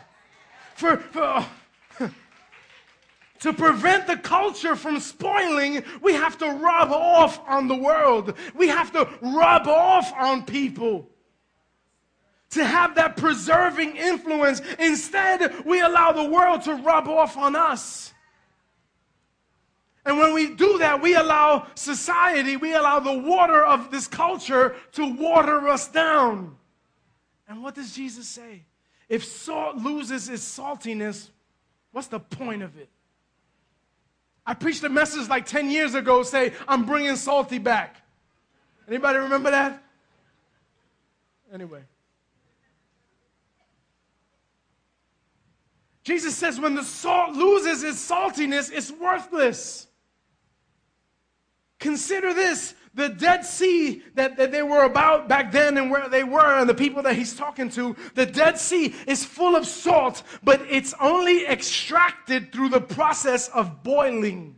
For, 0.74 0.96
for 0.96 1.22
oh. 1.22 1.50
To 3.42 3.52
prevent 3.52 4.06
the 4.06 4.16
culture 4.16 4.76
from 4.76 5.00
spoiling, 5.00 5.82
we 6.00 6.12
have 6.14 6.38
to 6.38 6.46
rub 6.46 6.92
off 6.92 7.40
on 7.48 7.66
the 7.66 7.74
world. 7.74 8.34
We 8.54 8.68
have 8.68 8.92
to 8.92 9.08
rub 9.20 9.66
off 9.66 10.12
on 10.14 10.44
people 10.44 11.08
to 12.50 12.64
have 12.64 12.94
that 12.94 13.16
preserving 13.16 13.96
influence. 13.96 14.62
Instead, 14.78 15.64
we 15.64 15.80
allow 15.80 16.12
the 16.12 16.24
world 16.24 16.62
to 16.62 16.74
rub 16.74 17.08
off 17.08 17.36
on 17.36 17.56
us. 17.56 18.12
And 20.04 20.18
when 20.18 20.34
we 20.34 20.54
do 20.54 20.78
that, 20.78 21.02
we 21.02 21.14
allow 21.14 21.66
society, 21.74 22.56
we 22.56 22.74
allow 22.74 23.00
the 23.00 23.18
water 23.18 23.64
of 23.64 23.90
this 23.90 24.06
culture 24.06 24.76
to 24.92 25.14
water 25.14 25.66
us 25.68 25.88
down. 25.88 26.56
And 27.48 27.60
what 27.62 27.74
does 27.74 27.92
Jesus 27.92 28.28
say? 28.28 28.62
If 29.08 29.24
salt 29.24 29.76
loses 29.76 30.28
its 30.28 30.44
saltiness, 30.58 31.28
what's 31.90 32.08
the 32.08 32.20
point 32.20 32.62
of 32.62 32.76
it? 32.78 32.88
I 34.44 34.54
preached 34.54 34.82
a 34.82 34.88
message 34.88 35.28
like 35.28 35.46
10 35.46 35.70
years 35.70 35.94
ago 35.94 36.22
say, 36.22 36.52
I'm 36.66 36.84
bringing 36.84 37.14
salty 37.16 37.58
back. 37.58 38.02
Anybody 38.88 39.18
remember 39.18 39.50
that? 39.50 39.82
Anyway. 41.52 41.82
Jesus 46.02 46.36
says 46.36 46.58
when 46.58 46.74
the 46.74 46.82
salt 46.82 47.36
loses 47.36 47.84
its 47.84 48.10
saltiness, 48.10 48.72
it's 48.72 48.90
worthless. 48.90 49.86
Consider 51.78 52.34
this 52.34 52.74
the 52.94 53.08
Dead 53.08 53.44
Sea 53.44 54.02
that, 54.14 54.36
that 54.36 54.52
they 54.52 54.62
were 54.62 54.84
about 54.84 55.28
back 55.28 55.50
then 55.50 55.78
and 55.78 55.90
where 55.90 56.08
they 56.08 56.24
were, 56.24 56.58
and 56.58 56.68
the 56.68 56.74
people 56.74 57.02
that 57.02 57.14
he's 57.14 57.34
talking 57.34 57.70
to, 57.70 57.96
the 58.14 58.26
Dead 58.26 58.58
Sea 58.58 58.94
is 59.06 59.24
full 59.24 59.56
of 59.56 59.66
salt, 59.66 60.22
but 60.42 60.60
it's 60.68 60.94
only 61.00 61.46
extracted 61.46 62.52
through 62.52 62.68
the 62.68 62.80
process 62.80 63.48
of 63.48 63.82
boiling. 63.82 64.56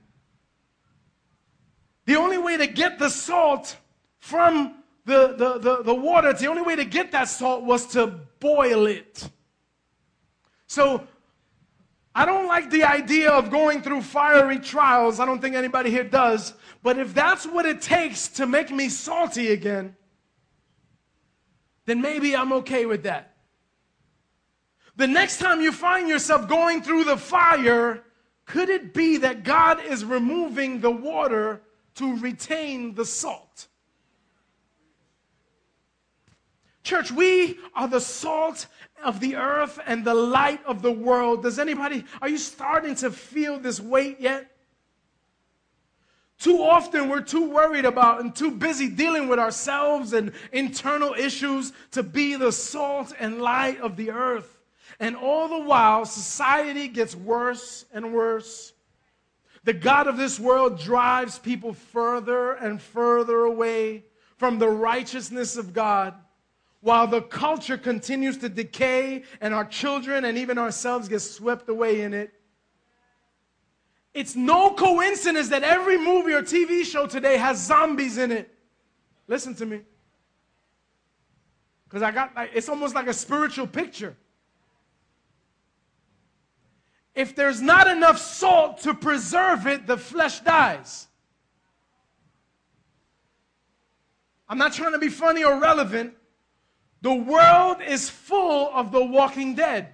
The 2.07 2.17
only 2.17 2.39
way 2.39 2.57
to 2.57 2.67
get 2.67 2.99
the 2.99 3.09
salt 3.09 3.77
from 4.19 4.83
the, 5.07 5.35
the, 5.37 5.59
the, 5.59 5.83
the 5.83 5.95
water, 5.95 6.33
the 6.33 6.47
only 6.47 6.63
way 6.63 6.77
to 6.77 6.85
get 6.85 7.13
that 7.13 7.29
salt 7.29 7.63
was 7.63 7.87
to 7.89 8.07
boil 8.41 8.87
it. 8.87 9.31
So 10.67 11.07
I 12.15 12.25
don't 12.25 12.47
like 12.47 12.71
the 12.71 12.85
idea 12.85 13.31
of 13.31 13.51
going 13.51 13.83
through 13.83 14.03
fiery 14.03 14.61
trials. 14.61 15.19
I 15.19 15.27
don't 15.27 15.41
think 15.41 15.57
anybody 15.57 15.91
here 15.91 16.05
does. 16.05 16.55
But 16.83 16.99
if 16.99 17.13
that's 17.13 17.45
what 17.45 17.67
it 17.67 17.81
takes 17.83 18.29
to 18.29 18.47
make 18.47 18.71
me 18.71 18.89
salty 18.89 19.51
again, 19.51 19.97
then 21.87 22.01
maybe 22.01 22.37
I'm 22.37 22.53
okay 22.53 22.87
with 22.87 23.03
that. 23.03 23.35
The 24.97 25.09
next 25.09 25.39
time 25.39 25.61
you 25.61 25.73
find 25.73 26.09
yourself 26.09 26.49
going 26.49 26.83
through 26.83 27.05
the 27.05 27.17
fire, 27.17 28.05
could 28.47 28.69
it 28.69 28.95
be 28.95 29.17
that 29.19 29.43
God 29.43 29.85
is 29.85 30.05
removing 30.05 30.81
the 30.81 30.91
water 30.91 31.63
to 31.97 32.17
retain 32.19 32.95
the 32.95 33.05
salt? 33.05 33.44
Church, 36.85 37.11
we 37.11 37.59
are 37.75 37.89
the 37.89 38.01
salt 38.01 38.67
of 39.03 39.19
the 39.19 39.37
earth 39.37 39.81
and 39.87 40.05
the 40.05 40.15
light 40.15 40.65
of 40.67 40.83
the 40.83 40.93
world. 40.93 41.43
Does 41.43 41.59
anybody, 41.59 42.05
are 42.21 42.29
you 42.29 42.39
starting 42.39 42.95
to 42.97 43.11
feel 43.11 43.59
this 43.59 43.81
weight 43.81 44.21
yet? 44.21 44.51
Too 46.39 46.63
often 46.63 47.09
we're 47.09 47.23
too 47.23 47.49
worried 47.49 47.87
about 47.87 48.21
and 48.21 48.37
too 48.37 48.51
busy 48.51 48.89
dealing 48.89 49.29
with 49.29 49.39
ourselves 49.39 50.13
and 50.13 50.33
internal 50.53 51.15
issues 51.15 51.73
to 51.93 52.03
be 52.03 52.37
the 52.37 52.53
salt 52.53 53.15
and 53.19 53.41
light 53.41 53.81
of 53.81 53.97
the 53.97 54.11
earth. 54.11 54.59
And 55.01 55.17
all 55.17 55.49
the 55.49 55.67
while, 55.67 56.05
society 56.05 56.89
gets 56.89 57.17
worse 57.17 57.87
and 57.95 58.13
worse. 58.13 58.75
The 59.65 59.73
God 59.73 60.07
of 60.07 60.19
this 60.19 60.39
world 60.39 60.79
drives 60.79 61.39
people 61.39 61.73
further 61.73 62.53
and 62.53 62.81
further 62.81 63.45
away 63.45 64.05
from 64.37 64.59
the 64.59 64.69
righteousness 64.69 65.57
of 65.57 65.73
God, 65.73 66.15
while 66.85 67.07
the 67.07 67.23
culture 67.23 67.79
continues 67.79 68.37
to 68.37 68.47
decay 68.47 69.23
and 69.41 69.55
our 69.55 69.65
children 69.65 70.27
and 70.27 70.37
even 70.37 70.59
ourselves 70.59 71.09
get 71.09 71.21
swept 71.21 71.67
away 71.71 72.03
in 72.03 72.13
it. 72.13 72.31
It's 74.13 74.37
no 74.37 74.75
coincidence 74.75 75.49
that 75.49 75.63
every 75.63 75.97
movie 75.97 76.35
or 76.35 76.43
TV 76.43 76.85
show 76.85 77.07
today 77.07 77.39
has 77.39 77.59
zombies 77.59 78.19
in 78.19 78.31
it. 78.31 78.55
Listen 79.29 79.55
to 79.55 79.65
me. 79.65 79.81
Because 81.89 82.03
I 82.03 82.11
got 82.11 82.37
like, 82.37 82.51
it's 82.53 82.69
almost 82.69 82.95
like 82.95 83.07
a 83.07 83.15
spiritual 83.15 83.67
picture. 83.67 84.15
If 87.15 87.35
there's 87.35 87.63
not 87.63 87.89
enough 87.89 88.19
salt 88.19 88.83
to 88.83 88.93
preserve 88.93 89.67
it, 89.67 89.87
the 89.87 89.97
flesh 89.97 90.41
dies. 90.41 91.07
I'm 94.47 94.59
not 94.59 94.75
trying 94.75 94.93
to 94.93 94.99
be 94.99 95.09
funny 95.09 95.45
or 95.45 95.59
relevant. 95.59 96.13
The 97.05 97.13
world 97.13 97.83
is 97.87 98.09
full 98.09 98.71
of 98.73 98.91
the 98.91 99.05
walking 99.05 99.55
dead. 99.55 99.89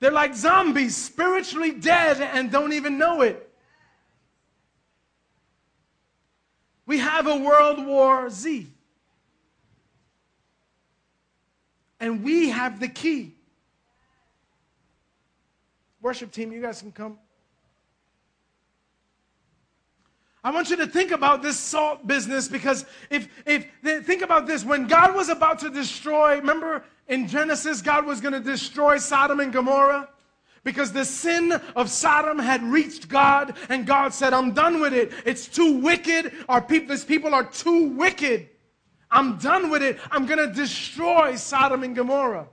They're 0.00 0.10
like 0.10 0.34
zombies, 0.34 0.96
spiritually 0.96 1.70
dead 1.70 2.20
and 2.20 2.50
don't 2.50 2.72
even 2.72 2.98
know 2.98 3.20
it. 3.22 3.48
We 6.84 6.98
have 6.98 7.28
a 7.28 7.36
World 7.36 7.86
War 7.86 8.28
Z. 8.28 8.66
And 12.00 12.24
we 12.24 12.48
have 12.48 12.80
the 12.80 12.88
key. 12.88 13.36
Worship 16.02 16.32
team, 16.32 16.50
you 16.50 16.60
guys 16.60 16.80
can 16.80 16.90
come. 16.90 17.20
I 20.48 20.50
want 20.50 20.70
you 20.70 20.76
to 20.76 20.86
think 20.86 21.10
about 21.10 21.42
this 21.42 21.58
salt 21.58 22.06
business 22.06 22.48
because 22.48 22.86
if, 23.10 23.28
if, 23.44 23.66
think 24.06 24.22
about 24.22 24.46
this. 24.46 24.64
When 24.64 24.86
God 24.86 25.14
was 25.14 25.28
about 25.28 25.58
to 25.58 25.68
destroy, 25.68 26.36
remember 26.36 26.84
in 27.06 27.28
Genesis, 27.28 27.82
God 27.82 28.06
was 28.06 28.22
going 28.22 28.32
to 28.32 28.40
destroy 28.40 28.96
Sodom 28.96 29.40
and 29.40 29.52
Gomorrah 29.52 30.08
because 30.64 30.90
the 30.90 31.04
sin 31.04 31.52
of 31.76 31.90
Sodom 31.90 32.38
had 32.38 32.62
reached 32.62 33.10
God, 33.10 33.58
and 33.68 33.86
God 33.86 34.14
said, 34.14 34.32
I'm 34.32 34.54
done 34.54 34.80
with 34.80 34.94
it. 34.94 35.12
It's 35.26 35.46
too 35.46 35.80
wicked. 35.80 36.32
Our 36.48 36.62
people, 36.62 36.94
these 36.94 37.04
people 37.04 37.34
are 37.34 37.44
too 37.44 37.90
wicked. 37.90 38.48
I'm 39.10 39.36
done 39.36 39.68
with 39.68 39.82
it. 39.82 39.98
I'm 40.10 40.24
going 40.24 40.38
to 40.38 40.50
destroy 40.50 41.36
Sodom 41.36 41.82
and 41.82 41.94
Gomorrah. 41.94 42.48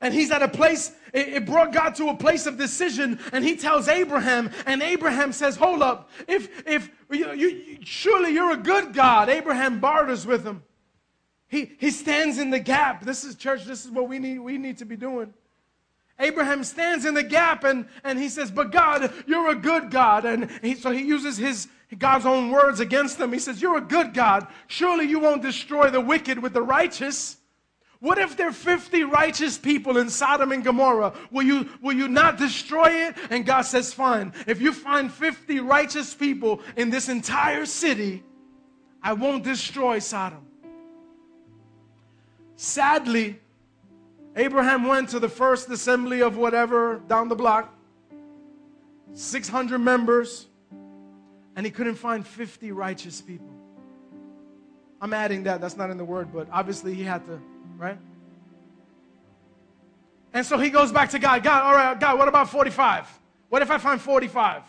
And 0.00 0.12
he's 0.12 0.30
at 0.30 0.42
a 0.42 0.48
place, 0.48 0.92
it, 1.14 1.46
brought 1.46 1.72
God 1.72 1.94
to 1.96 2.08
a 2.08 2.16
place 2.16 2.46
of 2.46 2.58
decision, 2.58 3.18
and 3.32 3.42
he 3.42 3.56
tells 3.56 3.88
Abraham, 3.88 4.50
and 4.66 4.82
Abraham 4.82 5.32
says, 5.32 5.56
Hold 5.56 5.80
up, 5.82 6.10
if, 6.28 6.66
if 6.66 6.90
you, 7.10 7.32
you, 7.32 7.78
surely 7.82 8.32
you're 8.32 8.52
a 8.52 8.58
good 8.58 8.92
God. 8.92 9.28
Abraham 9.28 9.80
barters 9.80 10.26
with 10.26 10.44
him. 10.44 10.62
He, 11.48 11.72
he 11.78 11.90
stands 11.90 12.38
in 12.38 12.50
the 12.50 12.58
gap. 12.58 13.04
This 13.04 13.24
is 13.24 13.36
church, 13.36 13.64
this 13.64 13.84
is 13.84 13.90
what 13.90 14.08
we 14.08 14.18
need, 14.18 14.38
we 14.38 14.58
need 14.58 14.78
to 14.78 14.84
be 14.84 14.96
doing. 14.96 15.32
Abraham 16.18 16.64
stands 16.64 17.04
in 17.04 17.14
the 17.14 17.22
gap 17.22 17.64
and, 17.64 17.86
and 18.02 18.18
he 18.18 18.28
says, 18.28 18.50
But 18.50 18.72
God, 18.72 19.12
you're 19.26 19.50
a 19.50 19.54
good 19.54 19.90
God. 19.90 20.24
And 20.24 20.50
he, 20.62 20.74
so 20.74 20.90
he 20.90 21.02
uses 21.02 21.36
his 21.36 21.68
God's 21.98 22.26
own 22.26 22.50
words 22.50 22.80
against 22.80 23.18
them. 23.18 23.32
He 23.32 23.38
says, 23.38 23.60
You're 23.60 23.76
a 23.76 23.82
good 23.82 24.14
God. 24.14 24.46
Surely 24.66 25.06
you 25.06 25.20
won't 25.20 25.42
destroy 25.42 25.90
the 25.90 26.00
wicked 26.00 26.42
with 26.42 26.52
the 26.52 26.62
righteous. 26.62 27.36
What 28.00 28.18
if 28.18 28.36
there 28.36 28.48
are 28.48 28.52
50 28.52 29.04
righteous 29.04 29.56
people 29.56 29.96
in 29.96 30.10
Sodom 30.10 30.52
and 30.52 30.62
Gomorrah? 30.62 31.14
Will 31.30 31.44
you, 31.44 31.68
will 31.80 31.94
you 31.94 32.08
not 32.08 32.36
destroy 32.36 32.90
it? 32.90 33.16
And 33.30 33.46
God 33.46 33.62
says, 33.62 33.92
Fine. 33.92 34.32
If 34.46 34.60
you 34.60 34.72
find 34.72 35.10
50 35.10 35.60
righteous 35.60 36.14
people 36.14 36.60
in 36.76 36.90
this 36.90 37.08
entire 37.08 37.64
city, 37.64 38.22
I 39.02 39.14
won't 39.14 39.44
destroy 39.44 39.98
Sodom. 39.98 40.46
Sadly, 42.56 43.38
Abraham 44.34 44.84
went 44.86 45.10
to 45.10 45.20
the 45.20 45.28
first 45.28 45.70
assembly 45.70 46.20
of 46.20 46.36
whatever 46.36 47.00
down 47.06 47.28
the 47.28 47.34
block, 47.34 47.74
600 49.14 49.78
members, 49.78 50.46
and 51.54 51.64
he 51.64 51.72
couldn't 51.72 51.94
find 51.94 52.26
50 52.26 52.72
righteous 52.72 53.22
people. 53.22 53.48
I'm 55.00 55.14
adding 55.14 55.44
that, 55.44 55.60
that's 55.60 55.76
not 55.76 55.90
in 55.90 55.96
the 55.96 56.04
word, 56.04 56.32
but 56.32 56.48
obviously 56.52 56.92
he 56.92 57.02
had 57.02 57.24
to, 57.26 57.40
right? 57.76 57.98
And 60.32 60.44
so 60.44 60.58
he 60.58 60.70
goes 60.70 60.92
back 60.92 61.10
to 61.10 61.18
God. 61.18 61.42
God, 61.42 61.62
all 61.62 61.74
right, 61.74 61.98
God, 61.98 62.18
what 62.18 62.28
about 62.28 62.50
45? 62.50 63.06
What 63.48 63.62
if 63.62 63.70
I 63.70 63.78
find 63.78 64.00
45? 64.00 64.62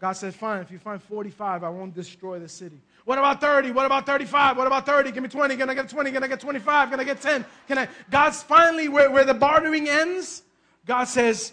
God 0.00 0.12
says, 0.12 0.34
fine, 0.34 0.60
if 0.62 0.70
you 0.70 0.78
find 0.78 1.02
45, 1.02 1.62
I 1.62 1.68
won't 1.68 1.94
destroy 1.94 2.38
the 2.38 2.48
city. 2.48 2.80
What 3.04 3.18
about 3.18 3.40
30? 3.40 3.72
What 3.72 3.86
about 3.86 4.06
35? 4.06 4.56
What 4.56 4.66
about 4.66 4.86
30? 4.86 5.12
Give 5.12 5.22
me 5.22 5.28
20. 5.28 5.56
Can 5.56 5.68
I 5.68 5.74
get 5.74 5.88
20? 5.88 6.10
Can 6.10 6.24
I 6.24 6.26
get 6.26 6.40
25? 6.40 6.90
Can 6.90 7.00
I 7.00 7.04
get 7.04 7.20
10? 7.20 7.44
Can 7.68 7.78
I? 7.78 7.88
God's 8.10 8.42
finally 8.42 8.88
where, 8.88 9.10
where 9.10 9.24
the 9.24 9.34
bartering 9.34 9.88
ends. 9.88 10.42
God 10.86 11.04
says, 11.04 11.52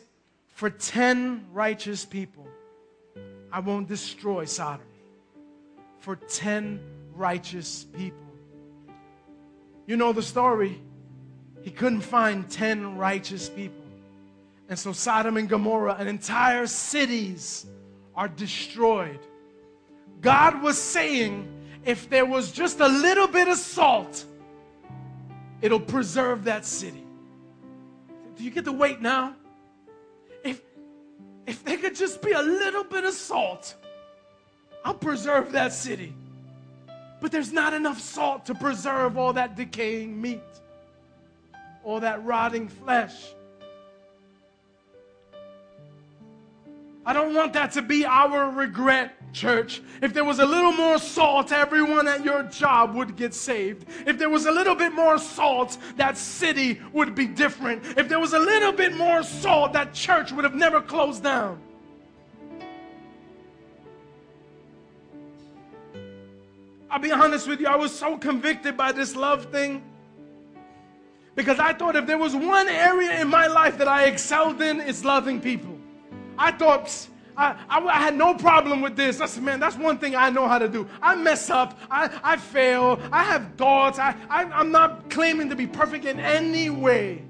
for 0.54 0.70
10 0.70 1.48
righteous 1.52 2.06
people, 2.06 2.48
I 3.52 3.60
won't 3.60 3.88
destroy 3.88 4.46
Sodom. 4.46 4.86
For 6.00 6.16
10 6.16 6.80
righteous 7.14 7.84
people. 7.84 8.27
You 9.88 9.96
know 9.96 10.14
the 10.14 10.22
story. 10.22 10.80
He 11.64 11.72
couldn't 11.72 12.02
find 12.02 12.48
10 12.50 12.98
righteous 12.98 13.50
people. 13.50 13.84
And 14.70 14.78
so 14.78 14.92
Sodom 14.92 15.38
and 15.38 15.48
Gomorrah 15.48 15.96
and 15.98 16.10
entire 16.10 16.68
cities 16.68 17.66
are 18.16 18.28
destroyed. 18.28 19.20
God 20.22 20.62
was 20.62 20.78
saying, 20.78 21.48
if 21.86 22.10
there 22.10 22.26
was 22.26 22.52
just 22.52 22.82
a 22.82 22.88
little 22.88 23.28
bit 23.28 23.48
of 23.48 23.58
salt, 23.58 24.26
it'll 25.62 25.80
preserve 25.80 26.44
that 26.44 26.66
city. 26.66 27.04
Do 28.36 28.44
you 28.44 28.52
get 28.52 28.66
the 28.66 28.74
weight 28.74 29.02
now? 29.02 29.36
If, 30.44 30.62
if 31.46 31.64
there 31.64 31.78
could 31.78 31.96
just 31.96 32.22
be 32.22 32.34
a 32.34 32.42
little 32.42 32.84
bit 32.84 33.06
of 33.06 33.14
salt, 33.14 33.76
I'll 34.84 34.94
preserve 34.94 35.54
that 35.54 35.72
city. 35.72 36.14
But 37.20 37.32
there's 37.32 37.52
not 37.52 37.74
enough 37.74 38.00
salt 38.00 38.46
to 38.46 38.56
preserve 38.56 39.18
all 39.18 39.34
that 39.34 39.56
decaying 39.56 40.22
meat, 40.22 40.42
all 41.84 42.00
that 42.00 42.24
rotting 42.24 42.68
flesh. 42.68 43.34
I 47.06 47.14
don't 47.14 47.34
want 47.34 47.54
that 47.54 47.72
to 47.72 47.82
be 47.82 48.06
our 48.06 48.52
regret, 48.52 49.14
church. 49.32 49.82
If 50.02 50.14
there 50.14 50.26
was 50.26 50.40
a 50.40 50.46
little 50.46 50.74
more 50.74 50.98
salt, 50.98 51.54
everyone 51.54 52.06
at 52.06 52.26
your 52.26 52.44
job 52.44 52.96
would 52.96 53.16
get 53.16 53.34
saved. 53.34 53.86
If 54.06 54.18
there 54.18 54.30
was 54.30 54.46
a 54.46 54.52
little 54.52 54.76
bit 54.76 54.94
more 54.94 55.18
salt, 55.18 55.78
that 55.96 56.18
city 56.18 56.82
would 56.92 57.16
be 57.16 57.26
different. 57.26 57.86
If 57.98 58.10
there 58.10 58.20
was 58.20 58.34
a 58.34 58.40
little 58.40 58.74
bit 58.74 58.96
more 58.96 59.24
salt, 59.24 59.72
that 59.72 59.94
church 59.94 60.34
would 60.34 60.44
have 60.44 60.56
never 60.56 60.82
closed 60.82 61.24
down. 61.24 61.62
I'll 66.90 67.00
be 67.00 67.12
honest 67.12 67.48
with 67.48 67.60
you, 67.60 67.68
I 67.68 67.76
was 67.76 67.98
so 67.98 68.18
convicted 68.18 68.78
by 68.78 68.92
this 68.92 69.16
love 69.16 69.46
thing 69.52 69.84
because 71.36 71.60
I 71.60 71.74
thought 71.74 71.96
if 71.96 72.08
there 72.08 72.18
was 72.18 72.36
one 72.36 72.68
area 72.68 73.22
in 73.22 73.28
my 73.28 73.48
life 73.48 73.78
that 73.78 73.88
I 73.88 74.06
excelled 74.06 74.62
in, 74.62 74.80
it's 74.80 75.04
loving 75.04 75.40
people. 75.40 75.78
I 76.38 76.52
thought, 76.52 77.08
I, 77.36 77.56
I, 77.70 77.80
I, 77.80 78.00
had 78.00 78.16
no 78.16 78.34
problem 78.34 78.82
with 78.82 78.96
this. 78.96 79.22
I 79.22 79.28
said, 79.28 79.44
man, 79.44 79.60
that's 79.60 79.76
one 79.76 80.00
thing 80.00 80.16
I 80.16 80.30
know 80.30 80.48
how 80.48 80.58
to 80.58 80.68
do. 80.68 80.88
I 81.02 81.16
mess 81.16 81.50
up. 81.50 81.78
I, 81.92 82.10
I 82.24 82.38
fail. 82.38 83.00
I 83.12 83.24
have 83.24 83.54
thoughts. 83.56 84.00
I, 84.00 84.16
I, 84.30 84.46
I'm 84.46 84.72
not 84.72 85.10
claiming 85.10 85.50
to 85.50 85.56
be 85.56 85.68
perfect 85.68 86.06
in 86.06 86.20
any 86.20 86.70
way. 86.70 87.22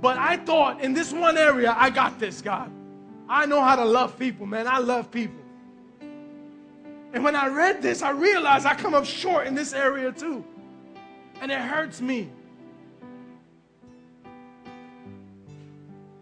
But 0.00 0.16
I 0.18 0.36
thought 0.36 0.80
in 0.80 0.92
this 0.92 1.12
one 1.12 1.36
area, 1.36 1.74
I 1.76 1.90
got 1.90 2.20
this, 2.20 2.40
God. 2.40 2.70
I 3.28 3.46
know 3.46 3.60
how 3.60 3.74
to 3.74 3.84
love 3.84 4.16
people, 4.18 4.46
man. 4.46 4.68
I 4.68 4.78
love 4.78 5.10
people. 5.10 5.40
And 7.16 7.24
when 7.24 7.34
I 7.34 7.48
read 7.48 7.80
this, 7.80 8.02
I 8.02 8.10
realized 8.10 8.66
I 8.66 8.74
come 8.74 8.92
up 8.92 9.06
short 9.06 9.46
in 9.46 9.54
this 9.54 9.72
area 9.72 10.12
too. 10.12 10.44
And 11.40 11.50
it 11.50 11.58
hurts 11.58 12.02
me. 12.02 12.28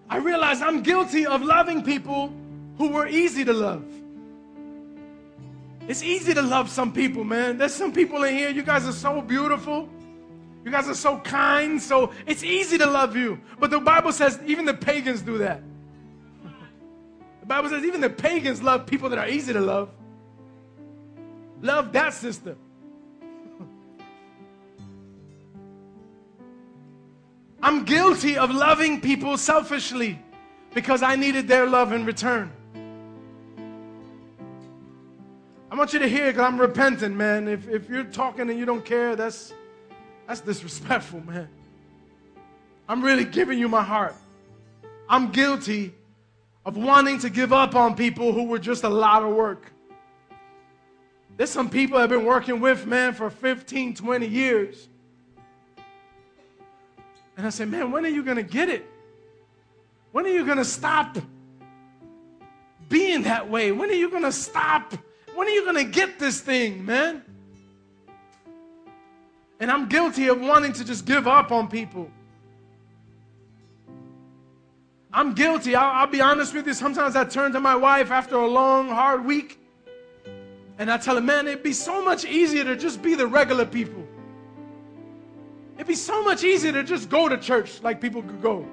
I 0.08 0.18
realize 0.18 0.62
I'm 0.62 0.84
guilty 0.84 1.26
of 1.26 1.42
loving 1.42 1.82
people 1.82 2.32
who 2.78 2.90
were 2.90 3.08
easy 3.08 3.44
to 3.44 3.52
love. 3.52 3.84
It's 5.88 6.04
easy 6.04 6.32
to 6.32 6.42
love 6.42 6.70
some 6.70 6.92
people, 6.92 7.24
man. 7.24 7.58
There's 7.58 7.74
some 7.74 7.92
people 7.92 8.22
in 8.22 8.36
here, 8.36 8.50
you 8.50 8.62
guys 8.62 8.86
are 8.86 8.92
so 8.92 9.20
beautiful. 9.20 9.88
You 10.64 10.70
guys 10.70 10.88
are 10.88 10.94
so 10.94 11.18
kind, 11.18 11.82
so 11.82 12.12
it's 12.24 12.44
easy 12.44 12.78
to 12.78 12.86
love 12.86 13.16
you. 13.16 13.40
But 13.58 13.72
the 13.72 13.80
Bible 13.80 14.12
says 14.12 14.38
even 14.46 14.64
the 14.64 14.74
pagans 14.74 15.22
do 15.22 15.38
that. 15.38 15.60
The 17.40 17.46
Bible 17.46 17.68
says 17.68 17.82
even 17.82 18.00
the 18.00 18.10
pagans 18.10 18.62
love 18.62 18.86
people 18.86 19.08
that 19.08 19.18
are 19.18 19.28
easy 19.28 19.52
to 19.52 19.60
love. 19.60 19.90
Love 21.62 21.92
that 21.92 22.14
sister. 22.14 22.56
I'm 27.62 27.84
guilty 27.84 28.36
of 28.36 28.50
loving 28.50 29.00
people 29.00 29.36
selfishly 29.36 30.18
because 30.74 31.02
I 31.02 31.16
needed 31.16 31.48
their 31.48 31.66
love 31.66 31.92
in 31.92 32.04
return. 32.04 32.52
I 35.70 35.76
want 35.76 35.92
you 35.92 35.98
to 35.98 36.08
hear 36.08 36.26
because 36.26 36.44
I'm 36.46 36.60
repentant, 36.60 37.16
man. 37.16 37.48
If, 37.48 37.68
if 37.68 37.88
you're 37.88 38.04
talking 38.04 38.48
and 38.48 38.56
you 38.56 38.64
don't 38.64 38.84
care, 38.84 39.16
that's, 39.16 39.52
that's 40.26 40.40
disrespectful, 40.40 41.20
man. 41.26 41.48
I'm 42.88 43.02
really 43.02 43.24
giving 43.24 43.58
you 43.58 43.68
my 43.68 43.82
heart. 43.82 44.14
I'm 45.08 45.32
guilty 45.32 45.94
of 46.64 46.76
wanting 46.76 47.18
to 47.20 47.30
give 47.30 47.52
up 47.52 47.74
on 47.74 47.94
people 47.94 48.32
who 48.32 48.44
were 48.44 48.58
just 48.58 48.84
a 48.84 48.88
lot 48.88 49.22
of 49.22 49.34
work. 49.34 49.72
There's 51.36 51.50
some 51.50 51.68
people 51.68 51.98
I've 51.98 52.10
been 52.10 52.24
working 52.24 52.60
with, 52.60 52.86
man, 52.86 53.12
for 53.12 53.28
15, 53.28 53.94
20 53.94 54.26
years. 54.26 54.88
And 57.36 57.46
I 57.46 57.50
said, 57.50 57.68
man, 57.68 57.90
when 57.90 58.04
are 58.04 58.10
you 58.10 58.22
going 58.22 58.36
to 58.36 58.44
get 58.44 58.68
it? 58.68 58.88
When 60.12 60.24
are 60.26 60.30
you 60.30 60.44
going 60.44 60.58
to 60.58 60.64
stop 60.64 61.18
being 62.88 63.22
that 63.22 63.50
way? 63.50 63.72
When 63.72 63.90
are 63.90 63.94
you 63.94 64.10
going 64.10 64.22
to 64.22 64.30
stop? 64.30 64.94
When 65.34 65.48
are 65.48 65.50
you 65.50 65.64
going 65.64 65.84
to 65.84 65.90
get 65.90 66.20
this 66.20 66.40
thing, 66.40 66.84
man? 66.84 67.22
And 69.58 69.70
I'm 69.70 69.88
guilty 69.88 70.28
of 70.28 70.40
wanting 70.40 70.72
to 70.74 70.84
just 70.84 71.04
give 71.04 71.26
up 71.26 71.50
on 71.50 71.66
people. 71.66 72.10
I'm 75.12 75.34
guilty. 75.34 75.74
I'll, 75.74 76.02
I'll, 76.02 76.06
be 76.06 76.20
honest 76.20 76.54
with 76.54 76.66
you. 76.66 76.74
Sometimes 76.74 77.16
I 77.16 77.24
turn 77.24 77.52
to 77.52 77.60
my 77.60 77.74
wife 77.74 78.10
after 78.10 78.36
a 78.36 78.46
long, 78.46 78.88
hard 78.88 79.24
week 79.24 79.63
and 80.78 80.90
I 80.90 80.96
tell 80.96 81.16
him, 81.16 81.26
man, 81.26 81.46
it'd 81.46 81.62
be 81.62 81.72
so 81.72 82.04
much 82.04 82.24
easier 82.24 82.64
to 82.64 82.76
just 82.76 83.00
be 83.02 83.14
the 83.14 83.26
regular 83.26 83.64
people. 83.64 84.02
It'd 85.76 85.86
be 85.86 85.94
so 85.94 86.22
much 86.22 86.44
easier 86.44 86.72
to 86.72 86.82
just 86.82 87.08
go 87.08 87.28
to 87.28 87.36
church 87.36 87.82
like 87.82 88.00
people 88.00 88.22
could 88.22 88.42
go. 88.42 88.66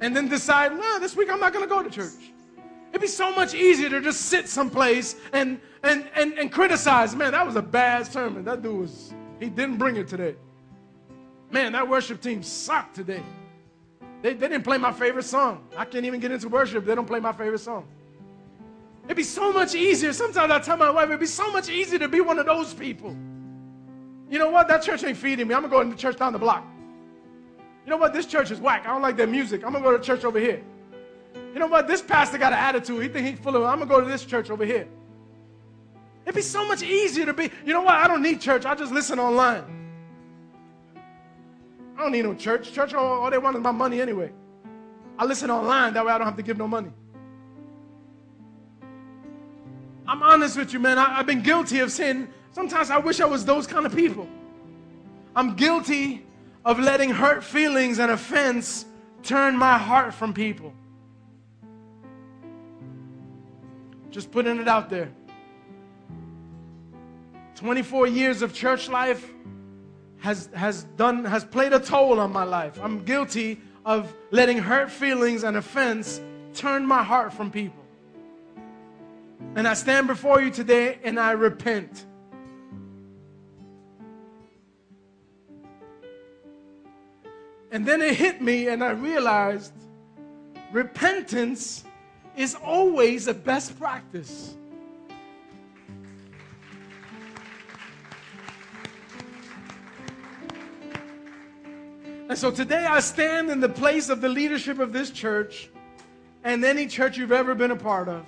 And 0.00 0.14
then 0.14 0.28
decide, 0.28 0.72
nah, 0.72 0.98
this 0.98 1.16
week 1.16 1.30
I'm 1.30 1.40
not 1.40 1.52
going 1.52 1.64
to 1.64 1.68
go 1.68 1.82
to 1.82 1.90
church. 1.90 2.32
It'd 2.90 3.00
be 3.00 3.06
so 3.06 3.34
much 3.34 3.54
easier 3.54 3.88
to 3.90 4.00
just 4.00 4.22
sit 4.22 4.48
someplace 4.48 5.16
and, 5.32 5.60
and, 5.82 6.08
and, 6.14 6.38
and 6.38 6.52
criticize. 6.52 7.14
Man, 7.14 7.32
that 7.32 7.46
was 7.46 7.56
a 7.56 7.62
bad 7.62 8.06
sermon. 8.06 8.44
That 8.44 8.62
dude 8.62 8.76
was, 8.76 9.12
he 9.40 9.48
didn't 9.48 9.78
bring 9.78 9.96
it 9.96 10.08
today. 10.08 10.36
Man, 11.50 11.72
that 11.72 11.88
worship 11.88 12.20
team 12.20 12.42
sucked 12.42 12.94
today. 12.94 13.22
They, 14.22 14.34
they 14.34 14.48
didn't 14.48 14.64
play 14.64 14.78
my 14.78 14.92
favorite 14.92 15.24
song. 15.24 15.66
I 15.76 15.84
can't 15.84 16.04
even 16.04 16.20
get 16.20 16.32
into 16.32 16.48
worship. 16.48 16.84
They 16.84 16.94
don't 16.94 17.06
play 17.06 17.20
my 17.20 17.32
favorite 17.32 17.58
song. 17.60 17.86
It'd 19.04 19.16
be 19.16 19.22
so 19.22 19.52
much 19.52 19.74
easier. 19.74 20.12
Sometimes 20.12 20.50
I 20.50 20.58
tell 20.60 20.76
my 20.76 20.90
wife, 20.90 21.08
it'd 21.08 21.20
be 21.20 21.26
so 21.26 21.52
much 21.52 21.68
easier 21.68 21.98
to 21.98 22.08
be 22.08 22.20
one 22.20 22.38
of 22.38 22.46
those 22.46 22.72
people. 22.72 23.16
You 24.30 24.38
know 24.38 24.48
what? 24.48 24.66
That 24.68 24.82
church 24.82 25.04
ain't 25.04 25.18
feeding 25.18 25.46
me. 25.46 25.54
I'm 25.54 25.68
going 25.68 25.88
to 25.88 25.90
go 25.90 25.96
to 25.96 25.96
church 25.96 26.16
down 26.16 26.32
the 26.32 26.38
block. 26.38 26.64
You 27.84 27.90
know 27.90 27.98
what? 27.98 28.14
This 28.14 28.24
church 28.24 28.50
is 28.50 28.60
whack. 28.60 28.86
I 28.86 28.88
don't 28.88 29.02
like 29.02 29.16
their 29.16 29.26
music. 29.26 29.62
I'm 29.62 29.72
going 29.72 29.84
to 29.84 29.90
go 29.90 29.96
to 29.96 30.02
church 30.02 30.24
over 30.24 30.38
here. 30.38 30.62
You 31.52 31.58
know 31.60 31.66
what? 31.66 31.86
This 31.86 32.00
pastor 32.00 32.38
got 32.38 32.52
an 32.52 32.58
attitude. 32.58 33.02
He 33.02 33.08
think 33.08 33.26
he's 33.26 33.38
full 33.38 33.54
of, 33.56 33.62
I'm 33.64 33.78
going 33.78 33.88
to 33.88 33.94
go 33.94 34.00
to 34.00 34.06
this 34.06 34.24
church 34.24 34.50
over 34.50 34.64
here. 34.64 34.88
It'd 36.24 36.34
be 36.34 36.40
so 36.40 36.66
much 36.66 36.82
easier 36.82 37.26
to 37.26 37.34
be, 37.34 37.50
you 37.66 37.74
know 37.74 37.82
what? 37.82 37.94
I 37.94 38.08
don't 38.08 38.22
need 38.22 38.40
church. 38.40 38.64
I 38.64 38.74
just 38.74 38.92
listen 38.92 39.18
online. 39.18 39.64
I 41.96 42.02
don't 42.02 42.12
need 42.12 42.24
no 42.24 42.34
church. 42.34 42.72
Church, 42.72 42.94
all, 42.94 43.22
all 43.24 43.30
they 43.30 43.38
want 43.38 43.56
is 43.56 43.62
my 43.62 43.70
money 43.70 44.00
anyway. 44.00 44.32
I 45.18 45.26
listen 45.26 45.50
online. 45.50 45.92
That 45.94 46.06
way 46.06 46.12
I 46.12 46.18
don't 46.18 46.26
have 46.26 46.36
to 46.36 46.42
give 46.42 46.56
no 46.56 46.66
money. 46.66 46.90
I'm 50.06 50.22
honest 50.22 50.56
with 50.56 50.72
you, 50.72 50.78
man. 50.78 50.98
I, 50.98 51.14
have 51.14 51.26
been 51.26 51.42
guilty 51.42 51.80
of 51.80 51.90
sin 51.90 52.28
Sometimes 52.54 52.88
I 52.88 52.98
wish 52.98 53.18
I 53.18 53.24
was 53.24 53.44
those 53.44 53.66
kind 53.66 53.84
of 53.84 53.92
people. 53.96 54.28
I'm 55.34 55.56
guilty 55.56 56.24
of 56.64 56.78
letting 56.78 57.10
hurt 57.10 57.42
feelings 57.42 57.98
and 57.98 58.12
offense 58.12 58.86
turn 59.24 59.58
my 59.58 59.76
heart 59.76 60.14
from 60.14 60.32
people. 60.32 60.72
Just 64.12 64.30
putting 64.30 64.60
it 64.60 64.68
out 64.68 64.88
there. 64.88 65.10
24 67.56 68.06
years 68.06 68.40
of 68.40 68.54
church 68.54 68.88
life 68.88 69.28
has, 70.18 70.48
has 70.54 70.84
done 70.96 71.24
has 71.24 71.44
played 71.44 71.72
a 71.72 71.80
toll 71.80 72.20
on 72.20 72.32
my 72.32 72.44
life. 72.44 72.78
I'm 72.80 73.04
guilty 73.04 73.60
of 73.84 74.14
letting 74.30 74.58
hurt 74.58 74.92
feelings 74.92 75.42
and 75.42 75.56
offense 75.56 76.20
turn 76.54 76.86
my 76.86 77.02
heart 77.02 77.32
from 77.32 77.50
people. 77.50 77.83
And 79.56 79.68
I 79.68 79.74
stand 79.74 80.06
before 80.06 80.40
you 80.40 80.50
today 80.50 80.98
and 81.04 81.18
I 81.18 81.32
repent. 81.32 82.06
And 87.70 87.84
then 87.84 88.00
it 88.02 88.14
hit 88.14 88.40
me, 88.40 88.68
and 88.68 88.84
I 88.84 88.90
realized 88.90 89.72
repentance 90.70 91.84
is 92.36 92.54
always 92.54 93.26
a 93.26 93.34
best 93.34 93.76
practice. 93.80 94.54
And 102.28 102.38
so 102.38 102.52
today 102.52 102.86
I 102.86 103.00
stand 103.00 103.50
in 103.50 103.58
the 103.58 103.68
place 103.68 104.08
of 104.08 104.20
the 104.20 104.28
leadership 104.28 104.78
of 104.78 104.92
this 104.92 105.10
church, 105.10 105.68
and 106.44 106.64
any 106.64 106.86
church 106.86 107.18
you've 107.18 107.32
ever 107.32 107.56
been 107.56 107.72
a 107.72 107.76
part 107.76 108.08
of. 108.08 108.24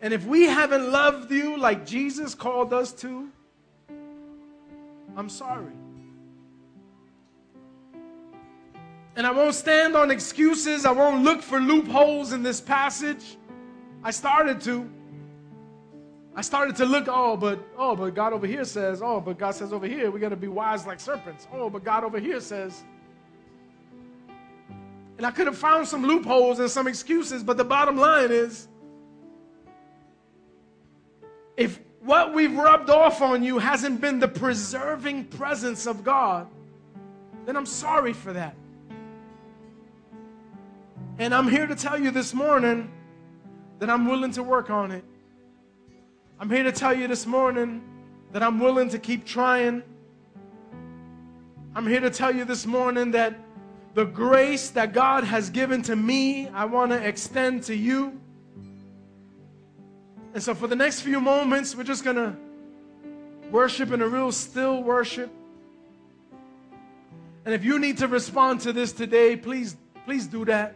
And 0.00 0.14
if 0.14 0.24
we 0.24 0.44
haven't 0.44 0.90
loved 0.90 1.30
you 1.32 1.58
like 1.58 1.84
Jesus 1.84 2.34
called 2.34 2.72
us 2.72 2.92
to, 2.94 3.28
I'm 5.16 5.28
sorry. 5.28 5.72
And 9.16 9.26
I 9.26 9.32
won't 9.32 9.54
stand 9.54 9.96
on 9.96 10.12
excuses. 10.12 10.86
I 10.86 10.92
won't 10.92 11.24
look 11.24 11.42
for 11.42 11.58
loopholes 11.58 12.32
in 12.32 12.44
this 12.44 12.60
passage. 12.60 13.36
I 14.04 14.12
started 14.12 14.60
to. 14.62 14.88
I 16.36 16.40
started 16.40 16.76
to 16.76 16.84
look, 16.84 17.06
oh, 17.08 17.36
but 17.36 17.58
oh, 17.76 17.96
but 17.96 18.14
God 18.14 18.32
over 18.32 18.46
here 18.46 18.64
says, 18.64 19.02
oh, 19.02 19.20
but 19.20 19.36
God 19.36 19.56
says 19.56 19.72
over 19.72 19.88
here, 19.88 20.08
we 20.12 20.20
got 20.20 20.28
to 20.28 20.36
be 20.36 20.46
wise 20.46 20.86
like 20.86 21.00
serpents. 21.00 21.48
Oh, 21.52 21.68
but 21.68 21.82
God 21.82 22.04
over 22.04 22.20
here 22.20 22.40
says. 22.40 22.84
And 25.16 25.26
I 25.26 25.32
could 25.32 25.48
have 25.48 25.58
found 25.58 25.88
some 25.88 26.06
loopholes 26.06 26.60
and 26.60 26.70
some 26.70 26.86
excuses, 26.86 27.42
but 27.42 27.56
the 27.56 27.64
bottom 27.64 27.96
line 27.96 28.30
is 28.30 28.68
if 31.58 31.80
what 32.02 32.32
we've 32.32 32.56
rubbed 32.56 32.88
off 32.88 33.20
on 33.20 33.42
you 33.42 33.58
hasn't 33.58 34.00
been 34.00 34.20
the 34.20 34.28
preserving 34.28 35.24
presence 35.24 35.86
of 35.86 36.04
God, 36.04 36.46
then 37.44 37.56
I'm 37.56 37.66
sorry 37.66 38.12
for 38.12 38.32
that. 38.32 38.54
And 41.18 41.34
I'm 41.34 41.48
here 41.48 41.66
to 41.66 41.74
tell 41.74 42.00
you 42.00 42.12
this 42.12 42.32
morning 42.32 42.88
that 43.80 43.90
I'm 43.90 44.06
willing 44.06 44.30
to 44.32 44.42
work 44.42 44.70
on 44.70 44.92
it. 44.92 45.04
I'm 46.38 46.48
here 46.48 46.62
to 46.62 46.70
tell 46.70 46.96
you 46.96 47.08
this 47.08 47.26
morning 47.26 47.82
that 48.30 48.44
I'm 48.44 48.60
willing 48.60 48.88
to 48.90 48.98
keep 49.00 49.24
trying. 49.24 49.82
I'm 51.74 51.88
here 51.88 52.00
to 52.00 52.10
tell 52.10 52.32
you 52.32 52.44
this 52.44 52.66
morning 52.66 53.10
that 53.10 53.34
the 53.94 54.04
grace 54.04 54.70
that 54.70 54.92
God 54.92 55.24
has 55.24 55.50
given 55.50 55.82
to 55.82 55.96
me, 55.96 56.46
I 56.50 56.66
want 56.66 56.92
to 56.92 57.04
extend 57.04 57.64
to 57.64 57.74
you. 57.74 58.20
And 60.34 60.42
so, 60.42 60.54
for 60.54 60.66
the 60.66 60.76
next 60.76 61.00
few 61.00 61.20
moments, 61.20 61.74
we're 61.74 61.84
just 61.84 62.04
going 62.04 62.16
to 62.16 62.36
worship 63.50 63.92
in 63.92 64.02
a 64.02 64.08
real 64.08 64.30
still 64.30 64.82
worship. 64.82 65.30
And 67.44 67.54
if 67.54 67.64
you 67.64 67.78
need 67.78 67.98
to 67.98 68.08
respond 68.08 68.60
to 68.62 68.72
this 68.72 68.92
today, 68.92 69.36
please, 69.36 69.76
please 70.04 70.26
do 70.26 70.44
that. 70.44 70.74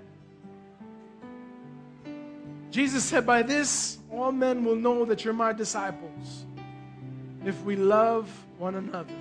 Jesus 2.70 3.04
said, 3.04 3.26
By 3.26 3.42
this, 3.42 3.98
all 4.10 4.32
men 4.32 4.64
will 4.64 4.76
know 4.76 5.04
that 5.04 5.24
you're 5.24 5.34
my 5.34 5.52
disciples 5.52 6.46
if 7.44 7.62
we 7.64 7.76
love 7.76 8.30
one 8.58 8.76
another. 8.76 9.12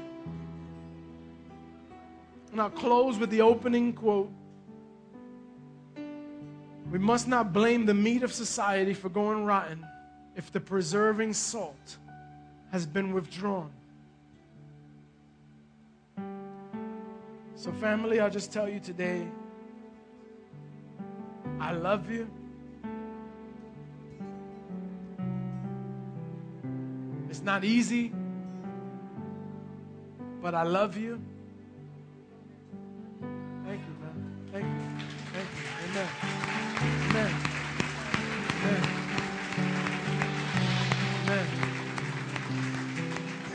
And 2.52 2.62
I'll 2.62 2.70
close 2.70 3.18
with 3.18 3.30
the 3.30 3.42
opening 3.42 3.94
quote. 3.94 4.32
We 6.90 7.00
must 7.00 7.28
not 7.28 7.52
blame 7.52 7.86
the 7.86 7.94
meat 7.94 8.24
of 8.24 8.34
society 8.34 8.94
for 8.94 9.10
going 9.10 9.46
rotten 9.46 9.86
if 10.36 10.52
the 10.52 10.60
preserving 10.60 11.34
salt 11.34 11.98
has 12.72 12.86
been 12.86 13.14
withdrawn. 13.14 13.72
So, 17.56 17.72
family, 17.74 18.20
I'll 18.20 18.30
just 18.30 18.52
tell 18.52 18.68
you 18.68 18.80
today 18.80 19.28
I 21.60 21.74
love 21.74 22.10
you. 22.10 22.28
It's 27.30 27.44
not 27.44 27.64
easy, 27.64 28.12
but 30.42 30.56
I 30.56 30.64
love 30.64 30.98
you. 30.98 31.22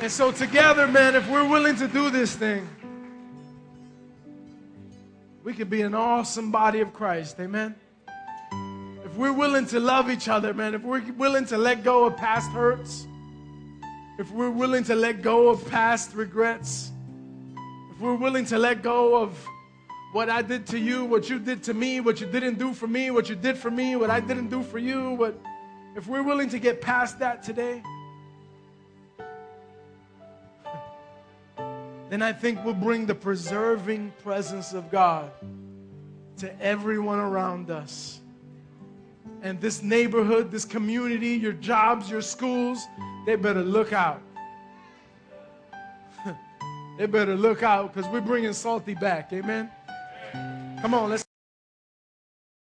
And 0.06 0.12
so, 0.12 0.30
together, 0.30 0.86
man, 0.86 1.16
if 1.16 1.28
we're 1.28 1.48
willing 1.48 1.74
to 1.74 1.88
do 1.88 2.10
this 2.10 2.32
thing, 2.36 2.68
we 5.42 5.52
could 5.52 5.68
be 5.68 5.82
an 5.82 5.96
awesome 5.96 6.52
body 6.52 6.78
of 6.78 6.92
Christ. 6.94 7.40
Amen. 7.40 7.74
If 9.04 9.16
we're 9.16 9.32
willing 9.32 9.66
to 9.66 9.80
love 9.80 10.08
each 10.08 10.28
other, 10.28 10.54
man, 10.54 10.76
if 10.76 10.82
we're 10.84 11.02
willing 11.14 11.44
to 11.46 11.58
let 11.58 11.82
go 11.82 12.04
of 12.04 12.16
past 12.16 12.52
hurts, 12.52 13.08
if 14.16 14.30
we're 14.30 14.48
willing 14.48 14.84
to 14.84 14.94
let 14.94 15.22
go 15.22 15.48
of 15.48 15.68
past 15.68 16.14
regrets, 16.14 16.92
if 17.90 17.98
we're 17.98 18.14
willing 18.14 18.44
to 18.44 18.58
let 18.58 18.84
go 18.84 19.20
of 19.20 19.36
what 20.12 20.30
I 20.30 20.40
did 20.40 20.68
to 20.68 20.78
you, 20.78 21.04
what 21.04 21.28
you 21.28 21.40
did 21.40 21.64
to 21.64 21.74
me, 21.74 21.98
what 21.98 22.20
you 22.20 22.28
didn't 22.28 22.60
do 22.60 22.72
for 22.72 22.86
me, 22.86 23.10
what 23.10 23.28
you 23.28 23.34
did 23.34 23.58
for 23.58 23.72
me, 23.72 23.96
what 23.96 24.10
I 24.10 24.20
didn't 24.20 24.50
do 24.50 24.62
for 24.62 24.78
you, 24.78 25.14
what 25.14 25.36
if 25.96 26.06
we're 26.06 26.22
willing 26.22 26.48
to 26.50 26.60
get 26.60 26.80
past 26.80 27.18
that 27.18 27.42
today, 27.42 27.82
then 32.08 32.22
I 32.22 32.32
think 32.32 32.64
we'll 32.64 32.74
bring 32.74 33.06
the 33.06 33.14
preserving 33.14 34.12
presence 34.22 34.72
of 34.72 34.90
God 34.90 35.30
to 36.38 36.62
everyone 36.62 37.18
around 37.18 37.70
us. 37.70 38.20
And 39.42 39.60
this 39.60 39.82
neighborhood, 39.82 40.50
this 40.50 40.64
community, 40.64 41.30
your 41.30 41.52
jobs, 41.52 42.10
your 42.10 42.22
schools, 42.22 42.86
they 43.26 43.36
better 43.36 43.62
look 43.62 43.92
out. 43.92 44.22
they 46.98 47.06
better 47.06 47.36
look 47.36 47.62
out 47.62 47.92
because 47.92 48.10
we're 48.10 48.20
bringing 48.20 48.52
Salty 48.52 48.94
back. 48.94 49.32
Amen. 49.32 49.70
Come 50.80 50.94
on, 50.94 51.10
let's. 51.10 51.25